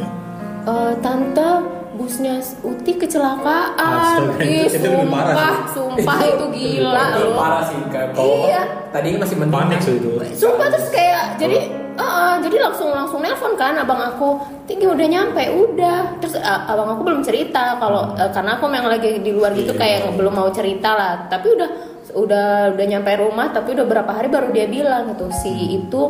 "E, 0.62 0.72
tante 1.00 1.81
busnya 1.94 2.40
Uti 2.62 2.92
kecelakaan 2.96 4.32
Astaga, 4.32 4.44
Ih, 4.44 4.66
itu 4.68 4.88
lebih 4.88 5.08
parah 5.08 5.34
sumpah 5.70 5.96
sumpah 5.98 6.18
itu 6.24 6.44
gila 6.52 7.04
Itu 7.12 7.20
loh 7.22 7.34
parah 7.36 7.62
sih 7.68 7.78
kan. 7.92 8.06
Kalau 8.12 8.48
Iya. 8.48 8.62
tadi 8.90 9.08
masih 9.16 9.36
mending. 9.38 9.54
Panik 9.54 9.80
sih 9.80 9.94
itu. 10.00 10.10
Sumpah 10.34 10.66
terus 10.72 10.88
kayak 10.88 11.36
jadi 11.36 11.58
eh, 11.92 12.02
eh, 12.02 12.34
jadi 12.40 12.56
langsung 12.58 12.88
langsung 12.90 13.20
nelpon 13.20 13.52
kan 13.54 13.76
abang 13.76 14.00
aku 14.00 14.40
tinggi 14.64 14.88
udah 14.88 15.04
nyampe 15.04 15.44
udah 15.44 16.16
terus 16.18 16.40
eh, 16.40 16.60
abang 16.72 16.88
aku 16.88 17.04
belum 17.04 17.20
cerita 17.20 17.76
kalau 17.76 18.16
eh, 18.16 18.30
karena 18.32 18.56
aku 18.56 18.64
yang 18.72 18.88
lagi 18.88 19.20
di 19.20 19.30
luar 19.30 19.52
gitu 19.52 19.76
kayak 19.76 20.08
belum 20.16 20.32
mau 20.32 20.48
cerita 20.48 20.96
lah 20.96 21.12
tapi 21.28 21.52
udah 21.52 21.91
udah 22.12 22.74
udah 22.74 22.86
nyampe 22.88 23.14
rumah 23.14 23.48
tapi 23.48 23.72
udah 23.72 23.86
berapa 23.86 24.10
hari 24.10 24.26
baru 24.26 24.50
dia 24.50 24.66
bilang 24.66 25.08
gitu 25.08 25.30
si 25.32 25.50
itu 25.72 26.02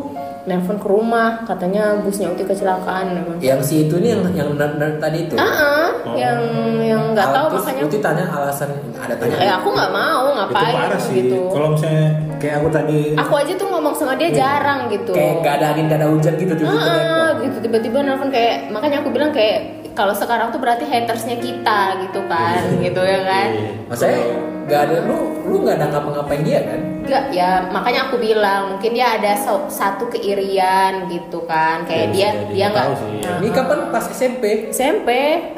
nelpon 0.43 0.75
ke 0.75 0.83
rumah 0.83 1.45
katanya 1.45 1.95
busnya 1.97 2.27
Uti 2.27 2.43
kecelakaan 2.43 3.15
memang 3.15 3.35
Yang 3.39 3.61
si 3.63 3.75
itu 3.87 3.95
nih 3.95 4.11
yang 4.11 4.21
yang 4.35 4.49
tadi 4.97 5.17
itu. 5.23 5.35
ah 5.37 5.45
ah, 5.45 5.89
Oh. 6.03 6.19
yang 6.19 6.35
yang 6.83 7.01
nggak 7.15 7.31
tahu 7.31 7.45
terus 7.47 7.63
makanya 7.63 7.83
Uti 7.87 7.97
tanya 7.97 8.25
alasan 8.27 8.69
ada 8.93 9.15
tanya. 9.15 9.35
eh 9.39 9.47
aku 9.47 9.71
nggak 9.71 9.91
mau 9.93 10.19
itu 10.19 10.31
ngapain 10.35 10.73
parah 10.75 10.99
sih 10.99 11.13
gitu 11.15 11.37
kalau 11.47 11.67
misalnya 11.71 12.07
kayak 12.35 12.55
aku 12.59 12.67
tadi 12.69 12.99
aku 13.15 13.33
aja 13.39 13.53
tuh 13.55 13.67
ngomong 13.71 13.93
sama 13.95 14.13
dia 14.13 14.29
jarang 14.29 14.91
gitu 14.91 15.15
Kayak 15.15 15.33
nggak 15.39 15.53
ada 15.53 15.65
angin, 15.71 15.83
nggak 15.87 15.99
ada 16.01 16.07
hujan 16.09 16.33
gitu 16.35 16.53
tiba-tiba. 16.53 16.83
Ah, 16.83 16.91
nelpon. 16.91 17.35
gitu 17.39 17.57
tiba-tiba 17.61 17.97
nelfon 18.03 18.29
kayak 18.29 18.55
makanya 18.67 18.97
aku 18.99 19.09
bilang 19.09 19.31
kayak 19.31 19.82
kalau 19.93 20.11
sekarang 20.11 20.49
tuh 20.49 20.57
berarti 20.57 20.83
hatersnya 20.83 21.37
kita 21.37 21.79
gitu 22.01 22.21
kan 22.25 22.61
gitu 22.77 22.99
ya 22.99 23.19
kan 23.21 23.47
Iya. 23.53 23.71
Maksudnya 23.85 24.19
nggak 24.63 24.81
ada 24.81 24.97
lu 25.03 25.17
lu 25.43 25.55
nggak 25.61 25.75
ada 25.75 25.85
ngapa-ngapain 25.87 26.41
dia 26.41 26.59
kan? 26.63 26.79
Enggak 27.03 27.23
ya 27.29 27.49
makanya 27.67 28.07
aku 28.07 28.15
bilang 28.17 28.61
mungkin 28.71 28.91
dia 28.91 29.07
ada 29.13 29.35
so- 29.35 29.67
satu 29.67 30.07
keirian 30.07 31.05
gitu 31.07 31.43
kan 31.43 31.83
kayak 31.83 32.09
Ya, 32.09 32.31
dia 32.31 32.47
dia 32.49 32.65
nggak 32.69 32.85
ya. 33.19 33.31
Ini 33.37 33.49
kapan 33.51 33.91
pas 33.91 34.05
SMP? 34.07 34.71
SMP 34.71 35.09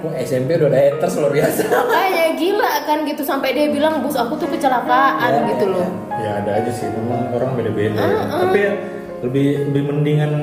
Wah, 0.01 0.13
SMP 0.19 0.57
udah 0.57 0.67
ada 0.67 0.79
haters 0.81 1.15
luar 1.15 1.31
biasa. 1.31 1.61
makanya 1.69 2.25
gila 2.35 2.71
kan 2.83 2.97
gitu 3.03 3.21
sampai 3.21 3.49
dia 3.51 3.67
bilang 3.69 4.01
bus 4.01 4.15
aku 4.15 4.35
tuh 4.35 4.49
kecelakaan 4.49 5.29
Ya, 5.31 5.41
gitu 5.49 5.65
ya, 5.65 5.71
loh 5.71 5.89
ya 6.15 6.31
ada 6.39 6.51
aja 6.55 6.71
sih 6.71 6.87
memang 6.89 7.29
orang 7.29 7.51
beda-beda 7.53 7.95
Ah, 7.95 8.09
ah. 8.25 8.39
tapi 8.41 8.57
ya 8.59 8.73
lebih 9.21 9.47
lebih 9.65 9.81
mendingan 9.85 10.33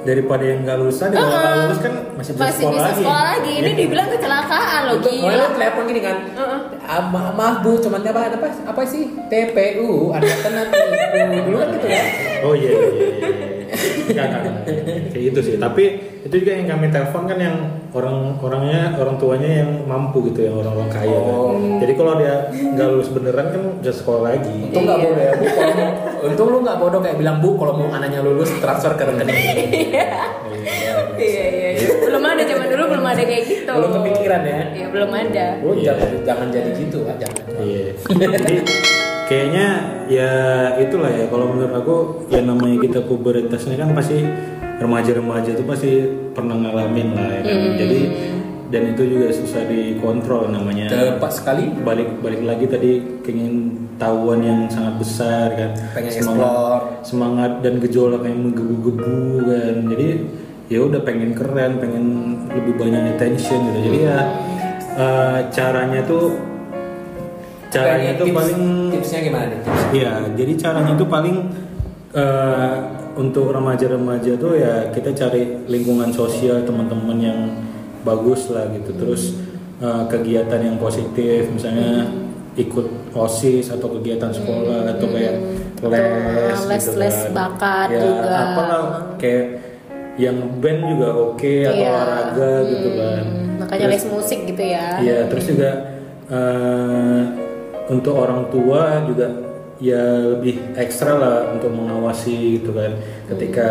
daripada 0.00 0.42
yang 0.42 0.58
nggak 0.62 0.76
lulus 0.76 0.96
tadi 0.96 1.12
kalau 1.12 1.28
nggak 1.30 1.54
lulus 1.60 1.78
kan 1.78 1.92
masih 2.14 2.32
bisa 2.32 2.40
Ah, 2.40 2.46
masih 2.46 2.58
sekolah 2.58 2.72
bisa 2.72 2.86
lagi 2.86 3.00
sekolah 3.00 3.24
lagi 3.26 3.52
ini 3.52 3.60
Iya. 3.62 3.78
dibilang 3.78 4.08
kecelakaan 4.08 4.80
loh 4.82 4.96
Itu 4.96 5.08
gila 5.08 5.20
pokoknya 5.20 5.38
lu 5.38 5.54
telepon 5.54 5.82
gini 5.86 6.00
kan. 6.00 6.16
Heeh. 6.32 6.60
Ah, 6.82 7.00
ma- 7.04 7.32
maaf 7.32 7.56
bu, 7.60 7.70
cuman 7.76 8.00
apa 8.02 8.20
apa 8.32 8.48
apa 8.66 8.82
sih 8.84 9.02
TPU 9.26 9.90
ada 10.10 10.26
nanti 10.46 10.74
dulu 11.42 11.56
kan 11.58 11.68
gitu 11.70 11.86
ya. 11.86 12.02
oh 12.44 12.52
iya 12.52 12.70
iya 12.70 12.88
iya, 12.90 13.08
iya. 14.10 14.26
Kayak 15.08 15.22
gitu 15.30 15.40
sih 15.40 15.54
tapi 15.56 15.84
itu 16.20 16.34
juga 16.36 16.52
yang 16.52 16.68
kami 16.68 16.86
telepon 16.88 17.24
kan 17.24 17.38
yang 17.38 17.56
orang 17.90 18.36
orangnya 18.38 18.92
orang 18.94 19.16
tuanya 19.16 19.50
yang 19.60 19.70
mampu 19.84 20.28
gitu 20.28 20.44
yang 20.44 20.54
orang 20.54 20.76
orang 20.76 20.90
kaya 20.90 21.10
kan. 21.16 21.32
Oh. 21.32 21.56
jadi 21.78 21.92
kalau 21.94 22.12
dia 22.14 22.34
nggak 22.52 22.86
lulus 22.88 23.08
beneran 23.08 23.46
kan 23.48 23.62
bisa 23.78 23.92
sekolah 23.94 24.20
lagi 24.28 24.56
Untung 24.62 24.84
nggak 24.84 24.98
Iya. 24.98 25.06
bodoh 25.06 25.18
ya 25.18 25.32
bu. 25.32 25.44
Kalau 25.48 25.74
mau, 25.74 25.90
untung 26.22 26.48
lu 26.48 26.58
nggak 26.60 26.78
bodoh 26.78 27.00
kayak 27.00 27.16
bilang 27.16 27.36
bu 27.38 27.48
kalau 27.56 27.72
mau 27.74 27.88
anaknya 27.90 28.20
lulus 28.20 28.50
transfer 28.58 28.92
ke 28.94 29.04
rekening. 29.04 29.36
Iya. 29.90 30.06
iya 31.16 31.44
iya 31.48 31.68
iya. 31.74 31.88
belum 32.00 32.22
ada 32.22 32.42
zaman 32.42 32.66
dulu 32.68 32.84
belum 32.90 33.06
ada 33.06 33.22
kayak 33.22 33.44
gitu 33.44 33.72
Belum 33.72 33.90
kepikiran 33.96 34.42
ya. 34.42 34.60
iya 34.70 34.86
belum 34.88 35.10
ada 35.10 35.46
Lu 35.58 35.72
Iya. 35.72 35.92
jangan 35.96 36.10
jangan 36.22 36.46
jadi 36.48 36.70
gitu 36.74 36.98
kan 37.02 37.16
jangan. 37.16 37.42
Iya. 37.58 37.84
Kayaknya 39.30 39.66
ya 40.10 40.32
itulah 40.82 41.06
ya 41.06 41.30
kalau 41.30 41.54
menurut 41.54 41.70
aku 41.70 41.96
ya 42.34 42.42
namanya 42.42 42.82
kita 42.82 42.98
pubertas 43.06 43.62
ini 43.70 43.78
kan 43.78 43.94
pasti 43.94 44.26
remaja-remaja 44.82 45.54
itu 45.54 45.62
pasti 45.62 46.02
pernah 46.34 46.58
ngalamin 46.58 47.14
lah 47.14 47.38
ya 47.38 47.40
kan. 47.46 47.58
Jadi 47.78 48.00
dan 48.74 48.82
itu 48.90 49.02
juga 49.06 49.30
susah 49.30 49.70
dikontrol 49.70 50.50
namanya. 50.50 50.90
Tepat 50.90 51.30
sekali. 51.30 51.70
Balik 51.78 52.18
balik 52.26 52.42
lagi 52.42 52.66
tadi 52.66 52.90
keinginan 53.22 53.86
tahuan 54.02 54.42
yang 54.42 54.60
sangat 54.66 54.98
besar 54.98 55.46
kan. 55.54 55.70
Pengen 55.94 56.10
semangat, 56.10 56.42
explore. 56.42 56.82
semangat 57.06 57.52
dan 57.62 57.74
gejolak 57.78 58.22
yang 58.26 58.50
menggebu-gebu 58.50 59.46
kan. 59.46 59.74
Jadi 59.94 60.08
ya 60.74 60.78
udah 60.82 61.00
pengen 61.06 61.38
keren, 61.38 61.78
pengen 61.78 62.06
lebih 62.50 62.74
banyak 62.82 63.14
attention 63.14 63.62
gitu. 63.62 63.78
Jadi 63.94 63.98
ya 64.10 64.18
eh, 64.98 65.38
caranya 65.54 66.02
tuh 66.02 66.49
caranya 67.70 67.86
Kayaknya 67.96 68.12
tuh 68.14 68.26
tips- 68.26 68.36
paling 68.36 68.60
tipsnya 68.90 69.20
gimana 69.22 69.44
nih? 69.46 69.60
Tips? 69.60 69.82
Iya, 69.92 70.12
jadi 70.34 70.52
caranya 70.56 70.92
itu 70.92 71.06
paling 71.06 71.36
eh, 72.12 72.74
untuk 73.14 73.46
remaja-remaja 73.48 74.32
tuh 74.34 74.52
ya 74.54 74.74
kita 74.90 75.10
cari 75.12 75.42
lingkungan 75.64 76.10
sosial 76.10 76.62
teman-teman 76.62 77.18
yang 77.18 77.40
bagus 78.02 78.48
lah 78.48 78.66
gitu. 78.70 78.90
Terus 78.92 79.38
eh, 79.78 80.02
kegiatan 80.06 80.60
yang 80.60 80.76
positif, 80.76 81.46
misalnya 81.48 82.10
ikut 82.52 82.86
osis 83.10 83.70
atau 83.70 83.88
kegiatan 83.92 84.28
sekolah 84.28 84.90
atau 84.90 85.06
kayak 85.08 85.34
Atau 85.80 85.88
les, 85.88 86.04
les- 86.68 86.84
gitu 86.84 86.98
les 86.98 87.16
kan. 87.16 87.32
bakat 87.32 87.88
ya, 87.88 88.00
juga. 88.00 88.36
Apalah 88.44 88.82
kayak 89.16 89.44
yang 90.18 90.36
band 90.58 90.80
juga 90.84 91.08
oke 91.16 91.54
atau 91.64 91.72
Iya. 91.72 91.88
olahraga 91.88 92.50
gitu 92.66 92.88
kan. 92.92 93.22
Hmm, 93.24 93.50
makanya 93.56 93.86
Terus- 93.86 93.94
les 93.96 94.06
musik 94.10 94.40
gitu 94.44 94.62
ya 94.66 94.86
Iya, 94.98 95.18
terus 95.30 95.44
juga 95.46 95.70
eh, 96.28 97.20
untuk 97.90 98.14
orang 98.14 98.46
tua 98.48 99.02
juga 99.04 99.26
ya 99.80 99.98
lebih 100.36 100.76
ekstra 100.76 101.16
lah 101.16 101.36
untuk 101.56 101.72
mengawasi 101.72 102.60
gitu 102.60 102.70
kan 102.70 102.92
ketika 103.26 103.68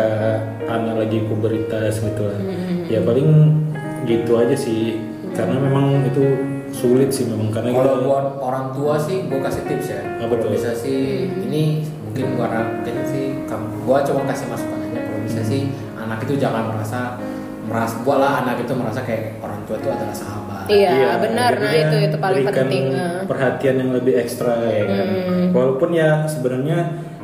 anak 0.66 1.06
lagi 1.06 1.24
puberitas 1.24 2.02
gitu 2.02 2.28
lah. 2.28 2.36
Hmm. 2.36 2.84
Ya 2.90 3.00
paling 3.00 3.56
gitu 4.04 4.36
aja 4.36 4.52
sih 4.52 4.98
karena 5.32 5.56
memang 5.56 6.04
itu 6.04 6.24
sulit 6.70 7.10
sih 7.10 7.26
memang 7.26 7.48
karena 7.50 7.70
Kalau 7.72 7.94
kita- 7.96 8.06
buat 8.06 8.26
orang 8.38 8.66
tua 8.74 8.94
sih, 8.98 9.26
gue 9.26 9.40
kasih 9.40 9.62
tips 9.66 9.86
ya. 9.90 10.00
Apa 10.22 10.34
Kalau 10.34 10.44
tuh? 10.46 10.50
bisa 10.54 10.70
sih, 10.70 11.26
ini 11.30 11.82
mungkin 12.06 12.38
gua 12.38 12.46
mungkin 12.50 12.94
sih, 13.06 13.24
gue 13.46 13.98
cuma 14.06 14.20
kasih 14.26 14.46
masukan 14.50 14.78
aja. 14.86 15.00
Kalau 15.02 15.20
bisa 15.26 15.40
sih, 15.42 15.70
anak 15.94 16.22
itu 16.26 16.34
jangan 16.38 16.70
merasa 16.70 17.18
merasa 17.70 18.02
buatlah 18.02 18.32
anak 18.42 18.56
itu 18.60 18.72
merasa 18.74 19.00
kayak 19.00 19.38
orang 19.38 19.62
tua 19.62 19.78
itu 19.78 19.88
adalah 19.88 20.10
sahabat. 20.12 20.64
iya 20.66 21.16
benar 21.16 21.50
jadi 21.52 21.62
nah 21.62 21.70
dia 21.70 21.80
itu 21.80 21.96
itu 22.04 22.16
paling 22.18 22.42
berikan 22.42 22.58
penting 22.60 22.84
eh. 22.90 23.20
perhatian 23.24 23.76
yang 23.78 23.90
lebih 23.92 24.14
ekstra 24.16 24.54
ya 24.66 24.82
kan 24.84 25.06
Hmm. 25.10 25.46
walaupun 25.52 25.90
ya 25.92 26.10
sebenarnya 26.26 26.78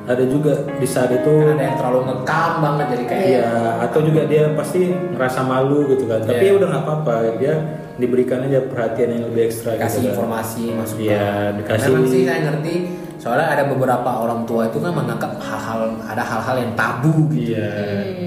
ada 0.05 0.23
juga 0.25 0.55
di 0.73 0.87
saat 0.87 1.11
itu 1.11 1.27
Kan 1.43 1.53
ada 1.53 1.65
yang 1.65 1.77
terlalu 1.77 2.01
ngekam 2.07 2.53
banget 2.61 2.87
jadi 2.89 3.05
kayak 3.05 3.27
Iya, 3.27 3.51
atau 3.83 4.01
juga 4.01 4.23
dia 4.25 4.43
pasti 4.55 4.81
ngerasa 4.87 5.41
malu 5.43 5.83
gitu 5.89 6.07
kan. 6.07 6.23
Tapi 6.23 6.39
Iya. 6.41 6.47
ya 6.47 6.57
udah 6.57 6.69
nggak 6.69 6.85
apa-apa, 6.85 7.15
dia 7.37 7.55
diberikan 7.97 8.39
aja 8.41 8.63
perhatian 8.63 9.11
yang 9.11 9.25
lebih 9.27 9.43
ekstra 9.45 9.75
dikasih 9.75 9.83
gitu 9.83 10.07
kan. 10.07 10.11
informasi 10.15 10.63
masukan. 10.71 11.03
Iya, 11.03 11.19
Karena 11.19 11.59
dikasih- 11.59 11.91
memang 11.91 12.07
sih 12.07 12.23
saya 12.23 12.41
ngerti 12.45 12.75
soalnya 13.17 13.47
ada 13.51 13.65
beberapa 13.67 14.11
orang 14.15 14.41
tua 14.45 14.63
itu 14.65 14.79
kan 14.79 14.93
menganggap 14.93 15.33
hal-hal 15.41 15.81
ada 16.01 16.23
hal-hal 16.23 16.57
yang 16.57 16.73
tabu 16.75 17.15
gitu. 17.27 17.51
Iya, 17.51 17.71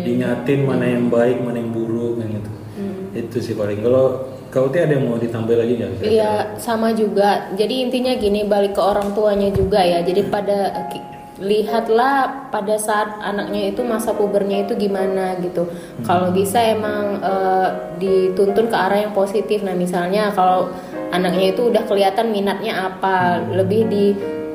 diingatin 0.03 0.59
mana 0.65 0.83
yang 0.83 1.07
baik, 1.07 1.37
mana 1.39 1.57
yang 1.57 1.71
buruk 1.71 1.87
kan. 1.87 1.98
Itu 3.19 3.37
sih 3.43 3.55
paling. 3.55 3.83
Kalau 3.83 4.31
kau 4.49 4.71
tuh 4.71 4.79
ada 4.79 4.95
yang 4.95 5.11
mau 5.11 5.19
ditambah 5.19 5.55
lagi 5.55 5.73
nggak? 5.75 5.91
Iya 6.01 6.31
sama 6.57 6.95
juga. 6.95 7.51
Jadi 7.53 7.83
intinya 7.83 8.13
gini 8.15 8.47
balik 8.47 8.79
ke 8.79 8.81
orang 8.81 9.11
tuanya 9.11 9.51
juga 9.51 9.83
ya. 9.83 9.99
Jadi 10.01 10.21
pada 10.31 10.87
ki- 10.89 11.07
lihatlah 11.39 12.51
pada 12.51 12.75
saat 12.75 13.15
anaknya 13.23 13.71
itu 13.71 13.79
masa 13.83 14.11
pubernya 14.11 14.67
itu 14.67 14.75
gimana 14.75 15.39
gitu. 15.39 15.71
Kalau 16.03 16.35
bisa 16.35 16.59
emang 16.59 17.19
eh, 17.23 17.69
dituntun 17.99 18.67
ke 18.67 18.75
arah 18.75 18.99
yang 19.07 19.15
positif. 19.15 19.63
Nah 19.63 19.75
misalnya 19.75 20.35
kalau 20.35 20.67
anaknya 21.15 21.55
itu 21.55 21.71
udah 21.71 21.83
kelihatan 21.87 22.31
minatnya 22.35 22.91
apa, 22.91 23.39
lebih 23.55 23.87
di 23.87 24.05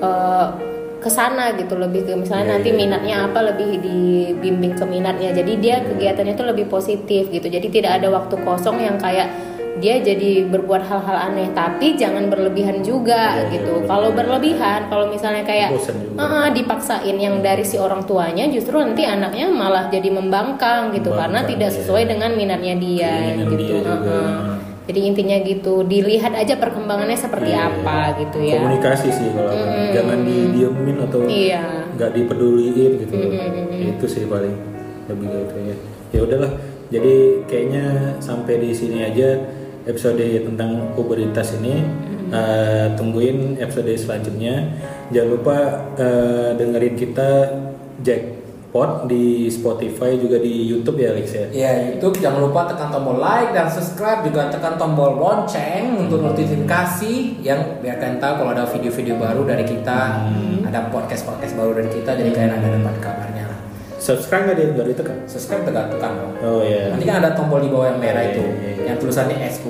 eh, 0.05 0.74
ke 1.05 1.13
sana 1.13 1.53
gitu 1.53 1.77
lebih 1.77 2.09
ke 2.09 2.17
misalnya 2.17 2.49
Iya, 2.49 2.53
nanti 2.57 2.69
iya. 2.73 2.79
minatnya 2.81 3.17
apa 3.29 3.39
lebih 3.45 3.77
dibimbing 3.79 4.73
ke 4.73 4.85
minatnya 4.85 5.31
jadi 5.31 5.53
dia 5.61 5.77
kegiatannya 5.85 6.33
itu 6.33 6.45
lebih 6.49 6.67
positif 6.67 7.29
gitu 7.29 7.45
jadi 7.45 7.67
tidak 7.69 7.93
ada 8.01 8.09
waktu 8.09 8.35
kosong 8.41 8.81
yang 8.81 8.97
kayak 8.97 9.29
dia 9.75 9.99
jadi 9.99 10.47
berbuat 10.49 10.87
hal-hal 10.87 11.19
aneh 11.29 11.51
tapi 11.51 11.99
jangan 11.99 12.31
berlebihan 12.31 12.81
juga 12.81 13.37
Iya, 13.37 13.43
iya, 13.43 13.53
gitu 13.59 13.73
benar. 13.83 13.89
kalau 13.91 14.09
berlebihan 14.15 14.81
kalau 14.89 15.11
misalnya 15.11 15.43
kayak. 15.43 15.75
"Ah, 16.17 16.49
dipaksain 16.49 17.17
yang 17.19 17.43
dari 17.43 17.67
si 17.67 17.75
orang 17.77 18.07
tuanya 18.07 18.47
justru 18.47 18.79
nanti 18.79 19.03
anaknya 19.03 19.51
malah 19.51 19.91
jadi 19.91 20.09
membangkang 20.15 20.95
gitu 20.95 21.11
karena 21.11 21.43
Membangkang, 21.43 21.51
tidak 21.59 21.71
iya. 21.75 21.77
sesuai 21.83 22.03
dengan 22.07 22.31
minatnya 22.33 22.75
dia 22.79 23.13
Keinginan 23.13 23.51
gitu 23.51 23.57
dia. 23.59 23.83
Heeh. 23.83 24.64
Jadi 24.85 25.01
intinya 25.01 25.37
gitu 25.41 25.81
dilihat 25.83 26.33
aja 26.33 26.55
perkembangannya 26.57 27.17
seperti 27.17 27.51
Iya. 27.51 27.73
apa 27.73 28.21
gitu 28.21 28.39
ya 28.39 28.61
Komunikasi 28.61 29.09
sih 29.09 29.29
kalau 29.33 29.49
aku. 29.49 29.65
jangan 29.97 30.19
didiemin 30.23 30.97
atau 31.01 31.21
iya 31.25 31.65
nggak 31.95 32.11
dipeduliin 32.13 32.91
gitu. 33.01 33.15
Mm-mm. 33.15 33.95
Itu 33.95 34.05
sih 34.05 34.27
paling 34.27 34.53
lebih 35.07 35.29
gitu 35.31 35.57
ya. 35.63 35.77
Ya 36.11 36.21
udahlah. 36.23 36.53
Jadi 36.91 37.15
kayaknya 37.47 37.85
sampai 38.19 38.59
di 38.59 38.71
sini 38.71 39.01
aja 39.01 39.41
episode 39.85 40.19
tentang 40.21 40.93
pubertas 40.93 41.55
ini. 41.59 41.87
Eh, 42.29 42.87
tungguin 42.99 43.63
episode 43.63 43.95
selanjutnya. 43.95 44.75
Jangan 45.09 45.31
lupa 45.31 45.57
eh, 45.95 46.51
dengerin 46.59 46.95
kita 46.95 47.31
Jackpot 48.75 49.07
di 49.07 49.47
Spotify 49.47 50.19
juga 50.19 50.43
di 50.43 50.67
YouTube 50.67 50.99
ya 50.99 51.15
Alex 51.15 51.31
ya. 51.31 51.47
Ya 51.55 51.71
YouTube 51.95 52.19
jangan 52.19 52.43
lupa 52.51 52.67
tekan 52.67 52.91
tombol 52.91 53.23
like 53.23 53.55
dan 53.55 53.71
subscribe 53.71 54.27
juga 54.27 54.51
tekan 54.51 54.75
tombol 54.75 55.15
lonceng 55.15 55.95
untuk 55.95 56.19
notifikasi 56.19 57.39
yang 57.39 57.79
biar 57.79 58.03
kalian 58.03 58.19
tahu 58.19 58.43
kalau 58.43 58.51
ada 58.51 58.67
video-video 58.67 59.15
baru 59.15 59.47
dari 59.47 59.63
kita, 59.63 60.27
ada 60.67 60.91
podcast-podcast 60.91 61.55
baru 61.55 61.79
dari 61.79 61.91
kita, 61.95 62.19
jadi 62.19 62.31
kalian 62.35 62.53
ada 62.59 62.69
dapat 62.75 62.95
kabarnya. 62.99 63.47
Subscribe 64.03 64.43
nggak 64.43 64.57
dia 64.59 64.67
nggak 64.75 64.87
ditekan? 64.91 65.17
Subscribe 65.31 65.63
tekan 65.71 65.87
tekan 65.95 66.13
dong. 66.19 66.33
Oh 66.43 66.61
ya. 66.67 66.91
Nanti 66.91 67.07
kan 67.07 67.23
ada 67.23 67.31
tombol 67.39 67.63
di 67.63 67.71
bawah 67.71 67.95
yang 67.95 68.03
merah 68.03 68.27
Iya, 68.27 68.35
itu, 68.35 68.43
iya, 68.43 68.71
iya. 68.75 68.85
yang 68.91 68.97
tulisannya 68.99 69.37
SQ. 69.55 69.65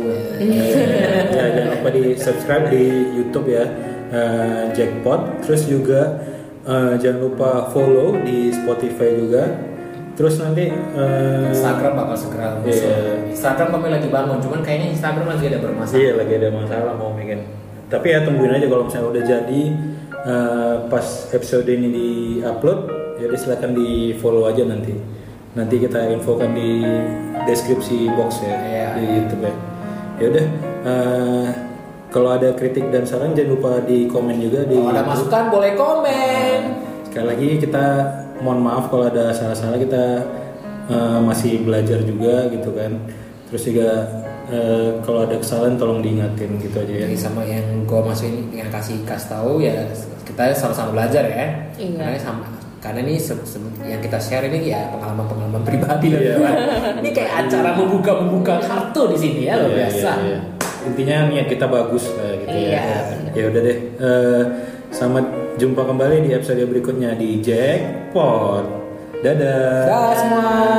ya 1.37 1.45
jangan 1.53 1.77
lupa 1.77 1.89
di 1.93 2.03
subscribe 2.17 2.67
di 2.73 2.85
YouTube 3.21 3.53
ya 3.53 3.69
eh, 4.09 4.73
Jackpot 4.73 5.45
terus 5.45 5.69
juga 5.69 6.33
eh, 6.65 6.95
jangan 6.97 7.21
lupa 7.23 7.51
follow 7.69 8.17
di 8.21 8.49
Spotify 8.51 9.15
juga 9.15 9.45
terus 10.15 10.39
nanti 10.39 10.71
eh, 10.71 11.51
Instagram 11.51 11.93
bakal 11.97 12.17
segera 12.17 12.47
muncul. 12.55 12.71
Iya. 12.71 13.29
Instagram 13.29 13.69
kami 13.73 13.89
lagi 13.91 14.09
bangun, 14.09 14.39
cuman 14.39 14.61
kayaknya 14.63 14.89
Instagram 14.91 15.27
lagi 15.27 15.45
ada 15.49 15.59
bermasalah. 15.59 15.99
iya 15.99 16.13
lagi 16.15 16.33
ada 16.35 16.49
masalah 16.51 16.93
mau 16.95 17.13
bikin 17.13 17.41
tapi 17.85 18.07
ya 18.11 18.23
tungguin 18.23 18.51
aja 18.51 18.67
kalau 18.67 18.85
misalnya 18.87 19.09
udah 19.11 19.23
jadi 19.25 19.63
eh, 20.25 20.75
pas 20.87 21.07
episode 21.31 21.67
ini 21.67 21.89
di 21.89 22.09
upload 22.41 22.79
jadi 23.15 23.35
silakan 23.35 23.71
di 23.73 23.89
follow 24.17 24.47
aja 24.47 24.63
nanti 24.65 24.95
nanti 25.55 25.79
kita 25.79 26.11
infokan 26.11 26.51
di 26.51 26.83
deskripsi 27.43 28.11
box 28.11 28.43
ya 28.43 28.55
Iya. 28.57 28.87
di 28.95 29.05
YouTube 29.13 29.43
ya 29.43 29.55
ya 30.15 30.27
udah 30.31 30.47
eh, 30.85 31.49
kalau 32.15 32.31
ada 32.31 32.55
kritik 32.55 32.87
dan 32.89 33.03
saran 33.03 33.35
jangan 33.35 33.51
lupa 33.51 33.83
di 33.83 34.07
komen 34.07 34.39
juga 34.39 34.63
di 34.63 34.79
Kalau 34.79 34.91
ada 34.93 35.03
masukan 35.03 35.45
boleh 35.51 35.73
komen. 35.75 36.59
sekali 37.05 37.27
lagi 37.29 37.49
kita 37.59 37.85
mohon 38.39 38.61
maaf 38.61 38.87
kalau 38.87 39.07
ada 39.07 39.31
salah-salah 39.31 39.75
kita 39.77 40.05
eh, 40.87 41.19
masih 41.21 41.59
belajar 41.61 41.99
juga 42.03 42.47
gitu 42.49 42.71
kan 42.71 42.91
terus 43.47 43.63
juga 43.65 43.89
eh, 44.47 44.99
kalau 45.01 45.23
ada 45.23 45.35
kesalahan 45.37 45.75
tolong 45.75 45.99
diingatin 46.01 46.59
gitu 46.59 46.75
aja 46.77 46.91
ya 46.93 47.07
Jadi 47.07 47.17
sama 47.17 47.43
yang 47.43 47.67
gue 47.83 48.01
masukin 48.01 48.47
yang 48.53 48.67
kasih 48.69 49.03
kasih 49.03 49.29
tahu 49.29 49.59
ya 49.59 49.75
kita 50.25 50.51
sama-sama 50.53 50.91
belajar 50.93 51.23
ya. 51.25 51.47
Iya. 51.77 51.99
Karena 51.99 52.19
sama 52.19 52.43
karena 52.79 53.01
ini 53.01 53.17
se- 53.17 53.45
se- 53.45 53.61
yang 53.81 53.97
kita 53.99 54.19
share 54.19 54.45
ini 54.45 54.69
ya 54.69 54.91
pengalaman-pengalaman 54.91 55.63
pribadi 55.63 56.09
lah. 56.11 56.21
Iya. 56.21 56.37
ini 57.01 57.11
kayak 57.11 57.33
acara 57.47 57.71
membuka-membuka 57.75 58.59
kartu 58.59 59.03
di 59.09 59.17
sini 59.17 59.41
ya 59.45 59.57
luar 59.57 59.69
Iya, 59.69 59.77
biasa. 59.79 60.11
iya, 60.13 60.25
iya. 60.27 60.39
Intinya 60.85 61.33
niat 61.33 61.47
kita 61.49 61.67
bagus 61.67 62.05
lah 62.15 62.33
gitu 62.45 62.55
Iya, 62.55 62.81
ya 62.81 63.01
ya 63.35 63.45
udah 63.51 63.61
deh. 63.65 63.79
Eh, 63.99 64.43
selamat 64.95 65.25
jumpa 65.59 65.83
kembali 65.83 66.17
di 66.29 66.31
episode 66.37 66.63
berikutnya 66.65 67.17
di 67.19 67.41
Jackpot. 67.43 68.65
Dadah. 69.25 69.85
Dah 69.89 70.13
semua. 70.15 70.65